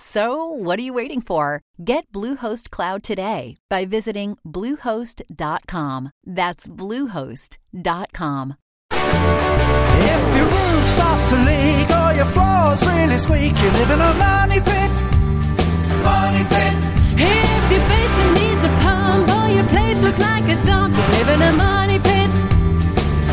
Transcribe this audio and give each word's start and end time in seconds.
So, 0.00 0.44
what 0.46 0.78
are 0.78 0.82
you 0.82 0.94
waiting 0.94 1.20
for? 1.20 1.60
Get 1.84 2.06
Bluehost 2.12 2.70
Cloud 2.70 3.02
today 3.02 3.56
by 3.68 3.84
visiting 3.84 4.38
Bluehost.com. 4.46 6.12
That's 6.24 6.68
Bluehost.com. 6.68 8.54
If 8.92 10.36
your 10.38 10.46
roof 10.46 10.84
starts 10.94 11.28
to 11.30 11.36
leak 11.42 11.90
or 11.90 12.14
your 12.14 12.30
floor's 12.30 12.86
really 12.86 13.18
squeak, 13.18 13.58
you 13.58 13.70
live 13.74 13.90
in 13.90 14.00
a 14.00 14.14
money 14.14 14.60
pit. 14.62 14.90
Money 16.06 16.44
pit. 16.46 16.74
If 17.18 17.62
your 17.74 17.82
basement 17.90 18.32
needs 18.38 18.62
a 18.70 18.72
pump 18.86 19.26
or 19.34 19.48
your 19.50 19.66
place 19.66 20.00
looks 20.00 20.20
like 20.20 20.46
a 20.46 20.64
dump, 20.64 20.94
you 20.94 21.02
live 21.18 21.28
in 21.28 21.42
a 21.42 21.52
money 21.58 21.98
pit. 21.98 22.30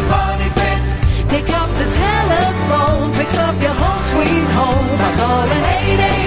Money 0.10 0.50
pit. 0.58 0.82
Pick 1.30 1.46
up 1.62 1.70
the 1.78 1.88
telephone, 1.94 3.14
fix 3.14 3.38
up 3.38 3.54
your 3.62 3.78
home 3.86 4.04
sweet 4.10 4.50
home 4.58 4.98
by 4.98 5.12
calling 5.22 5.64
888 5.94 6.25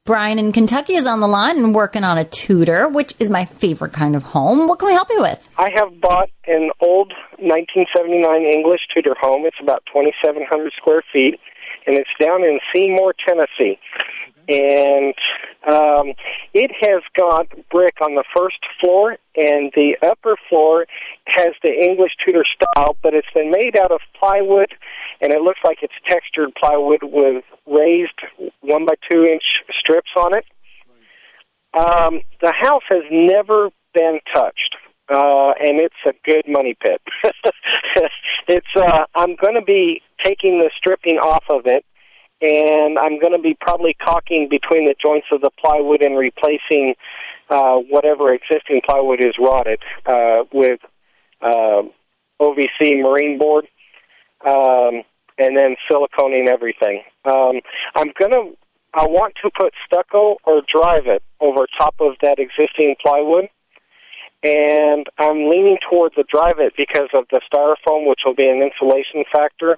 Brian 0.05 0.39
in 0.39 0.51
Kentucky 0.51 0.95
is 0.95 1.05
on 1.05 1.19
the 1.19 1.27
line 1.27 1.59
and 1.59 1.75
working 1.75 2.03
on 2.03 2.17
a 2.17 2.25
Tudor, 2.25 2.87
which 2.87 3.13
is 3.19 3.29
my 3.29 3.45
favorite 3.45 3.93
kind 3.93 4.15
of 4.15 4.23
home. 4.23 4.67
What 4.67 4.79
can 4.79 4.87
we 4.87 4.95
help 4.95 5.11
you 5.11 5.21
with? 5.21 5.47
I 5.59 5.69
have 5.75 6.01
bought 6.01 6.29
an 6.47 6.71
old 6.79 7.13
1979 7.37 8.41
English 8.41 8.81
Tudor 8.91 9.13
home. 9.21 9.45
It's 9.45 9.61
about 9.61 9.83
2,700 9.93 10.73
square 10.75 11.03
feet, 11.13 11.39
and 11.85 11.95
it's 11.95 12.09
down 12.19 12.43
in 12.43 12.59
Seymour, 12.73 13.13
Tennessee. 13.27 13.77
And 14.49 15.13
um, 15.67 16.13
it 16.53 16.71
has 16.79 17.03
got 17.17 17.47
brick 17.69 17.95
on 18.01 18.15
the 18.15 18.23
first 18.35 18.59
floor, 18.79 19.17
and 19.35 19.71
the 19.75 19.97
upper 20.01 20.37
floor 20.47 20.85
has 21.25 21.53
the 21.61 21.73
English 21.73 22.13
Tudor 22.25 22.45
style, 22.45 22.95
but 23.03 23.13
it's 23.13 23.27
been 23.35 23.51
made 23.51 23.77
out 23.77 23.91
of 23.91 23.99
plywood, 24.17 24.73
and 25.19 25.33
it 25.33 25.41
looks 25.41 25.59
like 25.65 25.79
it's 25.81 25.93
textured 26.09 26.55
plywood 26.55 27.01
with 27.03 27.43
raised 27.65 28.19
one 28.61 28.85
by 28.85 28.93
two 29.11 29.25
inch 29.25 29.43
strips 29.79 30.11
on 30.15 30.37
it. 30.37 30.45
Um, 31.73 32.21
the 32.41 32.53
house 32.53 32.83
has 32.89 33.03
never 33.11 33.69
been 33.93 34.19
touched, 34.33 34.75
uh, 35.09 35.51
and 35.59 35.79
it's 35.79 35.95
a 36.05 36.13
good 36.23 36.45
money 36.47 36.75
pit. 36.81 37.01
it's. 38.47 38.67
Uh, 38.75 39.05
I'm 39.15 39.35
going 39.35 39.55
to 39.55 39.61
be 39.61 40.01
taking 40.23 40.59
the 40.59 40.69
stripping 40.75 41.17
off 41.17 41.43
of 41.49 41.65
it, 41.65 41.85
and 42.41 42.99
I'm 42.99 43.19
going 43.19 43.33
to 43.33 43.41
be 43.41 43.57
probably 43.59 43.95
caulking 43.95 44.47
between 44.49 44.85
the 44.85 44.95
joints 45.01 45.27
of 45.31 45.41
the 45.41 45.49
plywood 45.59 46.01
and 46.01 46.17
replacing 46.17 46.95
uh, 47.49 47.77
whatever 47.77 48.33
existing 48.33 48.81
plywood 48.87 49.19
is 49.19 49.33
rotted 49.39 49.79
uh, 50.05 50.43
with 50.53 50.79
uh, 51.41 51.81
OVC 52.39 53.01
marine 53.01 53.37
board, 53.37 53.67
um, 54.45 55.03
and 55.39 55.55
then 55.55 55.75
siliconing 55.89 56.47
everything. 56.47 57.01
Um, 57.25 57.61
I'm 57.95 58.11
going 58.19 58.31
to. 58.31 58.57
I 58.93 59.05
want 59.05 59.35
to 59.43 59.51
put 59.55 59.73
stucco 59.85 60.37
or 60.43 60.61
Dryvit 60.73 61.19
over 61.39 61.67
top 61.77 61.95
of 61.99 62.13
that 62.23 62.39
existing 62.39 62.95
plywood, 63.03 63.47
and 64.43 65.05
I'm 65.19 65.49
leaning 65.49 65.77
toward 65.87 66.13
the 66.15 66.23
Dryvit 66.23 66.71
because 66.75 67.09
of 67.13 67.25
the 67.29 67.41
styrofoam, 67.51 68.07
which 68.07 68.21
will 68.25 68.33
be 68.33 68.47
an 68.47 68.61
insulation 68.61 69.23
factor 69.31 69.77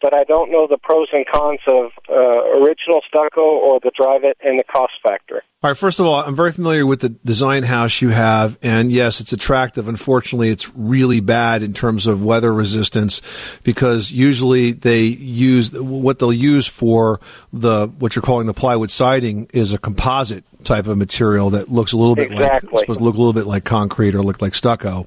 but 0.00 0.14
I 0.14 0.24
don't 0.24 0.50
know 0.50 0.66
the 0.66 0.78
pros 0.78 1.08
and 1.12 1.26
cons 1.26 1.60
of 1.66 1.90
uh, 2.08 2.14
original 2.14 3.00
stucco 3.08 3.40
or 3.40 3.80
the 3.80 3.90
Dryvit 3.98 4.34
and 4.44 4.58
the 4.58 4.64
cost 4.64 4.94
factor. 5.02 5.42
All 5.62 5.70
right, 5.70 5.76
first 5.76 5.98
of 5.98 6.06
all, 6.06 6.22
I'm 6.22 6.36
very 6.36 6.52
familiar 6.52 6.86
with 6.86 7.00
the 7.00 7.08
design 7.08 7.62
house 7.64 8.00
you 8.00 8.10
have, 8.10 8.58
and 8.62 8.92
yes, 8.92 9.20
it's 9.20 9.32
attractive. 9.32 9.88
Unfortunately, 9.88 10.50
it's 10.50 10.72
really 10.76 11.20
bad 11.20 11.62
in 11.62 11.72
terms 11.72 12.06
of 12.06 12.22
weather 12.22 12.52
resistance 12.52 13.20
because 13.64 14.12
usually 14.12 14.72
they 14.72 15.02
use 15.02 15.72
what 15.72 16.18
they'll 16.18 16.32
use 16.32 16.66
for 16.66 17.20
the 17.52 17.88
what 17.98 18.14
you're 18.14 18.22
calling 18.22 18.46
the 18.46 18.54
plywood 18.54 18.90
siding 18.90 19.48
is 19.52 19.72
a 19.72 19.78
composite 19.78 20.44
type 20.66 20.86
of 20.86 20.98
material 20.98 21.48
that 21.50 21.70
looks 21.70 21.92
a 21.92 21.96
little 21.96 22.14
bit 22.14 22.30
exactly. 22.32 22.68
like 22.72 22.80
supposed 22.80 22.98
to 22.98 23.04
look 23.04 23.14
a 23.14 23.18
little 23.18 23.32
bit 23.32 23.46
like 23.46 23.64
concrete 23.64 24.14
or 24.14 24.22
look 24.22 24.42
like 24.42 24.54
stucco, 24.54 25.06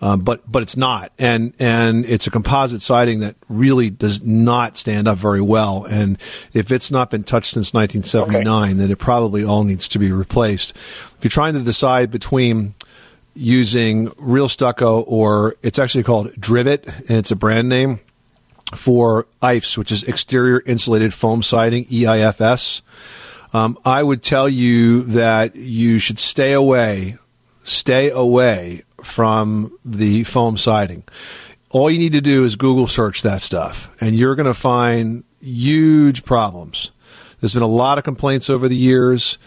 um, 0.00 0.20
but 0.20 0.40
but 0.50 0.62
it's 0.62 0.76
not, 0.76 1.12
and 1.18 1.52
and 1.60 2.04
it's 2.06 2.26
a 2.26 2.30
composite 2.30 2.82
siding 2.82 3.20
that 3.20 3.36
really 3.48 3.90
does 3.90 4.22
not 4.22 4.76
stand 4.76 5.06
up 5.06 5.18
very 5.18 5.40
well. 5.40 5.84
And 5.84 6.18
if 6.52 6.72
it's 6.72 6.90
not 6.90 7.10
been 7.10 7.22
touched 7.22 7.52
since 7.54 7.72
1979, 7.72 8.70
Okay. 8.70 8.72
then 8.74 8.90
it 8.90 8.98
probably 8.98 9.44
all 9.44 9.62
needs 9.62 9.86
to 9.88 9.98
be 10.00 10.10
replaced. 10.10 10.74
If 10.76 11.18
you're 11.22 11.28
trying 11.30 11.54
to 11.54 11.60
decide 11.60 12.10
between 12.10 12.74
using 13.34 14.10
real 14.18 14.48
stucco 14.48 15.00
or 15.02 15.56
it's 15.62 15.78
actually 15.78 16.04
called 16.04 16.30
Dryvit 16.34 16.86
and 17.08 17.18
it's 17.18 17.30
a 17.30 17.36
brand 17.36 17.68
name. 17.68 18.00
for 18.74 19.26
EIFS, 19.42 19.78
which 19.78 19.92
is 19.92 20.02
exterior 20.04 20.60
insulated 20.66 21.14
foam 21.14 21.42
siding, 21.42 21.84
EIFS. 21.84 22.82
Um, 23.54 23.78
I 23.84 24.02
would 24.02 24.20
tell 24.20 24.48
you 24.48 25.04
that 25.04 25.54
you 25.54 26.00
should 26.00 26.18
stay 26.18 26.52
away, 26.52 27.18
stay 27.62 28.10
away 28.10 28.82
from 29.00 29.78
the 29.84 30.24
foam 30.24 30.56
siding. 30.56 31.04
All 31.70 31.88
you 31.88 32.00
need 32.00 32.12
to 32.14 32.20
do 32.20 32.44
is 32.44 32.56
Google 32.56 32.88
search 32.88 33.22
that 33.22 33.42
stuff, 33.42 33.96
and 34.00 34.16
you're 34.16 34.34
going 34.34 34.46
to 34.46 34.54
find 34.54 35.22
huge 35.40 36.24
problems. 36.24 36.90
There's 37.38 37.54
been 37.54 37.62
a 37.62 37.68
lot 37.68 37.96
of 37.96 38.02
complaints 38.02 38.50
over 38.50 38.68
the 38.68 38.76
years. 38.76 39.38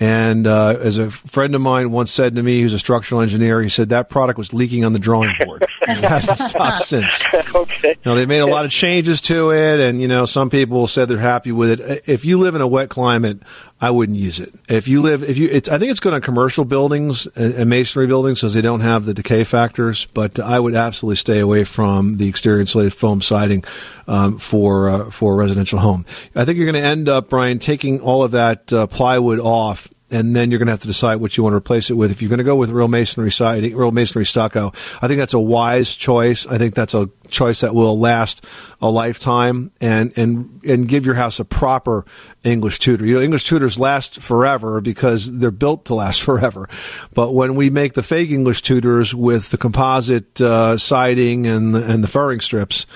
And 0.00 0.46
uh, 0.46 0.78
as 0.80 0.98
a 0.98 1.10
friend 1.10 1.54
of 1.54 1.60
mine 1.60 1.92
once 1.92 2.10
said 2.10 2.34
to 2.36 2.42
me, 2.42 2.60
who's 2.60 2.74
a 2.74 2.78
structural 2.78 3.20
engineer, 3.20 3.60
he 3.60 3.68
said 3.68 3.90
that 3.90 4.08
product 4.08 4.38
was 4.38 4.52
leaking 4.52 4.84
on 4.84 4.92
the 4.92 4.98
drawing 4.98 5.34
board. 5.44 5.66
it 5.82 5.98
hasn't 5.98 6.38
stopped 6.38 6.80
since. 6.80 7.24
okay. 7.54 7.90
You 7.90 8.10
know, 8.10 8.14
they 8.14 8.26
made 8.26 8.40
a 8.40 8.46
lot 8.46 8.64
of 8.64 8.70
changes 8.70 9.20
to 9.22 9.52
it, 9.52 9.80
and 9.80 10.00
you 10.00 10.08
know, 10.08 10.26
some 10.26 10.50
people 10.50 10.86
said 10.86 11.08
they're 11.08 11.18
happy 11.18 11.52
with 11.52 11.80
it. 11.80 12.08
If 12.08 12.24
you 12.24 12.38
live 12.38 12.54
in 12.54 12.60
a 12.60 12.66
wet 12.66 12.88
climate, 12.88 13.40
I 13.80 13.90
wouldn't 13.90 14.16
use 14.16 14.38
it. 14.38 14.54
If 14.68 14.86
you 14.86 15.02
live, 15.02 15.24
if 15.24 15.38
you, 15.38 15.48
it's, 15.50 15.68
I 15.68 15.78
think 15.78 15.90
it's 15.90 16.00
good 16.00 16.14
on 16.14 16.20
commercial 16.20 16.64
buildings 16.64 17.26
and, 17.26 17.52
and 17.54 17.68
masonry 17.68 18.06
buildings 18.06 18.40
because 18.40 18.54
they 18.54 18.60
don't 18.60 18.80
have 18.80 19.04
the 19.06 19.12
decay 19.12 19.42
factors. 19.42 20.06
But 20.06 20.38
I 20.38 20.58
would 20.58 20.76
absolutely 20.76 21.16
stay 21.16 21.40
away 21.40 21.64
from 21.64 22.16
the 22.16 22.28
exterior 22.28 22.60
insulated 22.60 22.94
foam 22.94 23.20
siding 23.20 23.64
um, 24.06 24.38
for 24.38 24.88
uh, 24.88 25.10
for 25.10 25.34
a 25.34 25.36
residential 25.36 25.80
home. 25.80 26.06
I 26.34 26.44
think 26.44 26.58
you're 26.58 26.70
going 26.70 26.82
to 26.82 26.88
end 26.88 27.08
up, 27.08 27.28
Brian, 27.28 27.58
taking 27.58 28.00
all 28.00 28.22
of 28.22 28.30
that 28.30 28.72
uh, 28.72 28.86
plywood 28.86 29.40
off 29.40 29.91
and 30.12 30.36
then 30.36 30.50
you're 30.50 30.58
going 30.58 30.66
to 30.66 30.72
have 30.72 30.82
to 30.82 30.86
decide 30.86 31.16
what 31.16 31.36
you 31.36 31.42
want 31.42 31.54
to 31.54 31.56
replace 31.56 31.90
it 31.90 31.94
with. 31.94 32.10
If 32.10 32.22
you're 32.22 32.28
going 32.28 32.38
to 32.38 32.44
go 32.44 32.56
with 32.56 32.70
real 32.70 32.88
masonry 32.88 33.32
siding, 33.32 33.76
real 33.76 33.92
masonry 33.92 34.26
stucco, 34.26 34.72
I 35.00 35.08
think 35.08 35.18
that's 35.18 35.34
a 35.34 35.40
wise 35.40 35.96
choice. 35.96 36.46
I 36.46 36.58
think 36.58 36.74
that's 36.74 36.94
a 36.94 37.08
choice 37.32 37.60
that 37.60 37.74
will 37.74 37.98
last 37.98 38.44
a 38.80 38.90
lifetime 38.90 39.72
and 39.80 40.12
and 40.16 40.60
and 40.64 40.88
give 40.88 41.04
your 41.06 41.14
house 41.16 41.40
a 41.40 41.44
proper 41.44 42.04
English 42.44 42.78
Tudor. 42.78 43.06
You 43.06 43.16
know, 43.16 43.20
English 43.20 43.44
Tudors 43.44 43.78
last 43.78 44.20
forever 44.20 44.80
because 44.80 45.38
they're 45.38 45.50
built 45.50 45.86
to 45.86 45.94
last 45.94 46.22
forever. 46.28 46.68
But 47.14 47.32
when 47.32 47.54
we 47.54 47.70
make 47.70 47.94
the 47.94 48.02
fake 48.02 48.30
English 48.30 48.62
Tudors 48.62 49.14
with 49.14 49.50
the 49.50 49.58
composite 49.58 50.40
uh, 50.40 50.78
siding 50.78 51.46
and 51.46 51.74
and 51.74 52.04
the 52.04 52.08
furring 52.08 52.40
strips, 52.40 52.86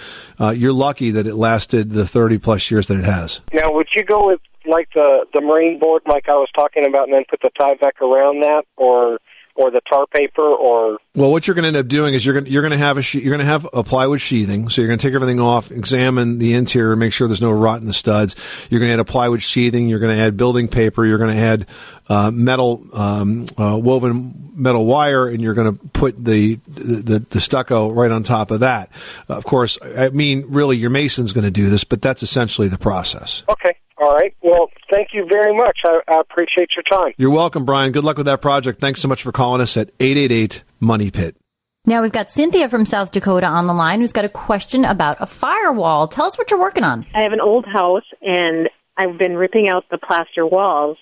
uh, 0.40 0.50
you're 0.50 0.72
lucky 0.72 1.10
that 1.10 1.26
it 1.26 1.34
lasted 1.34 1.90
the 1.90 2.06
30 2.06 2.38
plus 2.38 2.70
years 2.70 2.86
that 2.88 2.98
it 2.98 3.04
has. 3.04 3.40
Now, 3.52 3.72
would 3.72 3.88
you 3.94 4.04
go 4.04 4.28
with 4.28 4.40
like 4.66 4.88
the 4.94 5.26
the 5.32 5.40
marine 5.40 5.78
board, 5.78 6.02
like 6.06 6.28
I 6.28 6.34
was 6.34 6.48
talking 6.54 6.86
about, 6.86 7.04
and 7.04 7.14
then 7.14 7.24
put 7.28 7.40
the 7.40 7.50
Tyvek 7.58 8.00
around 8.00 8.40
that, 8.40 8.64
or 8.76 9.18
or 9.56 9.70
the 9.70 9.80
tar 9.90 10.06
paper, 10.06 10.42
or 10.42 10.98
Well, 11.14 11.30
what 11.30 11.46
you're 11.46 11.54
going 11.54 11.64
to 11.64 11.68
end 11.68 11.76
up 11.76 11.88
doing 11.88 12.14
is 12.14 12.24
you're 12.24 12.34
going 12.34 12.44
to, 12.44 12.50
you're 12.50 12.62
going 12.62 12.72
to 12.72 12.78
have 12.78 12.98
a 12.98 13.02
she- 13.02 13.20
you're 13.20 13.30
going 13.36 13.46
to 13.46 13.52
have 13.52 13.66
a 13.72 13.82
plywood 13.82 14.20
sheathing. 14.20 14.68
So 14.68 14.80
you're 14.82 14.88
going 14.88 14.98
to 14.98 15.06
take 15.06 15.14
everything 15.14 15.40
off, 15.40 15.70
examine 15.70 16.38
the 16.38 16.54
interior, 16.54 16.94
make 16.96 17.12
sure 17.12 17.26
there's 17.28 17.40
no 17.42 17.50
rot 17.50 17.80
in 17.80 17.86
the 17.86 17.92
studs. 17.92 18.36
You're 18.70 18.80
going 18.80 18.90
to 18.90 18.94
add 18.94 19.00
a 19.00 19.04
plywood 19.04 19.42
sheathing. 19.42 19.88
You're 19.88 19.98
going 19.98 20.16
to 20.16 20.22
add 20.22 20.36
building 20.36 20.68
paper. 20.68 21.04
You're 21.04 21.18
going 21.18 21.34
to 21.34 21.40
add 21.42 21.66
uh, 22.08 22.30
metal 22.32 22.84
um, 22.94 23.46
uh, 23.58 23.76
woven 23.76 24.52
metal 24.54 24.86
wire, 24.86 25.28
and 25.28 25.40
you're 25.42 25.54
going 25.54 25.74
to 25.74 25.80
put 25.88 26.22
the, 26.22 26.58
the 26.66 27.24
the 27.28 27.40
stucco 27.40 27.90
right 27.90 28.10
on 28.10 28.22
top 28.22 28.50
of 28.50 28.60
that. 28.60 28.90
of 29.28 29.44
course, 29.44 29.78
I 29.82 30.10
mean, 30.10 30.44
really, 30.48 30.76
your 30.76 30.90
mason's 30.90 31.32
going 31.32 31.44
to 31.44 31.50
do 31.50 31.68
this, 31.68 31.84
but 31.84 32.00
that's 32.02 32.22
essentially 32.22 32.68
the 32.68 32.78
process. 32.78 33.42
okay, 33.48 33.76
all 33.98 34.14
right. 34.14 34.34
Well, 34.42 34.70
thank 34.96 35.08
you 35.12 35.26
very 35.26 35.54
much. 35.54 35.80
I, 35.84 36.00
I 36.08 36.20
appreciate 36.20 36.70
your 36.74 36.82
time. 36.82 37.12
You're 37.18 37.30
welcome, 37.30 37.64
Brian. 37.64 37.92
Good 37.92 38.04
luck 38.04 38.16
with 38.16 38.26
that 38.26 38.40
project. 38.40 38.80
Thanks 38.80 39.00
so 39.00 39.08
much 39.08 39.22
for 39.22 39.32
calling 39.32 39.60
us 39.60 39.76
at 39.76 39.90
888 40.00 40.62
Money 40.80 41.10
Pit. 41.10 41.36
Now 41.84 42.02
we've 42.02 42.12
got 42.12 42.30
Cynthia 42.30 42.68
from 42.68 42.84
South 42.84 43.12
Dakota 43.12 43.46
on 43.46 43.66
the 43.66 43.74
line 43.74 44.00
who's 44.00 44.12
got 44.12 44.24
a 44.24 44.28
question 44.28 44.84
about 44.84 45.18
a 45.20 45.26
firewall. 45.26 46.08
Tell 46.08 46.24
us 46.24 46.36
what 46.36 46.50
you're 46.50 46.58
working 46.58 46.82
on. 46.82 47.06
I 47.14 47.22
have 47.22 47.32
an 47.32 47.40
old 47.40 47.64
house 47.64 48.02
and 48.22 48.68
I've 48.96 49.18
been 49.18 49.36
ripping 49.36 49.68
out 49.68 49.84
the 49.90 49.98
plaster 49.98 50.44
walls 50.44 50.96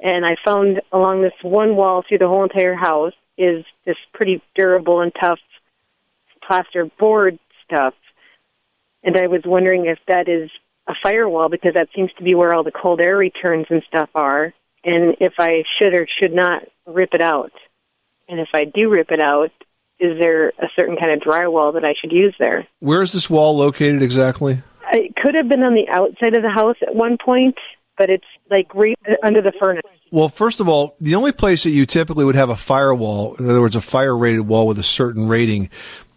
and 0.00 0.24
I 0.24 0.36
found 0.42 0.80
along 0.90 1.22
this 1.22 1.34
one 1.42 1.76
wall 1.76 2.02
through 2.08 2.18
the 2.18 2.28
whole 2.28 2.44
entire 2.44 2.74
house 2.74 3.12
is 3.36 3.64
this 3.84 3.96
pretty 4.14 4.42
durable 4.54 5.00
and 5.00 5.12
tough 5.20 5.38
plaster 6.46 6.86
board 6.98 7.38
stuff. 7.66 7.92
And 9.02 9.18
I 9.18 9.26
was 9.26 9.42
wondering 9.44 9.84
if 9.84 9.98
that 10.08 10.28
is 10.28 10.50
a 10.88 10.94
firewall 11.02 11.48
because 11.48 11.74
that 11.74 11.88
seems 11.94 12.12
to 12.18 12.24
be 12.24 12.34
where 12.34 12.54
all 12.54 12.62
the 12.62 12.72
cold 12.72 13.00
air 13.00 13.16
returns 13.16 13.66
and 13.70 13.82
stuff 13.88 14.08
are 14.14 14.52
and 14.86 15.16
if 15.20 15.34
I 15.38 15.64
should 15.78 15.92
or 15.92 16.06
should 16.20 16.32
not 16.32 16.62
rip 16.86 17.12
it 17.12 17.20
out. 17.20 17.52
And 18.28 18.40
if 18.40 18.48
I 18.54 18.64
do 18.64 18.88
rip 18.88 19.10
it 19.10 19.20
out, 19.20 19.50
is 19.98 20.18
there 20.18 20.48
a 20.48 20.68
certain 20.76 20.96
kind 20.96 21.12
of 21.12 21.20
drywall 21.20 21.74
that 21.74 21.84
I 21.84 21.94
should 22.00 22.12
use 22.12 22.34
there? 22.38 22.66
Where 22.78 23.02
is 23.02 23.12
this 23.12 23.28
wall 23.28 23.56
located 23.56 24.02
exactly? 24.02 24.62
Uh, 24.84 24.98
it 24.98 25.16
could 25.16 25.34
have 25.34 25.48
been 25.48 25.62
on 25.62 25.74
the 25.74 25.88
outside 25.88 26.34
of 26.34 26.42
the 26.42 26.50
house 26.50 26.76
at 26.82 26.94
one 26.94 27.18
point, 27.22 27.56
but 27.98 28.10
it's 28.10 28.26
like 28.50 28.72
right 28.74 28.96
uh, 29.08 29.14
under 29.22 29.42
the 29.42 29.52
furnace. 29.58 29.82
Well, 30.12 30.28
first 30.28 30.60
of 30.60 30.68
all, 30.68 30.94
the 31.00 31.14
only 31.16 31.32
place 31.32 31.64
that 31.64 31.70
you 31.70 31.86
typically 31.86 32.24
would 32.24 32.36
have 32.36 32.50
a 32.50 32.56
firewall, 32.56 33.34
in 33.36 33.48
other 33.48 33.60
words, 33.60 33.74
a 33.74 33.80
fire 33.80 34.16
rated 34.16 34.46
wall 34.46 34.66
with 34.66 34.78
a 34.78 34.84
certain 34.84 35.26
rating, 35.26 35.68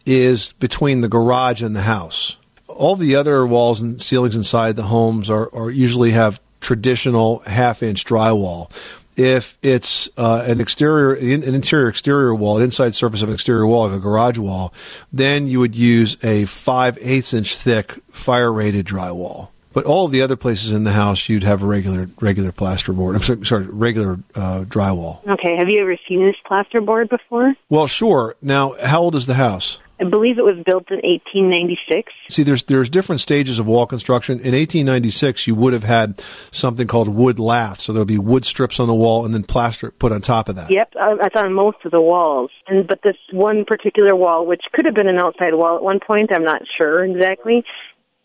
is 0.06 0.54
between 0.54 1.01
the 1.01 1.10
garage 1.10 1.63
and 1.63 1.75
the 1.75 1.81
house. 1.81 2.38
All 2.80 2.96
the 2.96 3.18
other 3.18 3.46
walls 3.46 3.81
and 3.81 4.02
ceilings 4.02 4.38
inside 4.38 4.78
the 4.78 4.84
homes 4.84 5.30
are, 5.30 5.54
are 5.54 5.70
usually 5.70 6.12
have 6.12 6.40
traditional 6.62 7.40
half 7.40 7.84
inch 7.84 8.06
drywall. 8.06 8.72
If 9.18 9.58
it's 9.62 10.08
uh, 10.16 10.46
an 10.48 10.62
exterior, 10.62 11.14
an 11.14 11.44
interior 11.44 11.90
exterior 11.90 12.34
wall, 12.34 12.56
an 12.56 12.64
inside 12.64 12.96
surface 12.96 13.22
of 13.22 13.28
an 13.28 13.36
exterior 13.36 13.68
wall, 13.68 13.90
like 13.90 13.98
a 13.98 14.00
garage 14.00 14.38
wall, 14.38 14.74
then 15.12 15.46
you 15.46 15.60
would 15.60 15.76
use 15.76 16.16
a 16.24 16.46
five 16.46 16.98
eighths 17.02 17.34
inch 17.34 17.54
thick 17.54 17.96
fire 18.12 18.52
rated 18.52 18.86
drywall. 18.86 19.50
But 19.74 19.84
all 19.84 20.06
of 20.06 20.14
the 20.14 20.22
other 20.22 20.38
places 20.38 20.72
in 20.72 20.86
the 20.86 20.94
house, 20.94 21.28
you'd 21.28 21.44
have 21.44 21.62
a 21.62 21.66
regular 21.66 22.08
regular 22.22 22.54
plasterboard. 22.54 23.16
I'm 23.16 23.22
sorry, 23.22 23.46
sorry 23.46 23.68
regular 23.68 24.20
uh, 24.36 24.64
drywall. 24.64 25.28
Okay, 25.28 25.58
have 25.58 25.68
you 25.68 25.82
ever 25.82 25.98
seen 26.08 26.25
this 26.25 26.38
plasterboard 26.50 27.10
before? 27.10 27.56
Well, 27.68 27.88
sure. 27.88 28.36
Now, 28.42 28.75
how 28.82 29.02
old 29.02 29.16
is 29.16 29.25
the 29.25 29.34
house? 29.34 29.80
I 30.00 30.06
believe 30.06 30.38
it 30.38 30.44
was 30.46 30.56
built 30.66 30.90
in 30.92 30.98
1896. 31.04 32.12
See, 32.30 32.44
there's 32.44 32.63
there's 32.63 32.90
different 32.90 33.22
stages 33.22 33.60
of 33.60 33.68
wall 33.68 33.86
construction. 33.86 34.36
In 34.40 34.54
1896, 34.54 35.48
you 35.48 35.56
would 35.56 35.74
have 35.74 35.84
had 35.84 36.19
something 36.51 36.88
called 36.88 37.10
wood 37.10 37.40
lath, 37.40 37.81
so 37.81 37.92
there'll 37.92 38.06
be 38.06 38.18
wood 38.18 38.46
strips 38.46 38.80
on 38.80 38.88
the 38.88 38.96
wall 38.96 39.25
and 39.25 39.34
then 39.34 39.44
plaster 39.44 39.92
put 39.92 40.12
on 40.12 40.22
top 40.22 40.48
of 40.50 40.56
that. 40.56 40.72
Yep, 40.72 40.94
I- 41.00 41.16
that's 41.22 41.36
on 41.36 41.54
most 41.54 41.78
of 41.84 41.92
the 41.92 42.01
walls. 42.01 42.51
And 42.68 42.88
but 42.88 43.01
this 43.04 43.18
one 43.31 43.66
particular 43.66 44.16
wall, 44.16 44.46
which 44.46 44.63
could 44.74 44.86
have 44.86 44.96
been 44.96 45.07
an 45.10 45.18
outside 45.18 45.54
wall 45.54 45.75
at 45.75 45.84
one 45.84 46.00
point, 46.00 46.31
I'm 46.34 46.44
not 46.44 46.62
sure 46.78 47.04
exactly. 47.04 47.63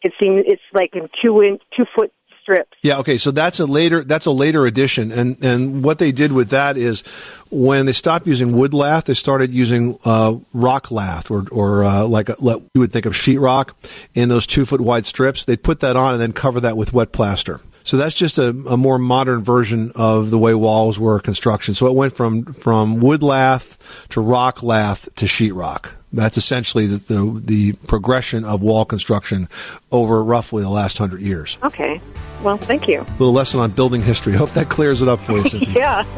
It 0.03 0.12
seems 0.21 0.44
it's 0.47 0.62
like 0.73 0.94
in 0.94 1.09
two 1.23 1.41
in 1.41 1.59
two 1.76 1.87
foot 1.97 2.12
strips. 2.45 2.77
Yeah, 2.83 2.99
okay, 2.99 3.17
so 3.17 3.31
that's 3.31 3.59
a 3.59 3.67
later 3.67 4.05
that's 4.05 4.27
a 4.27 4.31
later 4.31 4.67
addition, 4.67 5.11
and 5.11 5.43
and 5.43 5.83
what 5.83 5.99
they 5.99 6.13
did 6.13 6.31
with 6.33 6.51
that 6.51 6.77
is 6.77 7.03
when 7.51 7.87
they 7.87 7.93
stopped 7.93 8.27
using 8.27 8.57
wood 8.57 8.75
lath, 8.75 9.07
they 9.07 9.15
started 9.15 9.53
using 9.53 9.99
uh, 10.05 10.37
rock 10.53 10.91
lath 10.91 11.31
or 11.31 11.47
or 11.51 11.85
uh, 11.85 12.05
like 12.05 12.29
a, 12.29 12.37
let, 12.39 12.61
you 12.75 12.81
would 12.81 12.93
think 12.93 13.07
of 13.07 13.15
sheetrock 13.15 13.73
in 14.15 14.29
those 14.29 14.47
two 14.47 14.67
foot 14.67 14.81
wide 14.81 15.07
strips. 15.07 15.45
They'd 15.45 15.63
put 15.63 15.81
that 15.81 15.97
on 15.97 16.13
and 16.13 16.23
then 16.23 16.33
cover 16.33 16.61
that 16.61 16.77
with 16.77 16.93
wet 16.93 17.13
plaster. 17.13 17.61
So 17.87 17.99
that's 17.99 18.15
just 18.15 18.39
a, 18.39 18.49
a 18.49 18.77
more 18.79 18.99
modern 18.99 19.45
version 19.45 19.93
of 19.95 20.31
the 20.31 20.39
way 20.39 20.55
walls 20.55 20.99
were 20.99 21.21
construction. 21.21 21.75
So 21.75 21.87
it 21.87 21.95
went 21.95 22.15
from 22.15 22.45
from 22.45 23.01
wood 23.01 23.23
lath 23.23 24.07
to 24.11 24.21
rock 24.21 24.63
lath 24.63 25.09
to 25.17 25.27
sheetrock. 25.27 25.93
That's 26.13 26.39
essentially 26.39 26.87
the, 26.87 26.97
the 26.97 27.41
the 27.45 27.73
progression 27.87 28.45
of 28.45 28.63
wall 28.63 28.85
construction 28.85 29.49
over 29.93 30.25
roughly 30.25 30.63
the 30.63 30.71
last 30.71 30.97
hundred 30.97 31.21
years. 31.21 31.59
Okay. 31.63 32.01
Well, 32.45 32.59
thank 32.59 32.87
you. 32.87 33.01
A 33.01 33.11
little 33.19 33.33
lesson 33.33 33.61
on 33.61 33.71
building 33.71 34.03
history. 34.03 34.35
Hope 34.35 34.51
that 34.51 34.69
clears 34.69 35.01
it 35.01 35.09
up 35.09 35.19
for 35.21 35.39
you, 35.39 35.45
Yeah. 35.69 36.05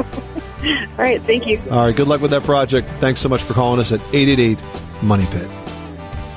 All 0.98 1.04
right, 1.04 1.22
thank 1.22 1.46
you. 1.46 1.60
All 1.70 1.86
right, 1.86 1.94
good 1.94 2.08
luck 2.08 2.20
with 2.20 2.32
that 2.32 2.42
project. 2.42 2.88
Thanks 2.98 3.20
so 3.20 3.28
much 3.28 3.42
for 3.42 3.54
calling 3.54 3.78
us 3.78 3.92
at 3.92 4.00
888 4.12 4.60
Money 5.02 5.26
Pit. 5.26 5.48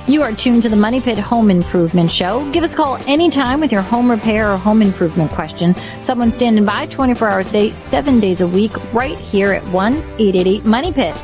You 0.06 0.22
are 0.22 0.32
tuned 0.32 0.62
to 0.62 0.68
the 0.68 0.76
Money 0.76 1.00
Pit 1.00 1.18
Home 1.18 1.50
Improvement 1.50 2.10
Show. 2.10 2.48
Give 2.52 2.62
us 2.62 2.72
a 2.74 2.76
call 2.76 2.96
anytime 3.08 3.60
with 3.60 3.72
your 3.72 3.82
home 3.82 4.10
repair 4.10 4.52
or 4.52 4.56
home 4.56 4.82
improvement 4.82 5.30
question. 5.32 5.74
Someone 5.98 6.30
standing 6.30 6.64
by 6.64 6.86
24 6.86 7.28
hours 7.28 7.48
a 7.50 7.52
day, 7.52 7.70
7 7.72 8.20
days 8.20 8.40
a 8.40 8.46
week, 8.46 8.72
right 8.94 9.16
here 9.18 9.52
at 9.52 9.64
1 9.68 9.94
888 9.94 10.64
Money 10.64 10.92
Pit. 10.92 11.16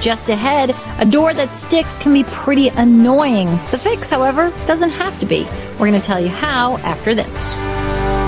Just 0.00 0.30
ahead, 0.30 0.74
a 0.98 1.04
door 1.04 1.34
that 1.34 1.54
sticks 1.54 1.94
can 1.96 2.12
be 2.12 2.24
pretty 2.24 2.68
annoying. 2.68 3.50
The 3.70 3.78
fix, 3.78 4.10
however, 4.10 4.50
doesn't 4.66 4.90
have 4.90 5.18
to 5.20 5.26
be. 5.26 5.44
We're 5.72 5.88
going 5.88 6.00
to 6.00 6.00
tell 6.00 6.20
you 6.20 6.28
how 6.30 6.78
after 6.78 7.14
this. 7.14 7.54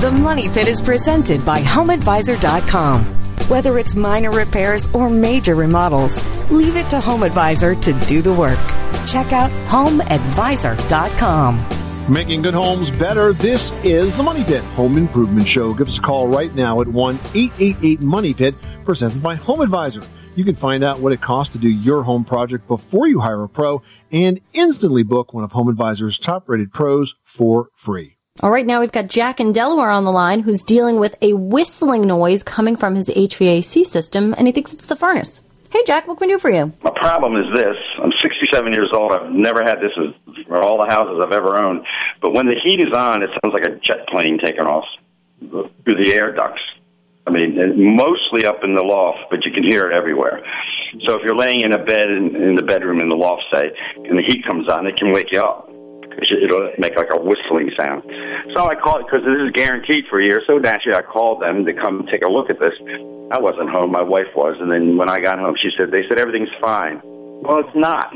The 0.00 0.10
Money 0.10 0.48
Pit 0.48 0.66
is 0.66 0.80
presented 0.80 1.44
by 1.44 1.60
HomeAdvisor.com. 1.60 3.04
Whether 3.48 3.78
it's 3.78 3.94
minor 3.94 4.30
repairs 4.30 4.88
or 4.94 5.10
major 5.10 5.54
remodels, 5.54 6.24
leave 6.50 6.76
it 6.76 6.88
to 6.90 7.00
HomeAdvisor 7.00 7.82
to 7.82 7.92
do 8.06 8.22
the 8.22 8.32
work. 8.32 8.58
Check 9.06 9.32
out 9.32 9.50
HomeAdvisor.com. 9.68 11.66
Making 12.12 12.42
good 12.42 12.54
homes 12.54 12.90
better. 12.90 13.32
This 13.32 13.72
is 13.84 14.16
the 14.16 14.22
Money 14.22 14.42
Pit 14.42 14.64
Home 14.74 14.96
Improvement 14.96 15.46
Show. 15.46 15.74
Give 15.74 15.86
us 15.86 15.98
a 15.98 16.00
call 16.00 16.28
right 16.28 16.54
now 16.54 16.80
at 16.80 16.88
1 16.88 17.18
888 17.34 18.00
Money 18.00 18.32
Pit, 18.32 18.54
presented 18.84 19.22
by 19.22 19.34
Home 19.36 19.60
Advisor. 19.60 20.02
You 20.36 20.44
can 20.44 20.54
find 20.54 20.84
out 20.84 21.00
what 21.00 21.12
it 21.12 21.20
costs 21.20 21.52
to 21.54 21.58
do 21.58 21.68
your 21.68 22.02
home 22.04 22.24
project 22.24 22.68
before 22.68 23.08
you 23.08 23.20
hire 23.20 23.42
a 23.42 23.48
pro 23.48 23.82
and 24.12 24.40
instantly 24.52 25.02
book 25.02 25.34
one 25.34 25.42
of 25.42 25.52
Home 25.52 25.68
Advisor's 25.68 26.18
top 26.18 26.48
rated 26.48 26.72
pros 26.72 27.16
for 27.24 27.68
free. 27.74 28.16
All 28.42 28.50
right, 28.50 28.64
now 28.64 28.80
we've 28.80 28.92
got 28.92 29.08
Jack 29.08 29.40
in 29.40 29.52
Delaware 29.52 29.90
on 29.90 30.04
the 30.04 30.12
line 30.12 30.40
who's 30.40 30.62
dealing 30.62 31.00
with 31.00 31.16
a 31.20 31.32
whistling 31.34 32.06
noise 32.06 32.42
coming 32.42 32.76
from 32.76 32.94
his 32.94 33.08
HVAC 33.10 33.84
system, 33.84 34.34
and 34.38 34.46
he 34.46 34.52
thinks 34.52 34.72
it's 34.72 34.86
the 34.86 34.96
furnace. 34.96 35.42
Hey, 35.70 35.82
Jack, 35.84 36.08
what 36.08 36.18
can 36.18 36.28
we 36.28 36.34
do 36.34 36.38
for 36.38 36.50
you? 36.50 36.72
My 36.82 36.90
problem 36.90 37.36
is 37.36 37.52
this. 37.54 37.76
I'm 38.02 38.12
67 38.22 38.72
years 38.72 38.90
old. 38.94 39.12
I've 39.12 39.30
never 39.30 39.62
had 39.62 39.78
this 39.80 39.92
for 40.46 40.62
all 40.62 40.78
the 40.78 40.88
houses 40.88 41.20
I've 41.22 41.32
ever 41.32 41.56
owned. 41.56 41.84
But 42.22 42.32
when 42.32 42.46
the 42.46 42.54
heat 42.62 42.80
is 42.80 42.92
on, 42.94 43.22
it 43.22 43.30
sounds 43.42 43.52
like 43.52 43.64
a 43.64 43.76
jet 43.80 44.08
plane 44.08 44.38
taking 44.42 44.62
off 44.64 44.84
through 45.40 46.02
the 46.02 46.12
air 46.14 46.32
ducts. 46.32 46.62
I 47.26 47.30
mean, 47.30 47.58
uh, 47.58 47.74
mostly 47.76 48.46
up 48.46 48.64
in 48.64 48.74
the 48.74 48.82
loft, 48.82 49.30
but 49.30 49.44
you 49.44 49.52
can 49.52 49.62
hear 49.62 49.90
it 49.90 49.94
everywhere. 49.94 50.40
So 51.06 51.14
if 51.14 51.22
you're 51.22 51.36
laying 51.36 51.60
in 51.60 51.72
a 51.72 51.78
bed 51.78 52.08
in, 52.10 52.34
in 52.34 52.54
the 52.56 52.62
bedroom 52.62 53.00
in 53.00 53.08
the 53.08 53.14
loft, 53.14 53.44
say, 53.54 53.70
and 53.96 54.18
the 54.18 54.22
heat 54.26 54.44
comes 54.46 54.68
on, 54.68 54.86
it 54.86 54.96
can 54.96 55.12
wake 55.12 55.30
you 55.32 55.40
up. 55.40 55.68
It'll 56.20 56.72
make 56.78 56.96
like 56.96 57.12
a 57.12 57.20
whistling 57.20 57.70
sound. 57.78 58.02
So 58.54 58.66
I 58.66 58.74
called 58.74 59.06
because 59.06 59.24
this 59.24 59.38
is 59.40 59.52
guaranteed 59.52 60.04
for 60.10 60.20
a 60.20 60.24
year. 60.24 60.42
So 60.46 60.58
naturally, 60.58 60.98
I 60.98 61.02
called 61.02 61.40
them 61.40 61.64
to 61.64 61.72
come 61.72 62.06
take 62.10 62.24
a 62.24 62.28
look 62.28 62.50
at 62.50 62.58
this. 62.58 62.74
I 63.30 63.38
wasn't 63.38 63.70
home; 63.70 63.92
my 63.92 64.02
wife 64.02 64.28
was. 64.34 64.56
And 64.60 64.70
then 64.70 64.96
when 64.96 65.08
I 65.08 65.20
got 65.20 65.38
home, 65.38 65.54
she 65.60 65.70
said 65.78 65.92
they 65.92 66.02
said 66.08 66.18
everything's 66.18 66.50
fine. 66.60 67.00
Well, 67.04 67.60
it's 67.60 67.76
not. 67.76 68.12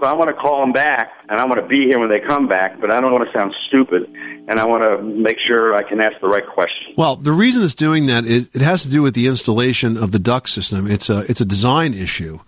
So 0.00 0.06
I 0.06 0.12
want 0.12 0.28
to 0.28 0.34
call 0.34 0.60
them 0.60 0.72
back, 0.72 1.12
and 1.28 1.40
I 1.40 1.44
want 1.44 1.60
to 1.60 1.66
be 1.66 1.86
here 1.86 2.00
when 2.00 2.08
they 2.08 2.20
come 2.20 2.48
back, 2.48 2.80
but 2.80 2.90
I 2.90 3.00
don't 3.00 3.12
want 3.12 3.26
to 3.28 3.38
sound 3.38 3.54
stupid, 3.68 4.12
and 4.48 4.58
I 4.58 4.64
want 4.64 4.82
to 4.82 5.00
make 5.02 5.38
sure 5.38 5.74
I 5.74 5.88
can 5.88 6.00
ask 6.00 6.20
the 6.20 6.26
right 6.26 6.46
question. 6.46 6.94
Well, 6.96 7.16
the 7.16 7.32
reason 7.32 7.62
it's 7.62 7.76
doing 7.76 8.06
that 8.06 8.24
is 8.24 8.50
it 8.54 8.60
has 8.60 8.82
to 8.82 8.88
do 8.88 9.02
with 9.02 9.14
the 9.14 9.28
installation 9.28 9.96
of 9.96 10.10
the 10.10 10.18
duct 10.18 10.48
system. 10.48 10.86
It's 10.88 11.08
a 11.10 11.20
it's 11.28 11.40
a 11.40 11.44
design 11.44 11.94
issue, 11.94 12.40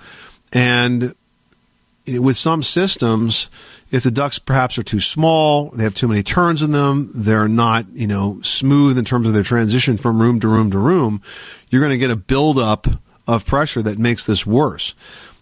and 0.53 1.15
with 2.09 2.37
some 2.37 2.63
systems, 2.63 3.49
if 3.91 4.03
the 4.03 4.11
ducts 4.11 4.39
perhaps 4.39 4.79
are 4.79 4.83
too 4.83 5.01
small, 5.01 5.71
they 5.71 5.85
have 5.85 5.95
too 5.95 6.09
many 6.09 6.23
turns 6.23 6.63
in 6.63 6.73
them, 6.73 7.11
they're 7.15 7.49
not, 7.49 7.87
you 7.93 8.07
know, 8.07 8.41
smooth 8.43 8.99
in 8.99 9.05
terms 9.05 9.27
of 9.27 9.35
their 9.35 9.43
transition 9.43 9.97
from 9.97 10.21
room 10.21 10.41
to 10.41 10.49
room 10.49 10.71
to 10.71 10.79
room, 10.79 11.23
you're 11.71 11.81
going 11.81 11.91
to 11.91 11.99
get 11.99 12.11
a 12.11 12.17
buildup 12.17 12.87
of 13.27 13.45
pressure 13.45 13.83
that 13.83 13.99
makes 13.99 14.25
this 14.25 14.47
worse. 14.47 14.95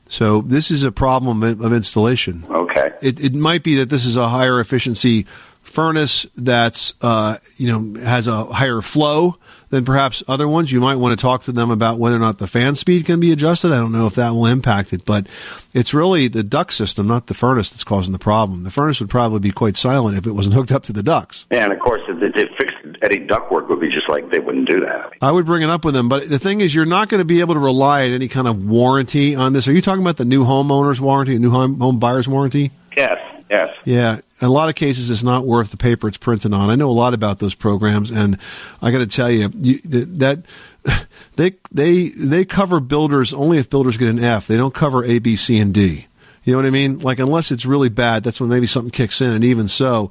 So 0.08 0.42
this 0.42 0.70
is 0.70 0.84
a 0.84 0.92
problem 0.92 1.42
of 1.42 1.73
installation. 1.73 2.44
Okay. 2.49 2.92
It, 3.02 3.23
it 3.23 3.34
might 3.34 3.62
be 3.62 3.76
that 3.76 3.90
this 3.90 4.04
is 4.04 4.16
a 4.16 4.28
higher 4.28 4.61
efficiency 4.61 5.25
furnace 5.62 6.26
that's, 6.37 6.94
uh, 7.00 7.38
you 7.56 7.68
know, 7.68 8.00
has 8.00 8.28
a 8.28 8.44
higher 8.44 8.80
flow 8.80 9.38
than 9.68 9.85
perhaps 9.85 10.23
other 10.28 10.49
ones. 10.49 10.73
You 10.73 10.80
might 10.80 10.97
want 10.97 11.18
to 11.18 11.23
talk 11.23 11.42
to 11.42 11.52
them 11.52 11.71
about 11.71 11.99
whether 11.99 12.16
or 12.16 12.21
not 12.21 12.38
the 12.38 12.47
fan 12.47 12.75
speed 12.75 13.06
can 13.06 13.21
be 13.21 13.33
adjusted. 13.33 13.73
I 13.73 13.76
don't 13.76 13.92
know 13.92 14.06
if 14.06 14.14
that 14.14 14.30
will 14.30 14.47
impact 14.47 14.92
it, 14.92 15.04
but 15.04 15.26
it's 15.73 15.94
really 15.94 16.28
the 16.28 16.42
duct 16.42 16.73
system, 16.73 17.06
not 17.06 17.26
the 17.26 17.35
furnace, 17.35 17.71
that's 17.71 17.85
causing 17.85 18.12
the 18.12 18.18
problem. 18.18 18.64
The 18.64 18.71
furnace 18.71 19.00
would 19.00 19.11
probably 19.11 19.40
be 19.40 19.50
quite 19.50 19.76
silent 19.76 20.16
if 20.16 20.26
it 20.26 20.33
wasn't 20.33 20.54
hooked 20.56 20.73
up 20.73 20.85
to 20.85 20.92
the 20.92 21.02
ducts. 21.02 21.47
Yeah, 21.50 21.64
and 21.64 21.73
of 21.73 21.78
course, 21.78 22.02
if 22.09 22.21
the 22.21 22.49
fixed 22.59 22.75
any 23.02 23.26
ductwork 23.26 23.68
would 23.68 23.80
be 23.80 23.88
just 23.90 24.09
like 24.09 24.30
they 24.30 24.38
wouldn't 24.38 24.68
do 24.68 24.80
that. 24.80 25.12
I 25.21 25.30
would 25.30 25.47
bring 25.47 25.62
it 25.62 25.71
up 25.71 25.85
with 25.85 25.94
them, 25.94 26.09
but 26.09 26.28
the 26.28 26.38
thing 26.38 26.61
is, 26.61 26.75
you're 26.75 26.87
not 26.87 27.09
going 27.09 27.21
to 27.21 27.25
be 27.25 27.40
able 27.40 27.54
to 27.54 27.61
rely 27.61 28.06
on 28.06 28.12
any 28.12 28.28
kind 28.28 28.49
of 28.49 28.66
warranty 28.68 29.35
on 29.35 29.52
this. 29.52 29.68
Are 29.68 29.73
you 29.73 29.80
talking 29.80 30.02
about 30.02 30.16
the 30.16 30.25
new 30.25 30.44
homeowner's 30.44 31.00
warranty, 31.00 31.35
the 31.35 31.40
new 31.40 31.50
home, 31.50 31.78
home 31.78 31.99
buyer's 31.99 32.28
warranty? 32.28 32.71
Yes, 32.97 33.23
yes. 33.50 33.68
Yeah, 33.85 34.21
in 34.44 34.50
a 34.50 34.52
lot 34.52 34.68
of 34.68 34.74
cases, 34.74 35.10
it's 35.10 35.22
not 35.22 35.46
worth 35.46 35.70
the 35.70 35.78
paper 35.78 36.06
it's 36.06 36.18
printed 36.18 36.52
on. 36.52 36.68
I 36.68 36.74
know 36.74 36.90
a 36.90 36.92
lot 36.92 37.14
about 37.14 37.38
those 37.38 37.54
programs, 37.54 38.10
and 38.10 38.38
I 38.82 38.90
got 38.90 38.98
to 38.98 39.06
tell 39.06 39.30
you, 39.30 39.50
you 39.54 39.78
that 39.80 40.44
they 41.36 41.52
they 41.72 42.08
they 42.10 42.44
cover 42.44 42.78
builders 42.78 43.32
only 43.32 43.56
if 43.56 43.70
builders 43.70 43.96
get 43.96 44.08
an 44.08 44.18
F. 44.18 44.46
They 44.46 44.58
don't 44.58 44.74
cover 44.74 45.02
A, 45.02 45.18
B, 45.18 45.36
C, 45.36 45.58
and 45.58 45.72
D. 45.72 46.08
You 46.42 46.52
know 46.52 46.58
what 46.58 46.66
I 46.66 46.70
mean? 46.70 46.98
Like 46.98 47.20
unless 47.20 47.50
it's 47.50 47.64
really 47.64 47.88
bad, 47.88 48.22
that's 48.22 48.38
when 48.38 48.50
maybe 48.50 48.66
something 48.66 48.90
kicks 48.90 49.22
in. 49.22 49.30
And 49.30 49.44
even 49.44 49.66
so, 49.66 50.10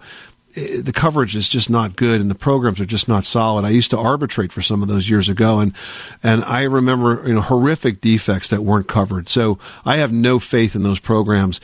eh, 0.56 0.82
the 0.82 0.94
coverage 0.94 1.36
is 1.36 1.48
just 1.48 1.70
not 1.70 1.96
good, 1.96 2.20
and 2.20 2.32
the 2.32 2.36
programs 2.36 2.82
are 2.82 2.86
just 2.86 3.08
not 3.08 3.24
solid. 3.25 3.66
I 3.66 3.70
used 3.70 3.92
to 3.92 4.00
arbitrate 4.00 4.52
for 4.52 4.63
some 4.63 4.82
of 4.82 4.88
those 4.88 5.08
years 5.08 5.30
ago, 5.30 5.60
and 5.60 5.75
and 6.24 6.44
I 6.44 6.63
remember 6.63 7.22
you 7.28 7.36
know 7.36 7.42
horrific 7.42 8.02
defects 8.02 8.50
that 8.50 8.63
weren't 8.63 8.88
covered. 8.88 9.30
So 9.30 9.60
I 9.86 9.98
have 9.98 10.12
no 10.12 10.40
faith 10.40 10.75
in 10.75 10.82
those 10.82 11.00
programs 11.00 11.62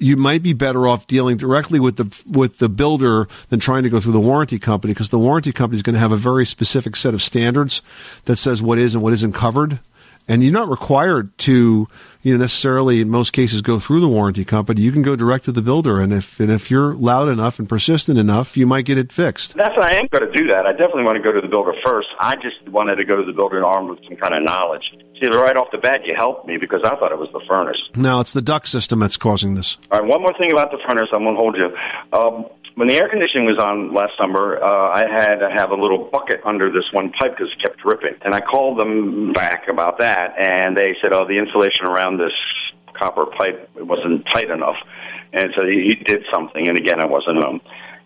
you 0.00 0.16
might 0.16 0.42
be 0.42 0.54
better 0.54 0.88
off 0.88 1.06
dealing 1.06 1.36
directly 1.36 1.78
with 1.78 1.96
the 1.96 2.22
with 2.26 2.58
the 2.58 2.68
builder 2.68 3.28
than 3.50 3.60
trying 3.60 3.82
to 3.82 3.90
go 3.90 4.00
through 4.00 4.14
the 4.14 4.20
warranty 4.20 4.58
company 4.58 4.94
because 4.94 5.10
the 5.10 5.18
warranty 5.18 5.52
company 5.52 5.76
is 5.76 5.82
going 5.82 5.94
to 5.94 6.00
have 6.00 6.10
a 6.10 6.16
very 6.16 6.46
specific 6.46 6.96
set 6.96 7.14
of 7.14 7.22
standards 7.22 7.82
that 8.24 8.36
says 8.36 8.62
what 8.62 8.78
is 8.78 8.94
and 8.94 9.04
what 9.04 9.12
isn't 9.12 9.34
covered 9.34 9.78
and 10.30 10.44
you're 10.44 10.52
not 10.52 10.68
required 10.68 11.36
to 11.38 11.88
you 12.22 12.32
know 12.32 12.40
necessarily 12.40 13.00
in 13.00 13.10
most 13.10 13.32
cases 13.32 13.60
go 13.60 13.78
through 13.78 14.00
the 14.00 14.08
warranty 14.08 14.44
company 14.44 14.80
you 14.80 14.92
can 14.92 15.02
go 15.02 15.16
direct 15.16 15.44
to 15.44 15.52
the 15.52 15.60
builder 15.60 16.00
and 16.00 16.12
if 16.12 16.38
and 16.38 16.50
if 16.50 16.70
you're 16.70 16.94
loud 16.94 17.28
enough 17.28 17.58
and 17.58 17.68
persistent 17.68 18.16
enough 18.18 18.56
you 18.56 18.66
might 18.66 18.84
get 18.84 18.96
it 18.96 19.10
fixed 19.12 19.56
That's 19.56 19.76
what 19.76 19.92
I 19.92 19.96
am 19.96 20.06
going 20.10 20.30
to 20.30 20.32
do 20.32 20.46
that. 20.48 20.66
I 20.66 20.72
definitely 20.72 21.02
want 21.04 21.16
to 21.16 21.22
go 21.22 21.32
to 21.32 21.40
the 21.40 21.48
builder 21.48 21.72
first. 21.84 22.08
I 22.20 22.36
just 22.36 22.56
wanted 22.68 22.96
to 22.96 23.04
go 23.04 23.16
to 23.16 23.24
the 23.24 23.32
builder 23.32 23.64
armed 23.64 23.90
with 23.90 23.98
some 24.04 24.16
kind 24.16 24.34
of 24.34 24.42
knowledge. 24.42 24.84
See, 25.20 25.26
right 25.26 25.56
off 25.56 25.68
the 25.72 25.78
bat, 25.78 26.00
you 26.06 26.14
helped 26.16 26.46
me 26.46 26.56
because 26.56 26.80
I 26.84 26.96
thought 26.96 27.12
it 27.12 27.18
was 27.18 27.28
the 27.32 27.42
furnace. 27.48 27.76
now 27.96 28.20
it's 28.20 28.32
the 28.32 28.40
duct 28.40 28.68
system 28.68 29.00
that's 29.00 29.16
causing 29.16 29.54
this 29.54 29.76
All 29.90 30.00
right, 30.00 30.08
one 30.08 30.22
more 30.22 30.32
thing 30.38 30.52
about 30.52 30.70
the 30.70 30.78
furnace. 30.86 31.08
I'm 31.12 31.24
going 31.24 31.34
to 31.34 31.40
hold 31.40 31.56
you. 31.56 31.68
Um, 32.16 32.46
when 32.80 32.88
the 32.88 32.96
air 32.96 33.10
conditioning 33.10 33.44
was 33.44 33.58
on 33.58 33.92
last 33.92 34.16
summer, 34.16 34.56
uh, 34.56 34.88
I 34.88 35.04
had 35.06 35.36
to 35.40 35.50
have 35.50 35.70
a 35.70 35.74
little 35.74 36.08
bucket 36.10 36.40
under 36.46 36.72
this 36.72 36.90
one 36.92 37.12
pipe 37.12 37.36
because 37.36 37.52
it 37.52 37.60
kept 37.60 37.80
dripping. 37.80 38.14
And 38.22 38.34
I 38.34 38.40
called 38.40 38.78
them 38.78 39.34
back 39.34 39.68
about 39.68 39.98
that, 39.98 40.32
and 40.38 40.74
they 40.74 40.96
said, 41.02 41.12
"Oh, 41.12 41.26
the 41.28 41.36
insulation 41.36 41.84
around 41.84 42.16
this 42.16 42.32
copper 42.94 43.26
pipe 43.26 43.68
it 43.76 43.86
wasn't 43.86 44.24
tight 44.32 44.48
enough." 44.48 44.76
And 45.34 45.52
so 45.58 45.66
he, 45.66 45.88
he 45.88 45.94
did 45.94 46.24
something, 46.32 46.68
and 46.68 46.78
again, 46.78 47.02
I 47.02 47.04
wasn't 47.04 47.44
home, 47.44 47.60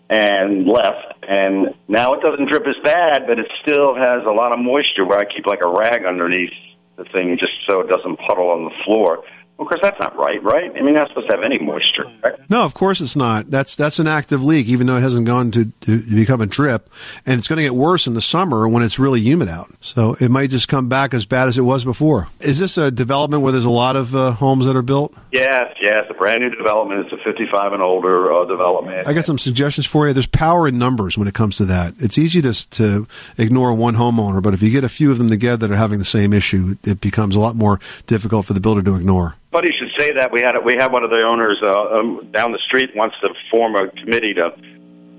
and 0.09 0.67
left. 0.67 1.23
And 1.25 1.73
now 1.87 2.11
it 2.11 2.21
doesn't 2.21 2.49
drip 2.49 2.67
as 2.67 2.75
bad, 2.83 3.27
but 3.27 3.39
it 3.39 3.47
still 3.61 3.95
has 3.95 4.23
a 4.25 4.31
lot 4.31 4.51
of 4.51 4.59
moisture 4.59 5.05
where 5.05 5.19
I 5.19 5.23
keep 5.23 5.45
like 5.45 5.61
a 5.63 5.69
rag 5.69 6.03
underneath 6.03 6.51
the 6.97 7.05
thing 7.05 7.37
just 7.39 7.53
so 7.65 7.79
it 7.79 7.87
doesn't 7.87 8.17
puddle 8.27 8.49
on 8.49 8.65
the 8.65 8.75
floor. 8.83 9.23
Well, 9.57 9.65
of 9.65 9.69
course, 9.69 9.79
that's 9.81 9.99
not 9.99 10.17
right, 10.17 10.43
right? 10.43 10.69
I 10.75 10.81
mean, 10.81 10.95
that's 10.95 11.09
supposed 11.11 11.29
to 11.29 11.35
have 11.35 11.43
any 11.43 11.57
moisture. 11.59 12.11
Right? 12.21 12.33
No, 12.49 12.63
of 12.65 12.73
course 12.73 12.99
it's 12.99 13.15
not. 13.15 13.49
That's 13.49 13.75
that's 13.75 13.99
an 13.99 14.07
active 14.07 14.43
leak, 14.43 14.67
even 14.67 14.87
though 14.87 14.97
it 14.97 15.01
hasn't 15.01 15.25
gone 15.25 15.51
to, 15.51 15.71
to 15.81 16.01
become 16.01 16.41
a 16.41 16.45
drip, 16.45 16.89
and 17.25 17.39
it's 17.39 17.47
going 17.47 17.57
to 17.57 17.63
get 17.63 17.73
worse 17.73 18.05
in 18.05 18.15
the 18.15 18.21
summer 18.21 18.67
when 18.67 18.83
it's 18.83 18.99
really 18.99 19.21
humid 19.21 19.47
out. 19.47 19.69
So 19.79 20.17
it 20.19 20.29
might 20.29 20.49
just 20.49 20.67
come 20.67 20.89
back 20.89 21.13
as 21.13 21.25
bad 21.25 21.47
as 21.47 21.57
it 21.57 21.61
was 21.61 21.85
before. 21.85 22.27
Is 22.41 22.59
this 22.59 22.77
a 22.77 22.91
development 22.91 23.43
where 23.43 23.53
there's 23.53 23.63
a 23.63 23.69
lot 23.69 23.95
of 23.95 24.13
uh, 24.13 24.31
homes 24.31 24.65
that 24.65 24.75
are 24.75 24.81
built? 24.81 25.15
Yes, 25.31 25.73
yes. 25.81 26.05
A 26.09 26.13
brand 26.13 26.41
new 26.41 26.49
development. 26.49 27.05
It's 27.05 27.13
a 27.13 27.23
55 27.23 27.71
and 27.71 27.81
older 27.81 28.33
uh, 28.33 28.43
development. 28.45 29.07
I 29.07 29.13
got 29.13 29.23
some 29.23 29.37
suggestions 29.37 29.85
for 29.85 30.05
you. 30.05 30.13
There's 30.13 30.27
power 30.27 30.67
in 30.67 30.77
numbers 30.77 31.17
when 31.17 31.29
it 31.29 31.33
comes 31.33 31.55
to 31.57 31.65
that. 31.65 31.93
It's 31.99 32.17
easy 32.17 32.41
to 32.41 32.69
to 32.71 33.07
ignore 33.37 33.73
one 33.73 33.95
homeowner, 33.95 34.43
but 34.43 34.53
if 34.53 34.61
you 34.61 34.69
get 34.69 34.83
a 34.83 34.89
few 34.89 35.11
of 35.11 35.17
them 35.17 35.29
together 35.29 35.67
that 35.67 35.73
are 35.73 35.77
having 35.77 35.99
the 35.99 36.05
same 36.05 36.33
issue, 36.33 36.75
it 36.83 36.99
becomes 36.99 37.37
a 37.37 37.39
lot 37.39 37.55
more 37.55 37.79
difficult 38.05 38.45
for 38.45 38.53
the 38.53 38.59
builder 38.59 38.81
to 38.83 38.95
ignore. 38.95 39.35
Funny 39.55 39.69
you 39.71 39.87
should 39.87 39.97
say 39.97 40.11
that. 40.11 40.33
We 40.33 40.41
had 40.41 40.57
we 40.65 40.75
had 40.77 40.91
one 40.91 41.05
of 41.05 41.11
the 41.11 41.23
owners 41.23 41.61
uh, 41.63 41.97
um, 41.97 42.27
down 42.33 42.51
the 42.51 42.59
street 42.67 42.93
wants 42.93 43.15
to 43.21 43.29
form 43.49 43.75
a 43.77 43.87
committee 43.87 44.33
to 44.33 44.53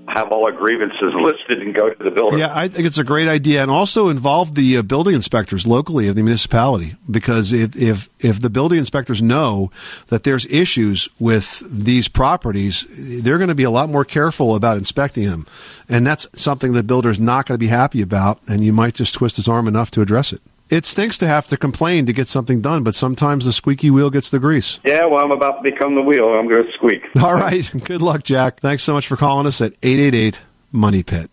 have 0.09 0.31
all 0.31 0.45
our 0.45 0.51
grievances 0.51 1.11
listed 1.15 1.59
and 1.59 1.73
go 1.73 1.89
to 1.89 2.03
the 2.03 2.11
builder. 2.11 2.37
Yeah, 2.37 2.55
I 2.55 2.67
think 2.67 2.85
it's 2.85 2.99
a 2.99 3.03
great 3.03 3.27
idea, 3.27 3.63
and 3.63 3.71
also 3.71 4.09
involve 4.09 4.53
the 4.53 4.77
uh, 4.77 4.83
building 4.83 5.15
inspectors 5.15 5.65
locally 5.65 6.07
of 6.07 6.15
the 6.15 6.21
municipality. 6.21 6.93
Because 7.09 7.51
if 7.51 7.75
if 7.75 8.09
if 8.19 8.39
the 8.39 8.51
building 8.51 8.77
inspectors 8.77 9.23
know 9.23 9.71
that 10.09 10.23
there's 10.23 10.45
issues 10.53 11.09
with 11.19 11.63
these 11.67 12.07
properties, 12.07 13.23
they're 13.23 13.39
going 13.39 13.49
to 13.49 13.55
be 13.55 13.63
a 13.63 13.71
lot 13.71 13.89
more 13.89 14.05
careful 14.05 14.53
about 14.53 14.77
inspecting 14.77 15.25
them, 15.25 15.47
and 15.89 16.05
that's 16.05 16.27
something 16.39 16.73
the 16.73 16.83
builder's 16.83 17.19
not 17.19 17.47
going 17.47 17.55
to 17.55 17.59
be 17.59 17.69
happy 17.69 18.03
about, 18.03 18.39
and 18.47 18.63
you 18.63 18.71
might 18.71 18.93
just 18.93 19.15
twist 19.15 19.37
his 19.37 19.47
arm 19.47 19.67
enough 19.67 19.89
to 19.89 20.03
address 20.03 20.31
it. 20.31 20.43
It 20.69 20.85
stinks 20.85 21.17
to 21.19 21.27
have 21.27 21.47
to 21.47 21.57
complain 21.57 22.05
to 22.07 22.13
get 22.13 22.27
something 22.27 22.61
done, 22.61 22.83
but 22.83 22.95
sometimes 22.95 23.45
the 23.45 23.53
squeaky 23.53 23.89
wheel 23.89 24.09
gets 24.09 24.29
the 24.29 24.39
grease. 24.39 24.79
Yeah, 24.85 25.05
well, 25.05 25.23
I'm 25.23 25.31
about 25.31 25.63
to 25.63 25.71
become 25.71 25.95
the 25.95 26.01
wheel. 26.01 26.27
I'm 26.27 26.47
going 26.47 26.65
to 26.65 26.71
squeak. 26.73 27.03
All 27.23 27.35
right. 27.35 27.71
Good 27.85 28.01
luck, 28.01 28.23
Jack. 28.23 28.59
Thanks 28.59 28.83
so 28.83 28.93
much 28.93 29.07
for 29.07 29.15
calling 29.15 29.47
us 29.47 29.61
at 29.61 29.73
888 29.83 30.43
Money 30.71 31.03
Pit. 31.03 31.31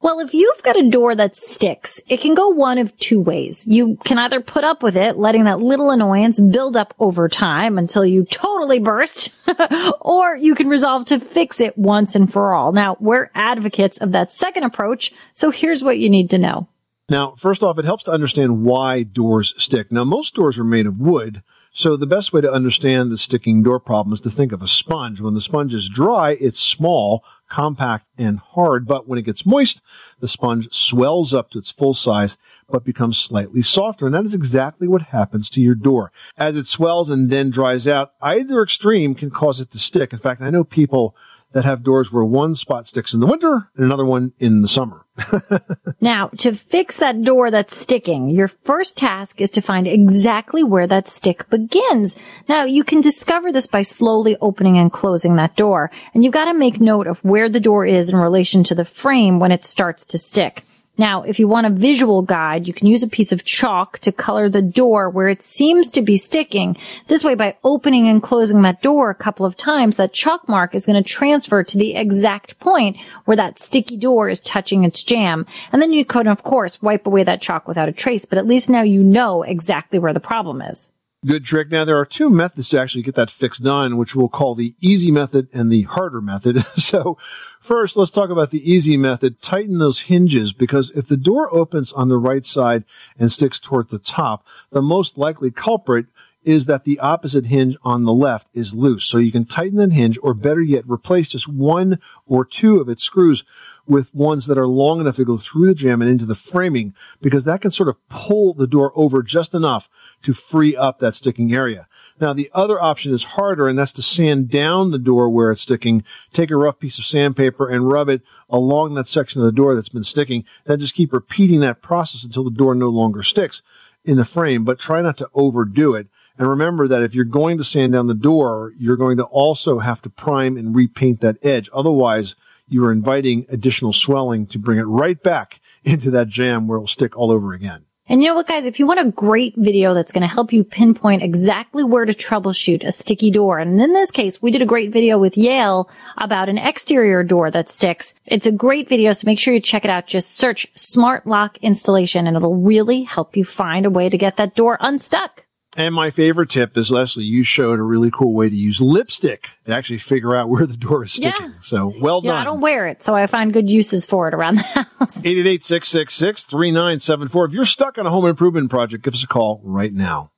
Well, 0.00 0.18
if 0.18 0.34
you've 0.34 0.62
got 0.64 0.76
a 0.76 0.90
door 0.90 1.14
that 1.14 1.36
sticks, 1.36 2.02
it 2.08 2.20
can 2.20 2.34
go 2.34 2.48
one 2.48 2.78
of 2.78 2.96
two 2.96 3.20
ways. 3.20 3.68
You 3.68 3.96
can 4.04 4.18
either 4.18 4.40
put 4.40 4.64
up 4.64 4.82
with 4.82 4.96
it, 4.96 5.16
letting 5.16 5.44
that 5.44 5.60
little 5.60 5.92
annoyance 5.92 6.40
build 6.40 6.76
up 6.76 6.92
over 6.98 7.28
time 7.28 7.78
until 7.78 8.04
you 8.04 8.24
totally 8.24 8.80
burst, 8.80 9.30
or 10.00 10.36
you 10.36 10.56
can 10.56 10.66
resolve 10.66 11.06
to 11.06 11.20
fix 11.20 11.60
it 11.60 11.78
once 11.78 12.16
and 12.16 12.32
for 12.32 12.52
all. 12.52 12.72
Now, 12.72 12.96
we're 12.98 13.30
advocates 13.32 13.98
of 13.98 14.10
that 14.10 14.32
second 14.32 14.64
approach, 14.64 15.12
so 15.34 15.52
here's 15.52 15.84
what 15.84 16.00
you 16.00 16.10
need 16.10 16.30
to 16.30 16.38
know. 16.38 16.66
Now, 17.12 17.34
first 17.36 17.62
off, 17.62 17.78
it 17.78 17.84
helps 17.84 18.04
to 18.04 18.10
understand 18.10 18.64
why 18.64 19.02
doors 19.02 19.52
stick. 19.58 19.92
Now, 19.92 20.02
most 20.02 20.34
doors 20.34 20.58
are 20.58 20.64
made 20.64 20.86
of 20.86 20.98
wood, 20.98 21.42
so 21.74 21.94
the 21.94 22.06
best 22.06 22.32
way 22.32 22.40
to 22.40 22.50
understand 22.50 23.10
the 23.10 23.18
sticking 23.18 23.62
door 23.62 23.78
problem 23.80 24.14
is 24.14 24.22
to 24.22 24.30
think 24.30 24.50
of 24.50 24.62
a 24.62 24.66
sponge. 24.66 25.20
When 25.20 25.34
the 25.34 25.42
sponge 25.42 25.74
is 25.74 25.90
dry, 25.90 26.38
it's 26.40 26.58
small, 26.58 27.22
compact, 27.50 28.06
and 28.16 28.38
hard, 28.38 28.86
but 28.86 29.06
when 29.06 29.18
it 29.18 29.26
gets 29.26 29.44
moist, 29.44 29.82
the 30.20 30.26
sponge 30.26 30.72
swells 30.72 31.34
up 31.34 31.50
to 31.50 31.58
its 31.58 31.70
full 31.70 31.92
size, 31.92 32.38
but 32.70 32.82
becomes 32.82 33.18
slightly 33.18 33.60
softer. 33.60 34.06
And 34.06 34.14
that 34.14 34.24
is 34.24 34.32
exactly 34.32 34.88
what 34.88 35.02
happens 35.02 35.50
to 35.50 35.60
your 35.60 35.74
door. 35.74 36.12
As 36.38 36.56
it 36.56 36.66
swells 36.66 37.10
and 37.10 37.28
then 37.28 37.50
dries 37.50 37.86
out, 37.86 38.14
either 38.22 38.62
extreme 38.62 39.14
can 39.14 39.28
cause 39.28 39.60
it 39.60 39.70
to 39.72 39.78
stick. 39.78 40.14
In 40.14 40.18
fact, 40.18 40.40
I 40.40 40.48
know 40.48 40.64
people 40.64 41.14
that 41.52 41.64
have 41.64 41.82
doors 41.82 42.12
where 42.12 42.24
one 42.24 42.54
spot 42.54 42.86
sticks 42.86 43.14
in 43.14 43.20
the 43.20 43.26
winter 43.26 43.70
and 43.76 43.84
another 43.84 44.04
one 44.04 44.32
in 44.38 44.62
the 44.62 44.68
summer. 44.68 45.06
Now, 46.02 46.30
to 46.38 46.52
fix 46.52 46.96
that 46.96 47.22
door 47.22 47.52
that's 47.52 47.76
sticking, 47.76 48.28
your 48.28 48.48
first 48.48 48.96
task 48.96 49.40
is 49.40 49.50
to 49.50 49.60
find 49.60 49.86
exactly 49.86 50.64
where 50.64 50.88
that 50.88 51.06
stick 51.06 51.48
begins. 51.48 52.16
Now, 52.48 52.64
you 52.64 52.82
can 52.82 53.00
discover 53.00 53.52
this 53.52 53.68
by 53.68 53.82
slowly 53.82 54.36
opening 54.40 54.78
and 54.78 54.90
closing 54.90 55.36
that 55.36 55.54
door, 55.54 55.92
and 56.12 56.24
you've 56.24 56.32
got 56.32 56.46
to 56.46 56.54
make 56.54 56.80
note 56.80 57.06
of 57.06 57.20
where 57.20 57.48
the 57.48 57.60
door 57.60 57.86
is 57.86 58.08
in 58.08 58.16
relation 58.16 58.64
to 58.64 58.74
the 58.74 58.84
frame 58.84 59.38
when 59.38 59.52
it 59.52 59.64
starts 59.64 60.04
to 60.06 60.18
stick. 60.18 60.64
Now, 60.98 61.22
if 61.22 61.38
you 61.38 61.48
want 61.48 61.66
a 61.66 61.70
visual 61.70 62.20
guide, 62.20 62.68
you 62.68 62.74
can 62.74 62.86
use 62.86 63.02
a 63.02 63.08
piece 63.08 63.32
of 63.32 63.44
chalk 63.44 63.98
to 64.00 64.12
color 64.12 64.50
the 64.50 64.60
door 64.60 65.08
where 65.08 65.28
it 65.28 65.42
seems 65.42 65.88
to 65.90 66.02
be 66.02 66.18
sticking. 66.18 66.76
This 67.08 67.24
way, 67.24 67.34
by 67.34 67.56
opening 67.64 68.08
and 68.08 68.22
closing 68.22 68.60
that 68.62 68.82
door 68.82 69.08
a 69.08 69.14
couple 69.14 69.46
of 69.46 69.56
times, 69.56 69.96
that 69.96 70.12
chalk 70.12 70.46
mark 70.50 70.74
is 70.74 70.84
going 70.84 71.02
to 71.02 71.08
transfer 71.08 71.64
to 71.64 71.78
the 71.78 71.94
exact 71.94 72.60
point 72.60 72.98
where 73.24 73.38
that 73.38 73.58
sticky 73.58 73.96
door 73.96 74.28
is 74.28 74.42
touching 74.42 74.84
its 74.84 75.02
jamb. 75.02 75.46
And 75.72 75.80
then 75.80 75.94
you 75.94 76.04
could, 76.04 76.26
of 76.26 76.42
course, 76.42 76.82
wipe 76.82 77.06
away 77.06 77.24
that 77.24 77.40
chalk 77.40 77.66
without 77.66 77.88
a 77.88 77.92
trace, 77.92 78.26
but 78.26 78.38
at 78.38 78.46
least 78.46 78.68
now 78.68 78.82
you 78.82 79.02
know 79.02 79.42
exactly 79.42 79.98
where 79.98 80.12
the 80.12 80.20
problem 80.20 80.60
is. 80.60 80.92
Good 81.24 81.44
trick. 81.44 81.70
Now 81.70 81.84
there 81.84 81.98
are 81.98 82.04
two 82.04 82.28
methods 82.30 82.68
to 82.70 82.80
actually 82.80 83.02
get 83.02 83.14
that 83.14 83.30
fix 83.30 83.58
done, 83.58 83.96
which 83.96 84.16
we'll 84.16 84.28
call 84.28 84.56
the 84.56 84.74
easy 84.80 85.12
method 85.12 85.48
and 85.52 85.70
the 85.70 85.82
harder 85.82 86.20
method. 86.20 86.66
so 86.76 87.16
first, 87.60 87.96
let's 87.96 88.10
talk 88.10 88.28
about 88.28 88.50
the 88.50 88.68
easy 88.68 88.96
method. 88.96 89.40
Tighten 89.40 89.78
those 89.78 90.00
hinges 90.00 90.52
because 90.52 90.90
if 90.96 91.06
the 91.06 91.16
door 91.16 91.52
opens 91.54 91.92
on 91.92 92.08
the 92.08 92.18
right 92.18 92.44
side 92.44 92.82
and 93.16 93.30
sticks 93.30 93.60
toward 93.60 93.90
the 93.90 94.00
top, 94.00 94.44
the 94.72 94.82
most 94.82 95.16
likely 95.16 95.52
culprit 95.52 96.06
is 96.42 96.66
that 96.66 96.82
the 96.82 96.98
opposite 96.98 97.46
hinge 97.46 97.76
on 97.84 98.02
the 98.02 98.12
left 98.12 98.48
is 98.52 98.74
loose. 98.74 99.04
So 99.04 99.18
you 99.18 99.30
can 99.30 99.44
tighten 99.44 99.78
that 99.78 99.92
hinge 99.92 100.18
or 100.24 100.34
better 100.34 100.60
yet, 100.60 100.82
replace 100.88 101.28
just 101.28 101.46
one 101.46 102.00
or 102.26 102.44
two 102.44 102.80
of 102.80 102.88
its 102.88 103.04
screws 103.04 103.44
with 103.86 104.12
ones 104.12 104.46
that 104.46 104.58
are 104.58 104.66
long 104.66 105.00
enough 105.00 105.16
to 105.16 105.24
go 105.24 105.38
through 105.38 105.66
the 105.66 105.74
jamb 105.74 106.02
and 106.02 106.10
into 106.10 106.26
the 106.26 106.34
framing 106.34 106.94
because 107.20 107.44
that 107.44 107.60
can 107.60 107.70
sort 107.70 107.88
of 107.88 108.08
pull 108.08 108.54
the 108.54 108.66
door 108.66 108.92
over 108.96 109.22
just 109.22 109.54
enough 109.54 109.88
to 110.22 110.32
free 110.32 110.76
up 110.76 110.98
that 110.98 111.14
sticking 111.14 111.52
area. 111.52 111.86
Now, 112.20 112.32
the 112.32 112.50
other 112.54 112.80
option 112.80 113.12
is 113.12 113.24
harder, 113.24 113.66
and 113.66 113.78
that's 113.78 113.92
to 113.94 114.02
sand 114.02 114.48
down 114.48 114.90
the 114.90 114.98
door 114.98 115.28
where 115.28 115.50
it's 115.50 115.62
sticking. 115.62 116.04
Take 116.32 116.50
a 116.50 116.56
rough 116.56 116.78
piece 116.78 116.98
of 116.98 117.04
sandpaper 117.04 117.68
and 117.68 117.90
rub 117.90 118.08
it 118.08 118.22
along 118.48 118.94
that 118.94 119.08
section 119.08 119.40
of 119.40 119.46
the 119.46 119.52
door 119.52 119.74
that's 119.74 119.88
been 119.88 120.04
sticking. 120.04 120.44
Then 120.64 120.78
just 120.78 120.94
keep 120.94 121.12
repeating 121.12 121.60
that 121.60 121.82
process 121.82 122.22
until 122.22 122.44
the 122.44 122.50
door 122.50 122.74
no 122.74 122.90
longer 122.90 123.22
sticks 123.22 123.62
in 124.04 124.16
the 124.16 124.24
frame, 124.24 124.64
but 124.64 124.78
try 124.78 125.02
not 125.02 125.16
to 125.18 125.30
overdo 125.34 125.94
it. 125.94 126.08
And 126.38 126.48
remember 126.48 126.88
that 126.88 127.02
if 127.02 127.14
you're 127.14 127.24
going 127.24 127.58
to 127.58 127.64
sand 127.64 127.92
down 127.92 128.06
the 128.06 128.14
door, 128.14 128.72
you're 128.78 128.96
going 128.96 129.16
to 129.18 129.24
also 129.24 129.80
have 129.80 130.00
to 130.02 130.10
prime 130.10 130.56
and 130.56 130.74
repaint 130.74 131.20
that 131.20 131.44
edge. 131.44 131.68
Otherwise, 131.72 132.34
you 132.68 132.84
are 132.84 132.92
inviting 132.92 133.46
additional 133.48 133.92
swelling 133.92 134.46
to 134.46 134.58
bring 134.58 134.78
it 134.78 134.84
right 134.84 135.22
back 135.22 135.60
into 135.84 136.10
that 136.10 136.28
jamb 136.28 136.66
where 136.66 136.78
it 136.78 136.80
will 136.80 136.86
stick 136.86 137.16
all 137.16 137.30
over 137.30 137.52
again. 137.52 137.84
And 138.08 138.20
you 138.20 138.28
know 138.28 138.34
what, 138.34 138.48
guys? 138.48 138.66
If 138.66 138.80
you 138.80 138.86
want 138.86 138.98
a 138.98 139.12
great 139.12 139.54
video 139.56 139.94
that's 139.94 140.10
going 140.10 140.22
to 140.22 140.26
help 140.26 140.52
you 140.52 140.64
pinpoint 140.64 141.22
exactly 141.22 141.84
where 141.84 142.04
to 142.04 142.12
troubleshoot 142.12 142.84
a 142.84 142.90
sticky 142.90 143.30
door, 143.30 143.60
and 143.60 143.80
in 143.80 143.92
this 143.92 144.10
case, 144.10 144.42
we 144.42 144.50
did 144.50 144.60
a 144.60 144.66
great 144.66 144.92
video 144.92 145.18
with 145.18 145.38
Yale 145.38 145.88
about 146.18 146.48
an 146.48 146.58
exterior 146.58 147.22
door 147.22 147.50
that 147.52 147.70
sticks. 147.70 148.16
It's 148.26 148.46
a 148.46 148.52
great 148.52 148.88
video, 148.88 149.12
so 149.12 149.26
make 149.26 149.38
sure 149.38 149.54
you 149.54 149.60
check 149.60 149.84
it 149.84 149.90
out. 149.90 150.08
Just 150.08 150.36
search 150.36 150.66
Smart 150.74 151.28
Lock 151.28 151.58
Installation, 151.58 152.26
and 152.26 152.36
it'll 152.36 152.56
really 152.56 153.04
help 153.04 153.36
you 153.36 153.44
find 153.44 153.86
a 153.86 153.90
way 153.90 154.08
to 154.08 154.18
get 154.18 154.36
that 154.36 154.56
door 154.56 154.78
unstuck. 154.80 155.44
And 155.76 155.94
my 155.94 156.10
favorite 156.10 156.50
tip 156.50 156.76
is 156.76 156.90
Leslie, 156.90 157.22
you 157.24 157.44
showed 157.44 157.78
a 157.78 157.82
really 157.82 158.10
cool 158.10 158.34
way 158.34 158.50
to 158.50 158.54
use 158.54 158.78
lipstick 158.80 159.48
to 159.64 159.74
actually 159.74 159.98
figure 159.98 160.34
out 160.34 160.48
where 160.50 160.66
the 160.66 160.76
door 160.76 161.04
is 161.04 161.12
sticking. 161.12 161.50
Yeah. 161.50 161.56
So 161.60 161.92
well 162.00 162.20
done. 162.20 162.34
Yeah, 162.34 162.40
I 162.40 162.44
don't 162.44 162.60
wear 162.60 162.88
it, 162.88 163.02
so 163.02 163.14
I 163.14 163.26
find 163.26 163.52
good 163.52 163.70
uses 163.70 164.04
for 164.04 164.28
it 164.28 164.34
around 164.34 164.56
the 164.56 164.62
house. 164.98 165.22
888-666-3974. 165.24 167.48
If 167.48 167.54
you're 167.54 167.64
stuck 167.64 167.96
on 167.98 168.06
a 168.06 168.10
home 168.10 168.26
improvement 168.26 168.70
project, 168.70 169.04
give 169.04 169.14
us 169.14 169.24
a 169.24 169.28
call 169.28 169.60
right 169.64 169.92
now. 169.92 170.30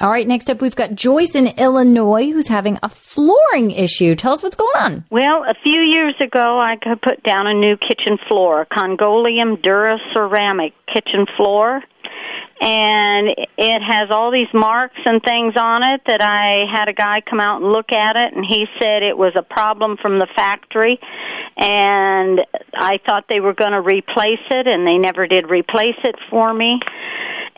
All 0.00 0.10
right, 0.10 0.26
next 0.26 0.50
up, 0.50 0.60
we've 0.60 0.74
got 0.74 0.96
Joyce 0.96 1.36
in 1.36 1.46
Illinois 1.46 2.32
who's 2.32 2.48
having 2.48 2.80
a 2.82 2.88
flooring 2.88 3.70
issue. 3.70 4.16
Tell 4.16 4.32
us 4.32 4.42
what's 4.42 4.56
going 4.56 4.74
on. 4.76 5.04
Well, 5.08 5.44
a 5.44 5.54
few 5.62 5.80
years 5.80 6.16
ago, 6.20 6.58
I 6.58 6.74
could 6.82 7.00
put 7.00 7.22
down 7.22 7.46
a 7.46 7.54
new 7.54 7.76
kitchen 7.76 8.18
floor, 8.26 8.62
a 8.62 8.66
Congoleum 8.66 9.62
Dura 9.62 9.98
ceramic 10.12 10.72
kitchen 10.92 11.26
floor. 11.36 11.80
And 12.60 13.28
it 13.58 13.82
has 13.82 14.10
all 14.10 14.30
these 14.30 14.52
marks 14.54 14.98
and 15.04 15.20
things 15.22 15.54
on 15.56 15.82
it 15.82 16.02
that 16.06 16.22
I 16.22 16.64
had 16.70 16.88
a 16.88 16.92
guy 16.92 17.20
come 17.28 17.40
out 17.40 17.62
and 17.62 17.72
look 17.72 17.92
at 17.92 18.16
it, 18.16 18.34
and 18.34 18.44
he 18.48 18.66
said 18.80 19.02
it 19.02 19.18
was 19.18 19.32
a 19.36 19.42
problem 19.42 19.96
from 20.00 20.18
the 20.18 20.28
factory. 20.34 20.98
And 21.56 22.40
I 22.74 22.98
thought 23.06 23.24
they 23.28 23.40
were 23.40 23.54
going 23.54 23.72
to 23.72 23.80
replace 23.80 24.44
it, 24.50 24.66
and 24.66 24.86
they 24.86 24.98
never 24.98 25.26
did 25.26 25.50
replace 25.50 25.98
it 26.04 26.16
for 26.30 26.54
me 26.54 26.80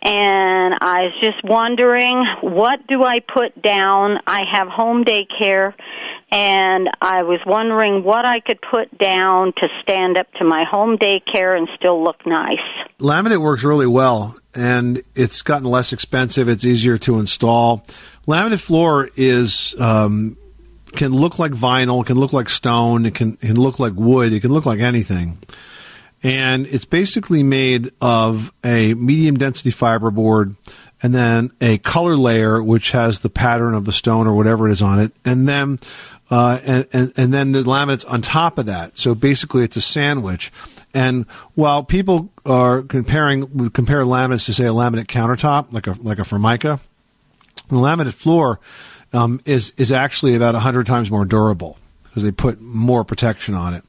and 0.02 0.74
I 0.80 1.02
was 1.02 1.12
just 1.20 1.42
wondering 1.42 2.24
what 2.40 2.86
do 2.86 3.02
I 3.02 3.18
put 3.20 3.60
down? 3.60 4.18
I 4.26 4.42
have 4.52 4.68
home 4.68 5.04
daycare 5.04 5.74
and 6.30 6.88
I 7.00 7.22
was 7.22 7.40
wondering 7.46 8.02
what 8.02 8.24
I 8.24 8.40
could 8.40 8.58
put 8.60 8.96
down 8.98 9.52
to 9.58 9.68
stand 9.82 10.18
up 10.18 10.30
to 10.34 10.44
my 10.44 10.64
home 10.64 10.98
daycare 10.98 11.56
and 11.56 11.68
still 11.76 12.02
look 12.02 12.26
nice. 12.26 12.58
Laminate 12.98 13.40
works 13.40 13.62
really 13.62 13.86
well 13.86 14.36
and 14.54 15.02
it's 15.14 15.42
gotten 15.42 15.66
less 15.66 15.92
expensive. 15.92 16.48
It's 16.48 16.64
easier 16.64 16.98
to 16.98 17.18
install. 17.18 17.86
Laminate 18.26 18.60
floor 18.60 19.08
is, 19.14 19.76
um, 19.80 20.36
can 20.96 21.12
look 21.12 21.38
like 21.38 21.52
vinyl, 21.52 22.04
can 22.04 22.18
look 22.18 22.32
like 22.32 22.48
stone, 22.48 23.06
it 23.06 23.14
can, 23.14 23.36
can 23.36 23.54
look 23.54 23.78
like 23.78 23.92
wood, 23.94 24.32
it 24.32 24.40
can 24.40 24.52
look 24.52 24.66
like 24.66 24.80
anything. 24.80 25.38
And 26.22 26.66
it's 26.66 26.86
basically 26.86 27.44
made 27.44 27.92
of 28.00 28.52
a 28.64 28.94
medium 28.94 29.36
density 29.36 29.70
fiber 29.70 30.10
fiberboard 30.10 30.56
and 31.02 31.14
then 31.14 31.50
a 31.60 31.78
color 31.78 32.16
layer 32.16 32.62
which 32.62 32.92
has 32.92 33.20
the 33.20 33.30
pattern 33.30 33.74
of 33.74 33.84
the 33.84 33.92
stone 33.92 34.26
or 34.26 34.34
whatever 34.34 34.68
it 34.68 34.72
is 34.72 34.82
on 34.82 34.98
it, 34.98 35.12
and 35.24 35.48
then 35.48 35.78
uh, 36.30 36.58
and, 36.64 36.86
and 36.92 37.12
and 37.16 37.34
then 37.34 37.52
the 37.52 37.62
laminates 37.62 38.08
on 38.10 38.20
top 38.20 38.58
of 38.58 38.66
that. 38.66 38.96
So 38.96 39.14
basically, 39.14 39.62
it's 39.62 39.76
a 39.76 39.82
sandwich. 39.82 40.52
And 40.94 41.26
while 41.54 41.84
people 41.84 42.32
are 42.46 42.82
comparing 42.82 43.70
compare 43.70 44.02
laminates 44.04 44.46
to 44.46 44.54
say 44.54 44.64
a 44.64 44.70
laminate 44.70 45.06
countertop, 45.06 45.72
like 45.72 45.86
a 45.86 45.96
like 46.02 46.18
a 46.18 46.24
Formica, 46.24 46.80
the 47.68 47.76
laminate 47.76 48.14
floor 48.14 48.60
um, 49.12 49.40
is 49.44 49.72
is 49.76 49.92
actually 49.92 50.34
about 50.34 50.54
hundred 50.54 50.86
times 50.86 51.10
more 51.10 51.24
durable 51.24 51.78
because 52.16 52.24
they 52.24 52.32
put 52.32 52.62
more 52.62 53.04
protection 53.04 53.54
on 53.54 53.74
it. 53.74 53.82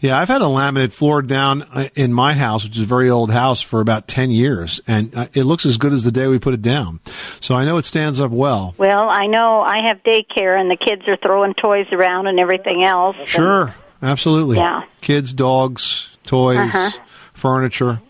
Yeah, 0.00 0.18
I've 0.18 0.28
had 0.28 0.42
a 0.42 0.44
laminate 0.44 0.92
floor 0.92 1.22
down 1.22 1.62
uh, 1.62 1.88
in 1.94 2.12
my 2.12 2.34
house, 2.34 2.62
which 2.62 2.76
is 2.76 2.82
a 2.82 2.84
very 2.84 3.08
old 3.08 3.30
house, 3.30 3.62
for 3.62 3.80
about 3.80 4.06
10 4.06 4.30
years, 4.30 4.82
and 4.86 5.10
uh, 5.16 5.28
it 5.32 5.44
looks 5.44 5.64
as 5.64 5.78
good 5.78 5.94
as 5.94 6.04
the 6.04 6.12
day 6.12 6.26
we 6.26 6.38
put 6.38 6.52
it 6.52 6.60
down. 6.60 7.00
So 7.40 7.54
I 7.54 7.64
know 7.64 7.78
it 7.78 7.86
stands 7.86 8.20
up 8.20 8.32
well. 8.32 8.74
Well, 8.76 9.08
I 9.08 9.28
know 9.28 9.62
I 9.62 9.86
have 9.88 10.02
daycare 10.02 10.60
and 10.60 10.70
the 10.70 10.76
kids 10.76 11.08
are 11.08 11.16
throwing 11.16 11.54
toys 11.54 11.86
around 11.90 12.26
and 12.26 12.38
everything 12.38 12.84
else. 12.84 13.16
Sure, 13.24 13.74
absolutely. 14.02 14.58
Yeah. 14.58 14.82
Kids, 15.00 15.32
dogs, 15.32 16.14
toys, 16.24 16.58
Uh-huh. 16.58 16.90
furniture. 17.32 18.02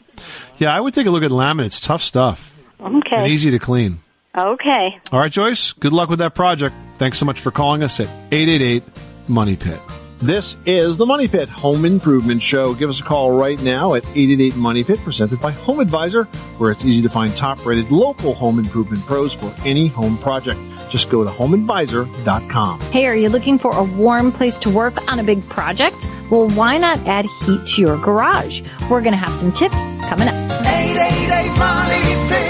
Yeah, 0.59 0.75
I 0.75 0.81
would 0.81 0.95
take 0.95 1.07
a 1.07 1.11
look 1.11 1.23
at 1.23 1.31
laminate. 1.31 1.67
It's 1.67 1.79
tough 1.81 2.03
stuff 2.03 2.59
Okay. 2.81 3.17
and 3.19 3.29
easy 3.29 3.53
to 3.53 3.61
clean. 3.61 4.01
Okay. 4.37 4.99
All 5.13 5.21
right, 5.21 5.31
Joyce, 5.31 5.75
good 5.75 5.93
luck 5.93 6.09
with 6.09 6.19
that 6.19 6.35
project. 6.35 6.75
Thanks 6.97 7.19
so 7.19 7.25
much 7.25 7.39
for 7.39 7.53
calling 7.53 7.85
us 7.85 8.01
at 8.01 8.09
888 8.33 8.83
Money 9.31 9.57
Pit. 9.57 9.81
This 10.19 10.57
is 10.67 10.99
the 10.99 11.07
Money 11.07 11.29
Pit 11.29 11.49
Home 11.49 11.87
Improvement 11.87 12.43
Show. 12.43 12.75
Give 12.75 12.91
us 12.91 13.01
a 13.01 13.03
call 13.03 13.31
right 13.31 13.59
now 13.63 13.95
at 13.95 14.05
888 14.09 14.57
Money 14.57 14.85
Pit, 14.85 14.99
presented 14.99 15.41
by 15.41 15.53
Home 15.53 15.81
Advisor, 15.81 16.25
where 16.59 16.71
it's 16.71 16.85
easy 16.85 17.01
to 17.01 17.09
find 17.09 17.35
top 17.35 17.65
rated 17.65 17.91
local 17.91 18.35
home 18.35 18.59
improvement 18.59 19.03
pros 19.07 19.33
for 19.33 19.55
any 19.65 19.87
home 19.87 20.19
project. 20.19 20.61
Just 20.91 21.09
go 21.09 21.25
to 21.25 21.31
homeadvisor.com. 21.31 22.81
Hey, 22.81 23.07
are 23.07 23.15
you 23.15 23.29
looking 23.29 23.57
for 23.57 23.75
a 23.75 23.85
warm 23.85 24.33
place 24.33 24.59
to 24.59 24.69
work 24.69 25.11
on 25.11 25.21
a 25.21 25.25
big 25.25 25.49
project? 25.49 26.07
Well, 26.31 26.51
why 26.51 26.77
not 26.77 26.99
add 27.07 27.27
heat 27.45 27.65
to 27.69 27.81
your 27.81 27.97
garage? 27.97 28.63
We're 28.91 29.01
going 29.01 29.13
to 29.13 29.17
have 29.17 29.33
some 29.33 29.53
tips 29.53 29.93
coming 30.03 30.29
up. 30.29 30.35
888 30.35 31.59
Money 31.59 32.29
Pit. 32.29 32.50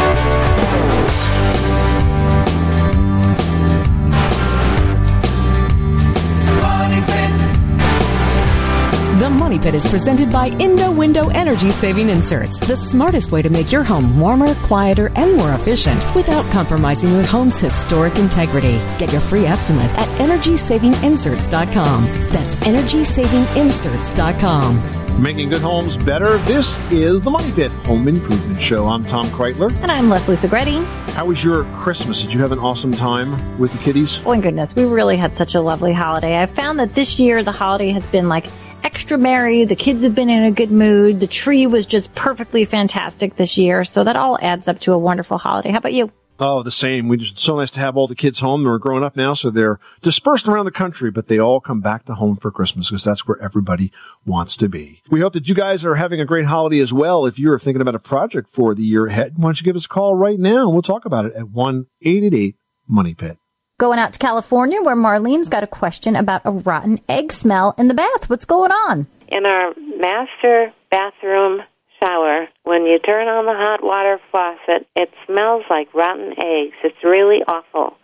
The 9.21 9.29
Money 9.29 9.59
Pit 9.59 9.75
is 9.75 9.85
presented 9.85 10.31
by 10.31 10.49
Indow 10.49 10.97
Window 10.97 11.29
Energy 11.29 11.69
Saving 11.69 12.09
Inserts, 12.09 12.59
the 12.59 12.75
smartest 12.75 13.31
way 13.31 13.43
to 13.43 13.51
make 13.51 13.71
your 13.71 13.83
home 13.83 14.19
warmer, 14.19 14.55
quieter, 14.55 15.11
and 15.15 15.37
more 15.37 15.53
efficient 15.53 16.03
without 16.15 16.43
compromising 16.51 17.13
your 17.13 17.21
home's 17.21 17.59
historic 17.59 18.17
integrity. 18.17 18.79
Get 18.97 19.11
your 19.11 19.21
free 19.21 19.45
estimate 19.45 19.93
at 19.93 20.07
EnergySavingInserts.com. 20.17 22.05
That's 22.31 22.55
EnergySavingInserts.com. 22.55 25.21
Making 25.21 25.49
good 25.49 25.61
homes 25.61 25.97
better. 25.97 26.39
This 26.39 26.79
is 26.89 27.21
the 27.21 27.29
Money 27.29 27.51
Pit 27.51 27.71
Home 27.85 28.07
Improvement 28.07 28.59
Show. 28.59 28.87
I'm 28.87 29.05
Tom 29.05 29.27
Kraeutler. 29.27 29.71
And 29.83 29.91
I'm 29.91 30.09
Leslie 30.09 30.35
Segrete. 30.35 30.83
How 31.11 31.27
was 31.27 31.43
your 31.43 31.65
Christmas? 31.75 32.23
Did 32.23 32.33
you 32.33 32.39
have 32.39 32.51
an 32.51 32.57
awesome 32.57 32.91
time 32.91 33.59
with 33.59 33.71
the 33.71 33.77
kiddies? 33.77 34.19
Oh 34.25 34.33
my 34.33 34.41
goodness, 34.41 34.75
we 34.75 34.85
really 34.85 35.17
had 35.17 35.37
such 35.37 35.53
a 35.53 35.61
lovely 35.61 35.93
holiday. 35.93 36.41
I 36.41 36.47
found 36.47 36.79
that 36.79 36.95
this 36.95 37.19
year 37.19 37.43
the 37.43 37.51
holiday 37.51 37.91
has 37.91 38.07
been 38.07 38.27
like 38.27 38.47
extra 38.83 39.17
merry. 39.17 39.65
The 39.65 39.75
kids 39.75 40.03
have 40.03 40.15
been 40.15 40.29
in 40.29 40.43
a 40.43 40.51
good 40.51 40.71
mood. 40.71 41.19
The 41.19 41.27
tree 41.27 41.67
was 41.67 41.85
just 41.85 42.13
perfectly 42.15 42.65
fantastic 42.65 43.35
this 43.35 43.57
year. 43.57 43.83
So 43.83 44.03
that 44.03 44.15
all 44.15 44.37
adds 44.41 44.67
up 44.67 44.79
to 44.81 44.93
a 44.93 44.97
wonderful 44.97 45.37
holiday. 45.37 45.71
How 45.71 45.77
about 45.77 45.93
you? 45.93 46.11
Oh, 46.43 46.63
the 46.63 46.71
same. 46.71 47.07
We 47.07 47.17
just 47.17 47.37
so 47.37 47.57
nice 47.57 47.69
to 47.71 47.79
have 47.79 47.95
all 47.95 48.07
the 48.07 48.15
kids 48.15 48.39
home. 48.39 48.63
They're 48.63 48.79
growing 48.79 49.03
up 49.03 49.15
now, 49.15 49.35
so 49.35 49.51
they're 49.51 49.79
dispersed 50.01 50.47
around 50.47 50.65
the 50.65 50.71
country, 50.71 51.11
but 51.11 51.27
they 51.27 51.37
all 51.37 51.59
come 51.59 51.81
back 51.81 52.05
to 52.05 52.15
home 52.15 52.35
for 52.37 52.49
Christmas 52.49 52.89
because 52.89 53.03
that's 53.03 53.27
where 53.27 53.39
everybody 53.39 53.91
wants 54.25 54.57
to 54.57 54.67
be. 54.67 55.03
We 55.11 55.21
hope 55.21 55.33
that 55.33 55.47
you 55.47 55.53
guys 55.53 55.85
are 55.85 55.95
having 55.95 56.19
a 56.19 56.25
great 56.25 56.45
holiday 56.45 56.79
as 56.79 56.91
well. 56.91 57.27
If 57.27 57.37
you're 57.37 57.59
thinking 57.59 57.81
about 57.81 57.93
a 57.93 57.99
project 57.99 58.49
for 58.49 58.73
the 58.73 58.81
year 58.81 59.05
ahead, 59.05 59.33
why 59.35 59.43
don't 59.43 59.61
you 59.61 59.65
give 59.65 59.75
us 59.75 59.85
a 59.85 59.89
call 59.89 60.15
right 60.15 60.39
now 60.39 60.67
we'll 60.67 60.81
talk 60.81 61.05
about 61.05 61.25
it 61.25 61.33
at 61.33 61.49
one 61.49 61.85
eight 62.01 62.23
eight 62.23 62.33
eight 62.33 62.55
Money 62.87 63.13
Pit. 63.13 63.37
Going 63.81 63.97
out 63.97 64.13
to 64.13 64.19
California 64.19 64.79
where 64.79 64.95
Marlene's 64.95 65.49
got 65.49 65.63
a 65.63 65.67
question 65.81 66.15
about 66.15 66.43
a 66.45 66.51
rotten 66.51 66.99
egg 67.09 67.33
smell 67.33 67.73
in 67.79 67.87
the 67.87 67.95
bath. 67.95 68.29
What's 68.29 68.45
going 68.45 68.71
on? 68.71 69.07
in 69.27 69.45
our 69.47 69.73
master 69.97 70.71
bathroom 70.91 71.61
shower, 71.99 72.47
when 72.63 72.85
you 72.85 72.99
turn 72.99 73.27
on 73.27 73.45
the 73.45 73.55
hot 73.55 73.81
water 73.81 74.19
faucet, 74.31 74.87
it 74.95 75.09
smells 75.25 75.63
like 75.67 75.91
rotten 75.95 76.33
eggs. 76.37 76.75
It's 76.83 77.03
really 77.03 77.41
awful. 77.47 77.97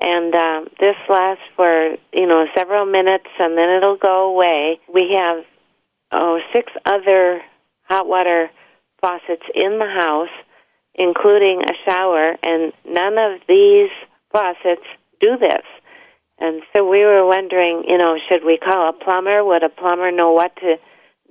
And 0.00 0.32
um, 0.36 0.68
this 0.78 0.94
lasts 1.08 1.42
for, 1.56 1.96
you 2.12 2.28
know, 2.28 2.46
several 2.54 2.86
minutes 2.86 3.26
and 3.40 3.58
then 3.58 3.70
it'll 3.70 3.96
go 3.96 4.30
away. 4.30 4.78
We 4.92 5.16
have, 5.18 5.44
oh, 6.12 6.38
six 6.52 6.70
other 6.84 7.40
hot 7.88 8.06
water 8.06 8.50
faucets 9.00 9.46
in 9.52 9.80
the 9.80 9.86
house, 9.88 10.34
including 10.94 11.62
a 11.62 11.90
shower, 11.90 12.36
and 12.40 12.72
none 12.86 13.18
of 13.18 13.40
these 13.48 13.90
faucets 14.30 14.86
do 15.24 15.36
this. 15.38 15.64
And 16.38 16.62
so 16.74 16.88
we 16.88 17.00
were 17.04 17.24
wondering, 17.26 17.84
you 17.86 17.96
know, 17.96 18.16
should 18.28 18.44
we 18.44 18.58
call 18.58 18.88
a 18.88 18.92
plumber? 18.92 19.44
Would 19.44 19.62
a 19.62 19.68
plumber 19.68 20.10
know 20.10 20.32
what 20.32 20.54
to 20.56 20.76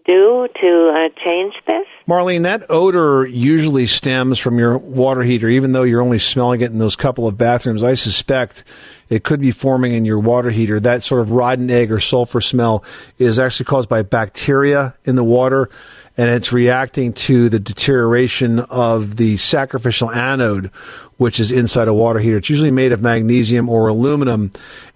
do 0.06 0.48
to 0.62 0.94
uh, 0.94 1.10
change 1.24 1.54
this? 1.68 1.86
Marlene, 2.08 2.44
that 2.44 2.66
odor 2.70 3.26
usually 3.26 3.86
stems 3.86 4.40
from 4.40 4.58
your 4.60 4.78
water 4.78 5.24
heater, 5.24 5.48
even 5.48 5.72
though 5.72 5.84
you're 5.84 6.02
only 6.02 6.20
smelling 6.20 6.62
it 6.62 6.72
in 6.72 6.78
those 6.78 6.96
couple 6.96 7.28
of 7.28 7.38
bathrooms. 7.38 7.84
I 7.84 7.94
suspect 7.94 8.64
it 9.10 9.24
could 9.24 9.40
be 9.40 9.52
forming 9.52 9.94
in 9.94 10.06
your 10.06 10.20
water 10.20 10.50
heater. 10.50 10.80
That 10.80 11.04
sort 11.04 11.22
of 11.22 11.32
rotten 11.32 11.70
egg 11.70 11.92
or 11.92 12.00
sulfur 12.00 12.42
smell 12.42 12.84
is 13.18 13.40
actually 13.40 13.66
caused 13.66 13.90
by 13.90 14.02
bacteria 14.02 14.96
in 15.06 15.16
the 15.16 15.24
water, 15.24 15.70
and 16.16 16.30
it's 16.30 16.52
reacting 16.52 17.14
to 17.14 17.50
the 17.50 17.60
deterioration 17.60 18.60
of 18.60 19.16
the 19.16 19.38
sacrificial 19.38 20.12
anode, 20.12 20.68
which 21.18 21.40
is 21.40 21.52
inside 21.52 21.88
a 21.88 21.94
water 21.94 22.20
heater. 22.20 22.38
It's 22.38 22.50
usually 22.50 22.72
made 22.72 22.92
of 22.92 23.02
magnesium 23.02 23.68
or 23.70 23.88
aluminum, 23.88 24.52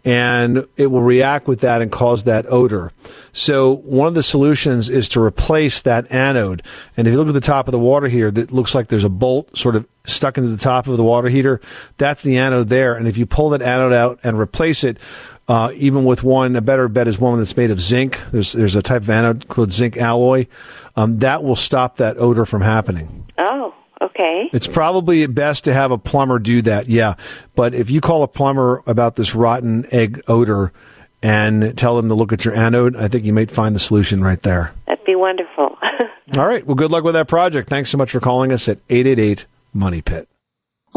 and 0.06 0.68
it 0.78 0.88
will 0.88 1.02
react 1.02 1.48
with 1.48 1.62
that 1.62 1.82
and 1.82 1.92
cause 1.92 2.24
that 2.26 2.46
odor. 2.48 2.92
So 3.34 3.78
one 3.78 4.08
of 4.08 4.14
the 4.14 4.24
solutions 4.24 4.90
is 4.90 5.10
to 5.10 5.22
replace 5.22 5.82
that 5.84 6.12
anode. 6.12 6.62
And 6.96 7.08
if 7.08 7.12
you 7.12 7.18
look 7.18 7.28
at 7.28 7.34
the 7.34 7.42
top 7.42 7.68
of 7.68 7.72
the 7.72 7.80
water 7.80 8.08
heater, 8.08 8.32
that 8.32 8.52
looks 8.52 8.76
like 8.76 8.88
there's 8.88 9.04
a 9.04 9.10
bolt 9.10 9.58
sort 9.58 9.76
of 9.76 9.88
stuck 10.06 10.38
into 10.38 10.50
the 10.50 10.58
top 10.58 10.88
of 10.88 10.98
the 10.98 11.04
water 11.04 11.30
heater. 11.30 11.60
That's 11.98 12.24
the 12.24 12.38
anode 12.38 12.70
there. 12.70 12.96
And 12.96 13.08
if 13.08 13.18
you 13.18 13.26
pull 13.26 13.50
that 13.50 13.62
anode 13.62 13.94
out 13.94 14.20
and 14.24 14.40
replace 14.40 14.84
it, 14.84 14.98
uh, 15.48 15.72
even 15.76 16.04
with 16.04 16.24
one, 16.24 16.56
a 16.56 16.62
better 16.62 16.88
bet 16.88 17.08
is 17.08 17.18
one 17.20 17.38
that's 17.40 17.56
made 17.56 17.72
of 17.72 17.82
zinc. 17.82 18.20
There's 18.32 18.52
there's 18.52 18.76
a 18.76 18.82
type 18.82 19.04
of 19.04 19.10
anode 19.10 19.48
called 19.48 19.72
zinc 19.72 19.98
alloy. 19.98 20.48
Um, 20.96 21.20
that 21.20 21.44
will 21.44 21.56
stop 21.56 21.98
that 21.98 22.18
odor 22.18 22.46
from 22.46 22.62
happening. 22.62 23.26
Oh, 23.38 23.74
okay. 24.02 24.50
It's 24.52 24.68
probably 24.68 25.26
best 25.28 25.64
to 25.66 25.74
have 25.74 25.92
a 25.92 25.98
plumber 25.98 26.40
do 26.40 26.62
that, 26.64 26.90
yeah. 26.90 27.16
But 27.56 27.76
if 27.76 27.90
you 27.90 28.02
call 28.02 28.24
a 28.24 28.28
plumber 28.28 28.84
about 28.86 29.16
this 29.16 29.36
rotten 29.36 29.86
egg 29.92 30.22
odor 30.28 30.74
and 31.22 31.78
tell 31.78 31.96
them 31.96 32.10
to 32.10 32.16
look 32.16 32.34
at 32.34 32.44
your 32.44 32.56
anode, 32.56 32.96
I 32.96 33.08
think 33.08 33.26
you 33.26 33.34
might 33.34 33.52
find 33.52 33.76
the 33.76 33.80
solution 33.80 34.22
right 34.24 34.42
there. 34.42 34.74
That'd 34.88 35.06
be 35.06 35.16
wonderful. 35.16 35.78
All 36.38 36.48
right. 36.48 36.66
Well, 36.66 36.76
good 36.76 36.92
luck 36.92 37.04
with 37.04 37.14
that 37.14 37.28
project. 37.28 37.70
Thanks 37.70 37.90
so 37.90 37.98
much 37.98 38.12
for 38.12 38.20
calling 38.20 38.52
us 38.52 38.68
at 38.68 38.80
888 38.90 39.46
Money 39.74 40.02
Pit. 40.02 40.28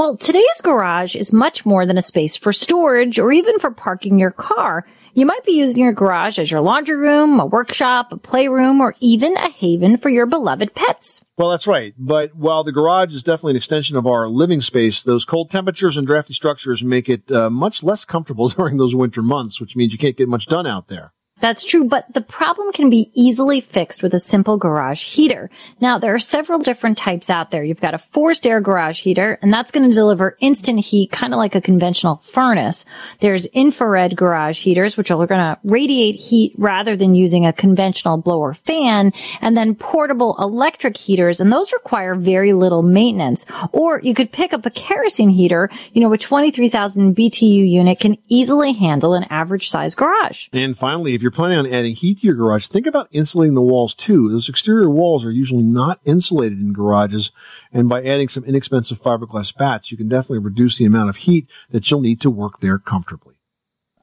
Well, 0.00 0.16
today's 0.16 0.62
garage 0.62 1.14
is 1.14 1.30
much 1.30 1.66
more 1.66 1.84
than 1.84 1.98
a 1.98 2.02
space 2.02 2.34
for 2.34 2.54
storage 2.54 3.18
or 3.18 3.32
even 3.32 3.58
for 3.58 3.70
parking 3.70 4.18
your 4.18 4.30
car. 4.30 4.86
You 5.12 5.26
might 5.26 5.44
be 5.44 5.52
using 5.52 5.82
your 5.82 5.92
garage 5.92 6.38
as 6.38 6.50
your 6.50 6.62
laundry 6.62 6.96
room, 6.96 7.38
a 7.38 7.44
workshop, 7.44 8.10
a 8.10 8.16
playroom, 8.16 8.80
or 8.80 8.94
even 9.00 9.36
a 9.36 9.50
haven 9.50 9.98
for 9.98 10.08
your 10.08 10.24
beloved 10.24 10.74
pets. 10.74 11.20
Well, 11.36 11.50
that's 11.50 11.66
right. 11.66 11.92
But 11.98 12.34
while 12.34 12.64
the 12.64 12.72
garage 12.72 13.14
is 13.14 13.22
definitely 13.22 13.50
an 13.50 13.56
extension 13.58 13.98
of 13.98 14.06
our 14.06 14.26
living 14.26 14.62
space, 14.62 15.02
those 15.02 15.26
cold 15.26 15.50
temperatures 15.50 15.98
and 15.98 16.06
drafty 16.06 16.32
structures 16.32 16.82
make 16.82 17.10
it 17.10 17.30
uh, 17.30 17.50
much 17.50 17.82
less 17.82 18.06
comfortable 18.06 18.48
during 18.56 18.78
those 18.78 18.94
winter 18.94 19.20
months, 19.20 19.60
which 19.60 19.76
means 19.76 19.92
you 19.92 19.98
can't 19.98 20.16
get 20.16 20.30
much 20.30 20.46
done 20.46 20.66
out 20.66 20.88
there. 20.88 21.12
That's 21.40 21.64
true, 21.64 21.84
but 21.84 22.12
the 22.12 22.20
problem 22.20 22.72
can 22.72 22.90
be 22.90 23.10
easily 23.14 23.60
fixed 23.60 24.02
with 24.02 24.14
a 24.14 24.20
simple 24.20 24.56
garage 24.58 25.04
heater. 25.04 25.50
Now, 25.80 25.98
there 25.98 26.14
are 26.14 26.20
several 26.20 26.58
different 26.58 26.98
types 26.98 27.30
out 27.30 27.50
there. 27.50 27.64
You've 27.64 27.80
got 27.80 27.94
a 27.94 28.02
forced 28.12 28.46
air 28.46 28.60
garage 28.60 29.00
heater, 29.00 29.38
and 29.40 29.52
that's 29.52 29.70
going 29.70 29.88
to 29.88 29.94
deliver 29.94 30.36
instant 30.40 30.80
heat, 30.80 31.10
kind 31.10 31.32
of 31.32 31.38
like 31.38 31.54
a 31.54 31.60
conventional 31.60 32.16
furnace. 32.16 32.84
There's 33.20 33.46
infrared 33.46 34.16
garage 34.16 34.60
heaters, 34.60 34.96
which 34.96 35.10
are 35.10 35.26
going 35.26 35.40
to 35.40 35.58
radiate 35.64 36.16
heat 36.16 36.54
rather 36.58 36.96
than 36.96 37.14
using 37.14 37.46
a 37.46 37.52
conventional 37.52 38.18
blower 38.18 38.54
fan, 38.54 39.12
and 39.40 39.56
then 39.56 39.74
portable 39.74 40.36
electric 40.38 40.96
heaters, 40.96 41.40
and 41.40 41.52
those 41.52 41.72
require 41.72 42.14
very 42.14 42.52
little 42.52 42.82
maintenance. 42.82 43.46
Or 43.72 44.00
you 44.02 44.14
could 44.14 44.30
pick 44.32 44.52
up 44.52 44.66
a 44.66 44.70
kerosene 44.70 45.30
heater, 45.30 45.70
you 45.92 46.00
know, 46.00 46.12
a 46.12 46.18
23,000 46.18 47.14
BTU 47.14 47.70
unit 47.70 47.98
can 48.00 48.18
easily 48.28 48.72
handle 48.72 49.14
an 49.14 49.24
average 49.30 49.70
size 49.70 49.94
garage. 49.94 50.48
And 50.52 50.76
finally, 50.76 51.14
if 51.14 51.22
you're 51.22 51.29
planning 51.30 51.58
on 51.58 51.66
adding 51.66 51.94
heat 51.94 52.18
to 52.18 52.26
your 52.26 52.36
garage, 52.36 52.66
think 52.66 52.86
about 52.86 53.08
insulating 53.10 53.54
the 53.54 53.62
walls 53.62 53.94
too. 53.94 54.30
Those 54.30 54.48
exterior 54.48 54.90
walls 54.90 55.24
are 55.24 55.30
usually 55.30 55.62
not 55.62 56.00
insulated 56.04 56.60
in 56.60 56.72
garages. 56.72 57.30
And 57.72 57.88
by 57.88 58.02
adding 58.02 58.28
some 58.28 58.44
inexpensive 58.44 59.00
fiberglass 59.00 59.56
batts, 59.56 59.90
you 59.90 59.96
can 59.96 60.08
definitely 60.08 60.38
reduce 60.38 60.78
the 60.78 60.86
amount 60.86 61.10
of 61.10 61.16
heat 61.16 61.46
that 61.70 61.90
you'll 61.90 62.00
need 62.00 62.20
to 62.22 62.30
work 62.30 62.60
there 62.60 62.78
comfortably. 62.78 63.34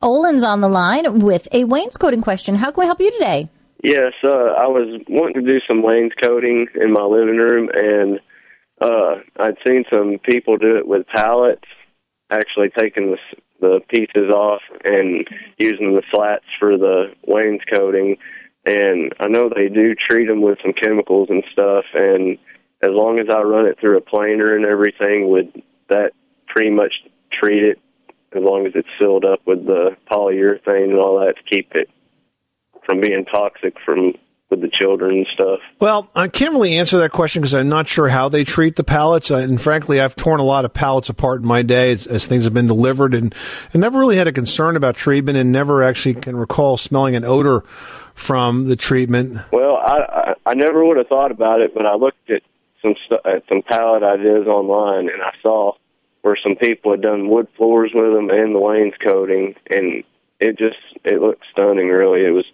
Olin's 0.02 0.44
on 0.44 0.62
the 0.62 0.70
line 0.70 1.20
with 1.20 1.48
a 1.52 1.63
wainscoting 1.63 2.22
question. 2.22 2.56
How 2.56 2.72
can 2.72 2.82
we 2.82 2.86
help 2.86 3.00
you 3.00 3.12
today? 3.12 3.50
Yes, 3.84 4.13
uh, 4.24 4.30
I 4.30 4.68
was 4.68 5.02
wanting 5.08 5.46
to 5.46 5.52
do 5.52 5.60
some 5.68 5.82
wainscoting 5.82 6.68
in 6.80 6.92
my 6.92 7.04
living 7.04 7.38
room, 7.38 7.70
and 7.74 8.20
uh, 8.82 9.22
I'd 9.40 9.58
seen 9.66 9.86
some 9.90 10.18
people 10.24 10.58
do 10.58 10.78
it 10.78 10.88
with 10.88 11.08
pallets, 11.08 11.63
actually 12.30 12.70
taking 12.78 13.12
the 13.12 13.18
s- 13.18 13.42
the 13.60 13.80
pieces 13.89 14.30
off 14.34 14.62
and 14.84 15.28
using 15.58 15.93
the 15.96 16.04
slats 16.12 16.46
for 16.60 16.78
the 16.78 17.13
wainscoting. 17.26 18.17
And 18.65 19.13
I 19.20 19.28
know 19.28 19.50
they 19.50 19.70
do 19.70 19.96
treat 19.96 20.28
them 20.28 20.41
with 20.41 20.60
some 20.62 20.74
chemicals 20.74 21.30
and 21.30 21.43
stuff. 21.52 21.86
And 21.93 22.38
as 22.82 22.91
long 22.91 23.20
as 23.20 23.28
I 23.34 23.41
run 23.41 23.65
it 23.65 23.80
through 23.80 23.98
a 23.98 24.02
planer 24.02 24.56
and 24.56 24.65
everything, 24.65 25.30
would 25.30 25.63
that 25.89 26.12
pretty 26.48 26.72
much 26.72 26.93
treat 27.32 27.63
it? 27.63 27.80
As 28.34 28.43
long 28.43 28.67
as 28.67 28.74
it's 28.76 28.88
filled 29.00 29.24
up 29.24 29.39
with 29.46 29.65
the 29.65 29.96
polyurethane 30.12 30.89
and 30.89 31.00
all 31.00 31.20
that 31.20 31.36
to 31.38 31.56
keep 31.56 31.72
it 31.76 31.89
from 32.86 33.00
being 33.00 33.26
toxic 33.26 33.76
from 33.86 34.13
with 34.50 34.62
the 34.62 34.70
children 34.70 35.18
and 35.18 35.28
stuff. 35.34 35.60
Well, 35.80 36.10
I 36.16 36.30
can't 36.30 36.54
really 36.54 36.78
answer 36.78 37.00
that 37.00 37.12
question 37.12 37.42
because 37.42 37.54
I'm 37.54 37.68
not 37.68 37.88
sure 37.88 38.08
how 38.08 38.30
they 38.30 38.44
treat 38.44 38.78
the 38.78 38.84
pallets. 38.84 39.30
Uh, 39.30 39.38
And 39.38 39.62
frankly, 39.62 40.00
I've 40.00 40.16
torn 40.16 40.40
a 40.40 40.44
lot 40.44 40.64
of 40.64 40.74
pallets 40.74 41.10
apart 41.10 41.42
in 41.42 41.48
my 41.48 41.64
day 41.64 41.92
as, 41.92 42.08
as 42.08 42.28
things 42.28 42.46
have 42.46 42.54
been 42.54 42.68
delivered 42.68 43.14
and, 43.14 43.36
never 43.74 44.00
really 44.00 44.18
had 44.18 44.28
a 44.28 44.32
concern 44.32 44.76
about 44.76 44.96
treatment 44.96 45.38
and 45.38 45.52
never 45.52 45.84
actually 45.84 46.16
can 46.16 46.36
recall 46.36 46.78
smelling 46.78 47.16
an 47.16 47.24
odor 47.24 47.62
from 48.16 48.68
the 48.68 48.76
treatment. 48.76 49.40
Well, 49.52 49.76
I 49.76 50.34
I, 50.48 50.52
I 50.52 50.54
never 50.56 50.84
would 50.84 50.98
have 50.98 51.08
thought 51.08 51.30
about 51.30 51.62
it, 51.62 51.76
but 51.76 51.86
I 51.86 51.96
looked 51.96 52.30
at 52.32 52.42
some 52.82 52.96
at 53.24 53.44
some 53.48 53.62
pallet 53.62 54.02
ideas 54.02 54.48
online, 54.48 55.10
and 55.10 55.22
I 55.22 55.32
saw 55.44 55.74
where 56.24 56.38
some 56.42 56.56
people 56.56 56.92
had 56.92 57.02
done 57.02 57.30
wood 57.30 57.48
floors 57.56 57.92
with 57.94 58.14
them 58.14 58.30
and 58.32 58.56
the 58.56 58.60
wainscoting, 58.60 59.54
and 59.70 60.04
it 60.40 60.58
just 60.58 60.78
it 61.04 61.22
looked 61.22 61.44
stunning. 61.52 61.90
Really, 61.90 62.26
it 62.26 62.32
was 62.32 62.46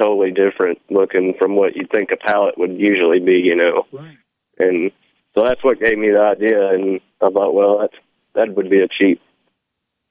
totally 0.00 0.30
different 0.30 0.80
looking 0.90 1.34
from 1.38 1.56
what 1.56 1.76
you'd 1.76 1.90
think 1.90 2.10
a 2.12 2.16
pallet 2.16 2.56
would 2.58 2.78
usually 2.78 3.20
be, 3.20 3.34
you 3.34 3.56
know. 3.56 3.86
Right. 3.92 4.18
And 4.58 4.90
so 5.34 5.44
that's 5.44 5.62
what 5.64 5.80
gave 5.80 5.98
me 5.98 6.10
the 6.10 6.20
idea, 6.20 6.68
and 6.68 7.00
I 7.20 7.30
thought, 7.30 7.54
well, 7.54 7.78
that's 7.80 7.96
that 8.34 8.54
would 8.56 8.70
be 8.70 8.80
a 8.80 8.88
cheap 8.88 9.20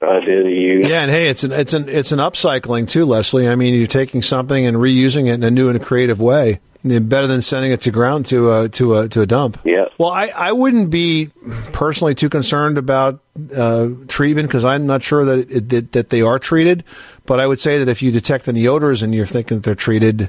idea 0.02 0.42
to 0.42 0.50
use. 0.50 0.84
Yeah, 0.84 1.02
and 1.02 1.10
hey, 1.10 1.28
it's 1.28 1.44
an 1.44 1.52
it's 1.52 1.72
an 1.72 1.88
it's 1.88 2.12
an 2.12 2.18
upcycling 2.18 2.88
too, 2.88 3.04
Leslie. 3.04 3.48
I 3.48 3.54
mean, 3.54 3.74
you're 3.74 3.86
taking 3.86 4.22
something 4.22 4.66
and 4.66 4.76
reusing 4.76 5.28
it 5.28 5.34
in 5.34 5.42
a 5.42 5.50
new 5.50 5.68
and 5.68 5.82
creative 5.82 6.20
way. 6.20 6.60
Better 6.84 7.28
than 7.28 7.42
sending 7.42 7.70
it 7.70 7.82
to 7.82 7.92
ground 7.92 8.26
to 8.26 8.52
a 8.52 8.68
to 8.70 8.98
a 8.98 9.08
to 9.08 9.20
a 9.20 9.26
dump. 9.26 9.60
Yeah. 9.64 9.84
Well, 9.98 10.10
I, 10.10 10.32
I 10.36 10.50
wouldn't 10.50 10.90
be 10.90 11.30
personally 11.70 12.16
too 12.16 12.28
concerned 12.28 12.76
about 12.76 13.20
uh, 13.56 13.90
treatment 14.08 14.48
because 14.48 14.64
I'm 14.64 14.84
not 14.84 15.04
sure 15.04 15.24
that, 15.24 15.48
it, 15.48 15.68
that 15.68 15.92
that 15.92 16.10
they 16.10 16.22
are 16.22 16.40
treated. 16.40 16.82
But 17.24 17.38
I 17.38 17.46
would 17.46 17.60
say 17.60 17.78
that 17.78 17.88
if 17.88 18.02
you 18.02 18.10
detect 18.10 18.48
any 18.48 18.66
odors 18.66 19.00
and 19.00 19.14
you're 19.14 19.26
thinking 19.26 19.58
that 19.58 19.62
they're 19.62 19.76
treated, 19.76 20.28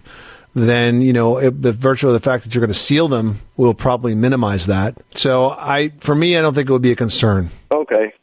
then 0.54 1.02
you 1.02 1.12
know 1.12 1.40
it, 1.40 1.60
the 1.60 1.72
virtue 1.72 2.06
of 2.06 2.14
the 2.14 2.20
fact 2.20 2.44
that 2.44 2.54
you're 2.54 2.62
going 2.62 2.68
to 2.68 2.76
seal 2.76 3.08
them 3.08 3.40
will 3.58 3.74
probably 3.74 4.14
minimize 4.14 4.68
that. 4.68 4.96
So 5.16 5.50
I, 5.50 5.90
for 6.02 6.14
me, 6.14 6.38
I 6.38 6.42
don't 6.42 6.54
think 6.54 6.70
it 6.70 6.72
would 6.72 6.84
be 6.84 6.92
a 6.92 6.96
concern. 6.96 7.50
Okay. 7.72 8.14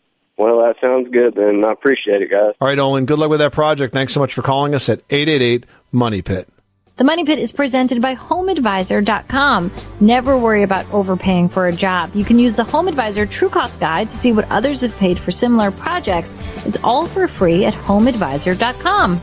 Well, 0.41 0.61
that 0.61 0.77
sounds 0.81 1.11
good. 1.11 1.35
Then 1.35 1.63
I 1.67 1.73
appreciate 1.73 2.23
it, 2.23 2.31
guys. 2.31 2.55
All 2.63 2.69
right, 2.69 2.79
Olin. 2.79 3.05
Good 3.05 3.19
luck 3.19 3.29
with 3.29 3.41
that 3.41 3.53
project. 3.53 3.93
Thanks 3.93 4.15
so 4.15 4.21
much 4.21 4.33
for 4.33 4.41
calling 4.41 4.75
us 4.75 4.89
at 4.89 5.03
eight 5.11 5.29
eight 5.29 5.43
eight 5.43 5.67
Money 5.93 6.23
Pit. 6.23 6.49
The 6.97 7.05
Money 7.05 7.25
Pit 7.27 7.39
is 7.39 7.53
presented 7.53 8.01
by 8.01 8.15
HomeAdvisor.com. 8.15 9.71
Never 10.01 10.39
worry 10.39 10.63
about 10.63 10.91
overpaying 10.95 11.51
for 11.51 11.67
a 11.67 11.73
job. 11.73 12.13
You 12.15 12.25
can 12.25 12.39
use 12.39 12.57
the 12.57 12.63
HomeAdvisor 12.63 13.31
True 13.31 13.51
Cost 13.51 13.81
Guide 13.81 14.09
to 14.09 14.17
see 14.17 14.33
what 14.33 14.51
others 14.51 14.81
have 14.81 14.97
paid 14.97 15.19
for 15.19 15.31
similar 15.31 15.71
projects. 15.71 16.35
It's 16.65 16.79
all 16.83 17.05
for 17.07 17.29
free 17.29 17.67
at 17.67 17.75
HomeAdvisor.com. 17.75 19.19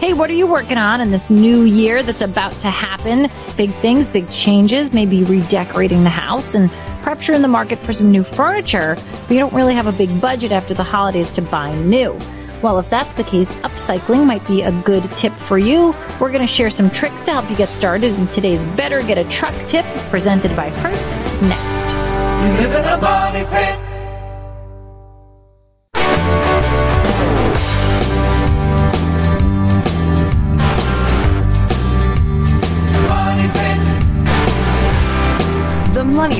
Hey, 0.00 0.12
what 0.12 0.28
are 0.28 0.34
you 0.34 0.46
working 0.46 0.76
on 0.76 1.00
in 1.00 1.10
this 1.10 1.30
new 1.30 1.62
year 1.62 2.02
that's 2.02 2.20
about 2.20 2.52
to 2.60 2.68
happen? 2.68 3.30
Big 3.56 3.72
things, 3.76 4.06
big 4.06 4.30
changes, 4.30 4.92
maybe 4.92 5.24
redecorating 5.24 6.02
the 6.04 6.10
house 6.10 6.54
and 6.54 6.70
perhaps 7.02 7.26
you're 7.26 7.36
in 7.36 7.42
the 7.42 7.48
market 7.48 7.78
for 7.80 7.92
some 7.92 8.10
new 8.10 8.22
furniture, 8.24 8.96
but 8.96 9.30
you 9.30 9.38
don't 9.38 9.52
really 9.52 9.74
have 9.74 9.86
a 9.86 9.92
big 9.92 10.20
budget 10.20 10.52
after 10.52 10.72
the 10.74 10.82
holidays 10.84 11.30
to 11.32 11.42
buy 11.42 11.74
new. 11.82 12.18
Well, 12.62 12.78
if 12.78 12.88
that's 12.88 13.12
the 13.14 13.24
case, 13.24 13.54
upcycling 13.56 14.24
might 14.24 14.46
be 14.46 14.62
a 14.62 14.70
good 14.82 15.02
tip 15.12 15.32
for 15.32 15.58
you. 15.58 15.94
We're 16.20 16.30
going 16.30 16.42
to 16.42 16.46
share 16.46 16.70
some 16.70 16.90
tricks 16.90 17.20
to 17.22 17.32
help 17.32 17.50
you 17.50 17.56
get 17.56 17.68
started 17.68 18.14
in 18.14 18.28
today's 18.28 18.64
Better 18.64 19.02
Get 19.02 19.18
a 19.18 19.28
Truck 19.28 19.54
tip 19.66 19.84
presented 20.10 20.54
by 20.56 20.70
Hertz 20.70 21.18
next. 21.42 21.88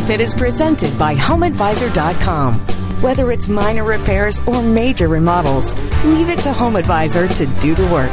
The 0.03 0.09
Money 0.09 0.19
Pit 0.19 0.27
is 0.27 0.35
presented 0.35 0.99
by 0.99 1.15
HomeAdvisor.com. 1.15 2.55
Whether 3.03 3.31
it's 3.31 3.47
minor 3.47 3.85
repairs 3.85 4.41
or 4.49 4.61
major 4.61 5.07
remodels, 5.07 5.77
leave 6.05 6.29
it 6.29 6.41
to 6.41 6.49
HomeAdvisor 6.49 7.29
to 7.37 7.47
do 7.61 7.77
the 7.77 7.87
work. 7.87 8.11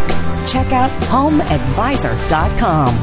Check 0.47 0.71
out 0.71 0.91
HomeAdvisor.com. 1.09 2.93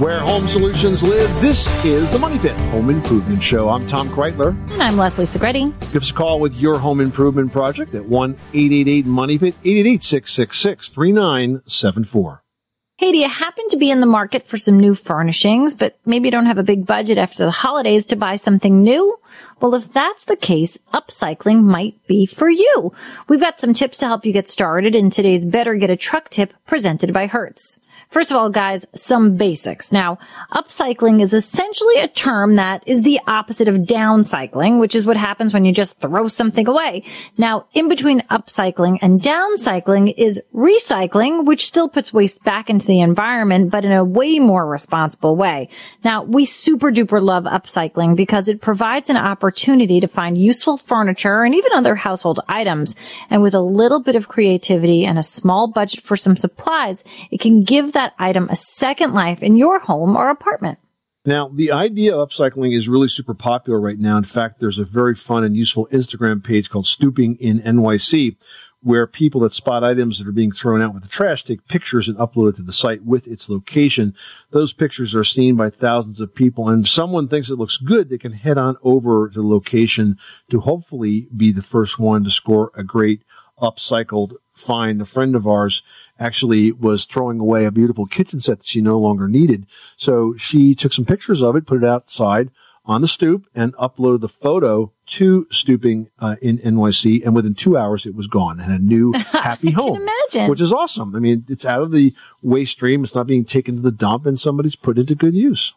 Where 0.00 0.20
home 0.20 0.46
solutions 0.46 1.02
live, 1.02 1.28
this 1.40 1.84
is 1.84 2.08
the 2.12 2.18
Money 2.20 2.38
Pit 2.38 2.54
Home 2.70 2.90
Improvement 2.90 3.42
Show. 3.42 3.70
I'm 3.70 3.84
Tom 3.88 4.08
Kraeutler. 4.08 4.50
And 4.70 4.82
I'm 4.84 4.96
Leslie 4.96 5.24
Segrete. 5.24 5.74
Give 5.92 6.02
us 6.02 6.12
a 6.12 6.14
call 6.14 6.38
with 6.38 6.54
your 6.54 6.78
home 6.78 7.00
improvement 7.00 7.50
project 7.50 7.92
at 7.96 8.04
1 8.04 8.30
888 8.52 9.04
Money 9.04 9.38
Pit, 9.40 9.56
888 9.64 10.02
666 10.04 10.90
3974. 10.90 12.44
Hey, 12.98 13.12
do 13.12 13.18
you 13.18 13.28
happen 13.28 13.68
to 13.68 13.76
be 13.76 13.92
in 13.92 14.00
the 14.00 14.06
market 14.06 14.48
for 14.48 14.58
some 14.58 14.80
new 14.80 14.92
furnishings, 14.92 15.76
but 15.76 15.96
maybe 16.04 16.26
you 16.26 16.32
don't 16.32 16.46
have 16.46 16.58
a 16.58 16.64
big 16.64 16.84
budget 16.84 17.16
after 17.16 17.44
the 17.44 17.52
holidays 17.52 18.06
to 18.06 18.16
buy 18.16 18.34
something 18.34 18.82
new? 18.82 19.20
Well, 19.60 19.76
if 19.76 19.92
that's 19.92 20.24
the 20.24 20.34
case, 20.34 20.80
upcycling 20.92 21.62
might 21.62 21.94
be 22.08 22.26
for 22.26 22.50
you. 22.50 22.92
We've 23.28 23.38
got 23.38 23.60
some 23.60 23.72
tips 23.72 23.98
to 23.98 24.06
help 24.06 24.26
you 24.26 24.32
get 24.32 24.48
started 24.48 24.96
in 24.96 25.10
today's 25.10 25.46
Better 25.46 25.76
Get 25.76 25.90
a 25.90 25.96
Truck 25.96 26.28
tip 26.28 26.52
presented 26.66 27.12
by 27.12 27.28
Hertz. 27.28 27.78
First 28.10 28.30
of 28.30 28.38
all, 28.38 28.48
guys, 28.48 28.86
some 28.94 29.36
basics. 29.36 29.92
Now, 29.92 30.18
upcycling 30.50 31.20
is 31.20 31.34
essentially 31.34 31.96
a 31.96 32.08
term 32.08 32.54
that 32.54 32.82
is 32.86 33.02
the 33.02 33.20
opposite 33.26 33.68
of 33.68 33.76
downcycling, 33.76 34.80
which 34.80 34.94
is 34.94 35.06
what 35.06 35.18
happens 35.18 35.52
when 35.52 35.66
you 35.66 35.72
just 35.74 36.00
throw 36.00 36.26
something 36.26 36.66
away. 36.66 37.04
Now, 37.36 37.66
in 37.74 37.86
between 37.88 38.22
upcycling 38.30 38.98
and 39.02 39.20
downcycling 39.20 40.14
is 40.16 40.40
recycling, 40.54 41.44
which 41.44 41.66
still 41.66 41.86
puts 41.86 42.10
waste 42.10 42.42
back 42.44 42.70
into 42.70 42.86
the 42.86 43.00
environment, 43.00 43.70
but 43.70 43.84
in 43.84 43.92
a 43.92 44.04
way 44.04 44.38
more 44.38 44.66
responsible 44.66 45.36
way. 45.36 45.68
Now, 46.02 46.22
we 46.22 46.46
super 46.46 46.90
duper 46.90 47.22
love 47.22 47.44
upcycling 47.44 48.16
because 48.16 48.48
it 48.48 48.62
provides 48.62 49.10
an 49.10 49.18
opportunity 49.18 50.00
to 50.00 50.08
find 50.08 50.38
useful 50.38 50.78
furniture 50.78 51.42
and 51.42 51.54
even 51.54 51.72
other 51.74 51.94
household 51.94 52.40
items. 52.48 52.96
And 53.28 53.42
with 53.42 53.52
a 53.52 53.60
little 53.60 54.00
bit 54.00 54.16
of 54.16 54.28
creativity 54.28 55.04
and 55.04 55.18
a 55.18 55.22
small 55.22 55.66
budget 55.66 56.00
for 56.00 56.16
some 56.16 56.36
supplies, 56.36 57.04
it 57.30 57.40
can 57.40 57.64
give 57.64 57.92
that 57.98 58.14
item 58.18 58.48
a 58.48 58.56
second 58.56 59.12
life 59.12 59.42
in 59.42 59.56
your 59.56 59.80
home 59.80 60.16
or 60.16 60.30
apartment. 60.30 60.78
Now, 61.24 61.48
the 61.48 61.72
idea 61.72 62.16
of 62.16 62.28
upcycling 62.28 62.76
is 62.76 62.88
really 62.88 63.08
super 63.08 63.34
popular 63.34 63.80
right 63.80 63.98
now. 63.98 64.16
In 64.16 64.24
fact, 64.24 64.60
there's 64.60 64.78
a 64.78 64.84
very 64.84 65.14
fun 65.14 65.44
and 65.44 65.56
useful 65.56 65.88
Instagram 65.92 66.42
page 66.42 66.70
called 66.70 66.86
Stooping 66.86 67.34
in 67.36 67.58
NYC 67.60 68.36
where 68.80 69.06
people 69.06 69.40
that 69.40 69.52
spot 69.52 69.82
items 69.82 70.18
that 70.18 70.28
are 70.28 70.32
being 70.32 70.52
thrown 70.52 70.80
out 70.80 70.94
with 70.94 71.02
the 71.02 71.08
trash 71.08 71.42
take 71.42 71.66
pictures 71.66 72.08
and 72.08 72.16
upload 72.18 72.50
it 72.50 72.56
to 72.56 72.62
the 72.62 72.72
site 72.72 73.04
with 73.04 73.26
its 73.26 73.48
location. 73.48 74.14
Those 74.50 74.72
pictures 74.72 75.14
are 75.14 75.24
seen 75.24 75.56
by 75.56 75.70
thousands 75.70 76.20
of 76.20 76.34
people 76.34 76.68
and 76.68 76.84
if 76.84 76.90
someone 76.90 77.26
thinks 77.26 77.50
it 77.50 77.58
looks 77.58 77.76
good, 77.76 78.08
they 78.08 78.18
can 78.18 78.32
head 78.32 78.56
on 78.56 78.76
over 78.82 79.28
to 79.28 79.42
the 79.42 79.46
location 79.46 80.16
to 80.50 80.60
hopefully 80.60 81.28
be 81.36 81.50
the 81.50 81.62
first 81.62 81.98
one 81.98 82.22
to 82.22 82.30
score 82.30 82.70
a 82.74 82.84
great 82.84 83.22
upcycled 83.60 84.34
find. 84.54 85.02
A 85.02 85.06
friend 85.06 85.34
of 85.34 85.46
ours 85.46 85.82
actually 86.18 86.72
was 86.72 87.04
throwing 87.04 87.40
away 87.40 87.64
a 87.64 87.70
beautiful 87.70 88.06
kitchen 88.06 88.40
set 88.40 88.58
that 88.58 88.66
she 88.66 88.80
no 88.80 88.98
longer 88.98 89.28
needed. 89.28 89.66
So 89.96 90.34
she 90.36 90.74
took 90.74 90.92
some 90.92 91.04
pictures 91.04 91.42
of 91.42 91.56
it, 91.56 91.66
put 91.66 91.82
it 91.82 91.88
outside 91.88 92.50
on 92.84 93.02
the 93.02 93.08
stoop 93.08 93.46
and 93.54 93.74
uploaded 93.76 94.22
the 94.22 94.28
photo 94.28 94.90
to 95.06 95.46
stooping 95.50 96.08
uh, 96.18 96.36
in 96.40 96.58
NYC. 96.58 97.24
And 97.24 97.34
within 97.34 97.54
two 97.54 97.76
hours, 97.76 98.06
it 98.06 98.14
was 98.14 98.26
gone 98.26 98.58
and 98.60 98.72
a 98.72 98.78
new 98.78 99.12
happy 99.32 99.70
home, 99.72 100.00
imagine. 100.02 100.50
which 100.50 100.62
is 100.62 100.72
awesome. 100.72 101.14
I 101.14 101.18
mean, 101.18 101.44
it's 101.48 101.66
out 101.66 101.82
of 101.82 101.92
the 101.92 102.14
waste 102.42 102.72
stream. 102.72 103.04
It's 103.04 103.14
not 103.14 103.26
being 103.26 103.44
taken 103.44 103.76
to 103.76 103.82
the 103.82 103.92
dump 103.92 104.26
and 104.26 104.40
somebody's 104.40 104.76
put 104.76 104.98
it 104.98 105.06
to 105.08 105.14
good 105.14 105.34
use. 105.34 105.74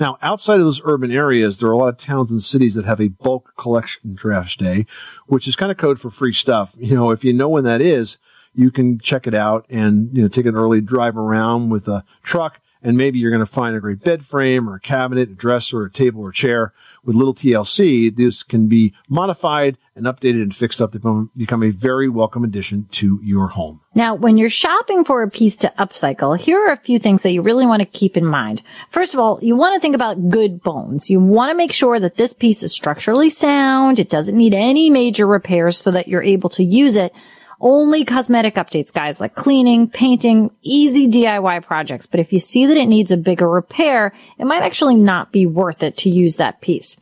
Now, 0.00 0.18
outside 0.22 0.60
of 0.60 0.66
those 0.66 0.80
urban 0.84 1.10
areas, 1.10 1.58
there 1.58 1.68
are 1.68 1.72
a 1.72 1.76
lot 1.76 1.88
of 1.88 1.98
towns 1.98 2.30
and 2.30 2.42
cities 2.42 2.74
that 2.74 2.84
have 2.84 3.00
a 3.00 3.08
bulk 3.08 3.52
collection 3.56 4.16
trash 4.16 4.56
day, 4.56 4.86
which 5.26 5.48
is 5.48 5.56
kind 5.56 5.72
of 5.72 5.78
code 5.78 6.00
for 6.00 6.10
free 6.10 6.32
stuff. 6.32 6.74
You 6.78 6.94
know, 6.94 7.10
if 7.10 7.24
you 7.24 7.32
know 7.32 7.48
when 7.48 7.64
that 7.64 7.80
is, 7.80 8.16
you 8.54 8.70
can 8.70 8.98
check 8.98 9.26
it 9.26 9.34
out 9.34 9.66
and, 9.68 10.14
you 10.16 10.22
know, 10.22 10.28
take 10.28 10.46
an 10.46 10.56
early 10.56 10.80
drive 10.80 11.16
around 11.16 11.70
with 11.70 11.88
a 11.88 12.04
truck 12.22 12.60
and 12.82 12.96
maybe 12.96 13.18
you're 13.18 13.30
going 13.30 13.40
to 13.40 13.46
find 13.46 13.76
a 13.76 13.80
great 13.80 14.02
bed 14.02 14.24
frame 14.24 14.68
or 14.68 14.76
a 14.76 14.80
cabinet, 14.80 15.30
a 15.30 15.34
dresser, 15.34 15.84
a 15.84 15.90
table 15.90 16.22
or 16.22 16.30
chair 16.30 16.72
with 17.04 17.16
little 17.16 17.34
TLC. 17.34 18.14
This 18.14 18.42
can 18.42 18.68
be 18.68 18.94
modified 19.08 19.78
and 19.96 20.06
updated 20.06 20.42
and 20.42 20.54
fixed 20.54 20.80
up 20.80 20.92
to 20.92 21.28
become 21.36 21.62
a 21.62 21.70
very 21.70 22.08
welcome 22.08 22.44
addition 22.44 22.86
to 22.92 23.20
your 23.22 23.48
home. 23.48 23.80
Now, 23.94 24.14
when 24.14 24.38
you're 24.38 24.50
shopping 24.50 25.04
for 25.04 25.22
a 25.22 25.30
piece 25.30 25.56
to 25.56 25.72
upcycle, 25.78 26.38
here 26.38 26.66
are 26.66 26.72
a 26.72 26.76
few 26.76 26.98
things 26.98 27.22
that 27.24 27.32
you 27.32 27.42
really 27.42 27.66
want 27.66 27.80
to 27.80 27.86
keep 27.86 28.16
in 28.16 28.24
mind. 28.24 28.62
First 28.90 29.14
of 29.14 29.20
all, 29.20 29.38
you 29.42 29.56
want 29.56 29.74
to 29.74 29.80
think 29.80 29.96
about 29.96 30.28
good 30.28 30.62
bones. 30.62 31.10
You 31.10 31.18
want 31.18 31.50
to 31.50 31.56
make 31.56 31.72
sure 31.72 31.98
that 31.98 32.16
this 32.16 32.32
piece 32.32 32.62
is 32.62 32.72
structurally 32.72 33.30
sound. 33.30 33.98
It 33.98 34.10
doesn't 34.10 34.36
need 34.36 34.54
any 34.54 34.88
major 34.88 35.26
repairs 35.26 35.78
so 35.78 35.90
that 35.90 36.06
you're 36.06 36.22
able 36.22 36.50
to 36.50 36.62
use 36.62 36.94
it. 36.94 37.12
Only 37.60 38.04
cosmetic 38.04 38.54
updates, 38.54 38.92
guys, 38.92 39.20
like 39.20 39.34
cleaning, 39.34 39.88
painting, 39.88 40.50
easy 40.62 41.08
DIY 41.08 41.64
projects. 41.64 42.06
But 42.06 42.20
if 42.20 42.32
you 42.32 42.38
see 42.38 42.66
that 42.66 42.76
it 42.76 42.86
needs 42.86 43.10
a 43.10 43.16
bigger 43.16 43.48
repair, 43.48 44.14
it 44.38 44.44
might 44.44 44.62
actually 44.62 44.94
not 44.94 45.32
be 45.32 45.44
worth 45.44 45.82
it 45.82 45.96
to 45.98 46.10
use 46.10 46.36
that 46.36 46.60
piece. 46.60 46.96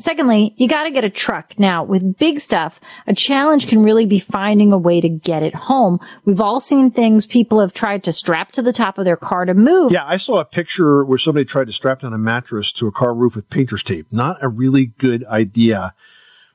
Secondly, 0.00 0.54
you 0.56 0.68
gotta 0.68 0.92
get 0.92 1.02
a 1.02 1.10
truck. 1.10 1.58
Now, 1.58 1.82
with 1.82 2.18
big 2.18 2.38
stuff, 2.38 2.78
a 3.08 3.14
challenge 3.14 3.66
can 3.66 3.82
really 3.82 4.06
be 4.06 4.20
finding 4.20 4.72
a 4.72 4.78
way 4.78 5.00
to 5.00 5.08
get 5.08 5.42
it 5.42 5.56
home. 5.56 5.98
We've 6.24 6.40
all 6.40 6.60
seen 6.60 6.92
things 6.92 7.26
people 7.26 7.58
have 7.60 7.74
tried 7.74 8.04
to 8.04 8.12
strap 8.12 8.52
to 8.52 8.62
the 8.62 8.72
top 8.72 8.98
of 8.98 9.04
their 9.04 9.16
car 9.16 9.44
to 9.44 9.54
move. 9.54 9.90
Yeah, 9.90 10.06
I 10.06 10.16
saw 10.16 10.38
a 10.38 10.44
picture 10.44 11.04
where 11.04 11.18
somebody 11.18 11.44
tried 11.44 11.66
to 11.66 11.72
strap 11.72 12.02
down 12.02 12.14
a 12.14 12.18
mattress 12.18 12.70
to 12.74 12.86
a 12.86 12.92
car 12.92 13.12
roof 13.12 13.34
with 13.34 13.50
painter's 13.50 13.82
tape. 13.82 14.06
Not 14.12 14.38
a 14.40 14.48
really 14.48 14.86
good 14.86 15.24
idea. 15.24 15.94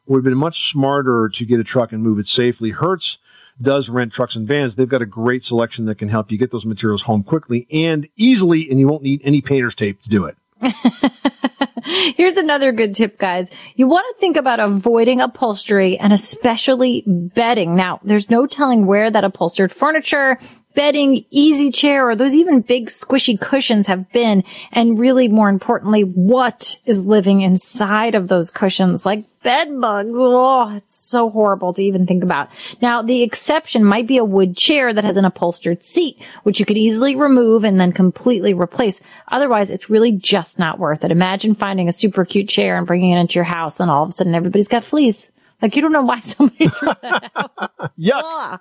Would 0.05 0.19
have 0.19 0.23
been 0.23 0.37
much 0.37 0.71
smarter 0.71 1.29
to 1.33 1.45
get 1.45 1.59
a 1.59 1.65
truck 1.65 1.91
and 1.91 2.01
move 2.01 2.19
it 2.19 2.27
safely. 2.27 2.69
Hertz 2.69 3.17
does 3.61 3.89
rent 3.89 4.13
trucks 4.13 4.35
and 4.35 4.47
vans. 4.47 4.75
They've 4.75 4.87
got 4.87 5.01
a 5.01 5.05
great 5.05 5.43
selection 5.43 5.85
that 5.85 5.95
can 5.95 6.09
help 6.09 6.31
you 6.31 6.37
get 6.37 6.51
those 6.51 6.65
materials 6.65 7.03
home 7.03 7.23
quickly 7.23 7.67
and 7.71 8.07
easily, 8.15 8.69
and 8.69 8.79
you 8.79 8.87
won't 8.87 9.03
need 9.03 9.21
any 9.23 9.41
painter's 9.41 9.75
tape 9.75 10.01
to 10.03 10.09
do 10.09 10.25
it. 10.25 10.37
Here's 12.15 12.37
another 12.37 12.71
good 12.71 12.95
tip, 12.95 13.17
guys. 13.17 13.49
You 13.75 13.87
want 13.87 14.07
to 14.07 14.19
think 14.19 14.37
about 14.37 14.59
avoiding 14.59 15.19
upholstery 15.19 15.97
and 15.97 16.13
especially 16.13 17.03
bedding. 17.05 17.75
Now, 17.75 17.99
there's 18.03 18.29
no 18.29 18.47
telling 18.47 18.85
where 18.85 19.11
that 19.11 19.23
upholstered 19.23 19.71
furniture, 19.71 20.39
bedding, 20.73 21.25
easy 21.29 21.71
chair, 21.71 22.09
or 22.09 22.15
those 22.15 22.33
even 22.33 22.61
big 22.61 22.89
squishy 22.89 23.39
cushions 23.39 23.87
have 23.87 24.11
been. 24.11 24.43
And 24.71 24.99
really, 24.99 25.27
more 25.27 25.49
importantly, 25.49 26.01
what 26.01 26.77
is 26.85 27.05
living 27.05 27.41
inside 27.41 28.15
of 28.15 28.27
those 28.27 28.49
cushions, 28.49 29.05
like 29.05 29.25
bed 29.43 29.69
bugs. 29.79 30.11
Oh, 30.15 30.75
it's 30.75 31.09
so 31.09 31.29
horrible 31.29 31.73
to 31.73 31.83
even 31.83 32.07
think 32.07 32.23
about. 32.23 32.49
Now, 32.81 33.01
the 33.01 33.21
exception 33.21 33.83
might 33.83 34.07
be 34.07 34.17
a 34.17 34.25
wood 34.25 34.55
chair 34.57 34.93
that 34.93 35.03
has 35.03 35.17
an 35.17 35.25
upholstered 35.25 35.83
seat, 35.83 36.17
which 36.43 36.59
you 36.59 36.65
could 36.65 36.77
easily 36.77 37.15
remove 37.15 37.63
and 37.63 37.79
then 37.79 37.91
completely 37.91 38.53
replace. 38.53 39.01
Otherwise, 39.27 39.69
it's 39.69 39.89
really 39.89 40.13
just 40.13 40.57
not 40.57 40.79
worth 40.79 41.03
it. 41.03 41.11
Imagine 41.11 41.53
finding 41.53 41.87
a 41.87 41.93
super 41.93 42.25
cute 42.25 42.49
chair 42.49 42.77
and 42.77 42.87
bringing 42.87 43.11
it 43.11 43.19
into 43.19 43.35
your 43.35 43.43
house 43.43 43.79
and 43.79 43.91
all 43.91 44.03
of 44.03 44.09
a 44.09 44.13
sudden 44.13 44.33
everybody's 44.33 44.69
got 44.69 44.83
fleas. 44.83 45.31
Like 45.61 45.75
you 45.75 45.81
don't 45.81 45.91
know 45.91 46.03
why 46.03 46.19
somebody 46.21 46.67
threw 46.67 46.89
that 47.01 47.31
out. 47.35 47.91
Yuck. 47.99 48.59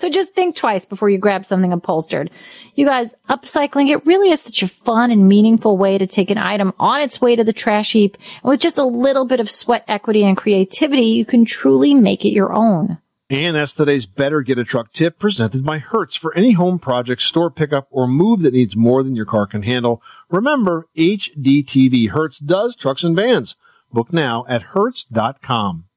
So 0.00 0.08
just 0.08 0.32
think 0.32 0.56
twice 0.56 0.86
before 0.86 1.10
you 1.10 1.18
grab 1.18 1.44
something 1.44 1.74
upholstered. 1.74 2.30
You 2.74 2.86
guys, 2.86 3.14
upcycling, 3.28 3.90
it 3.90 4.06
really 4.06 4.30
is 4.30 4.40
such 4.40 4.62
a 4.62 4.68
fun 4.68 5.10
and 5.10 5.28
meaningful 5.28 5.76
way 5.76 5.98
to 5.98 6.06
take 6.06 6.30
an 6.30 6.38
item 6.38 6.72
on 6.78 7.02
its 7.02 7.20
way 7.20 7.36
to 7.36 7.44
the 7.44 7.52
trash 7.52 7.92
heap. 7.92 8.16
And 8.42 8.48
with 8.48 8.60
just 8.60 8.78
a 8.78 8.84
little 8.84 9.26
bit 9.26 9.40
of 9.40 9.50
sweat 9.50 9.84
equity 9.88 10.24
and 10.24 10.38
creativity, 10.38 11.02
you 11.02 11.26
can 11.26 11.44
truly 11.44 11.92
make 11.92 12.24
it 12.24 12.30
your 12.30 12.50
own. 12.50 12.96
And 13.28 13.54
that's 13.54 13.74
today's 13.74 14.06
Better 14.06 14.40
Get 14.40 14.58
a 14.58 14.64
Truck 14.64 14.90
tip 14.90 15.18
presented 15.18 15.66
by 15.66 15.76
Hertz 15.76 16.16
for 16.16 16.34
any 16.34 16.52
home 16.52 16.78
project, 16.78 17.20
store 17.20 17.50
pickup, 17.50 17.86
or 17.90 18.08
move 18.08 18.40
that 18.40 18.54
needs 18.54 18.74
more 18.74 19.02
than 19.02 19.14
your 19.14 19.26
car 19.26 19.46
can 19.46 19.64
handle. 19.64 20.02
Remember, 20.30 20.88
HDTV 20.96 22.08
Hertz 22.08 22.38
does 22.38 22.74
trucks 22.74 23.04
and 23.04 23.14
vans. 23.14 23.54
Book 23.92 24.14
now 24.14 24.46
at 24.48 24.62
Hertz.com. 24.62 25.89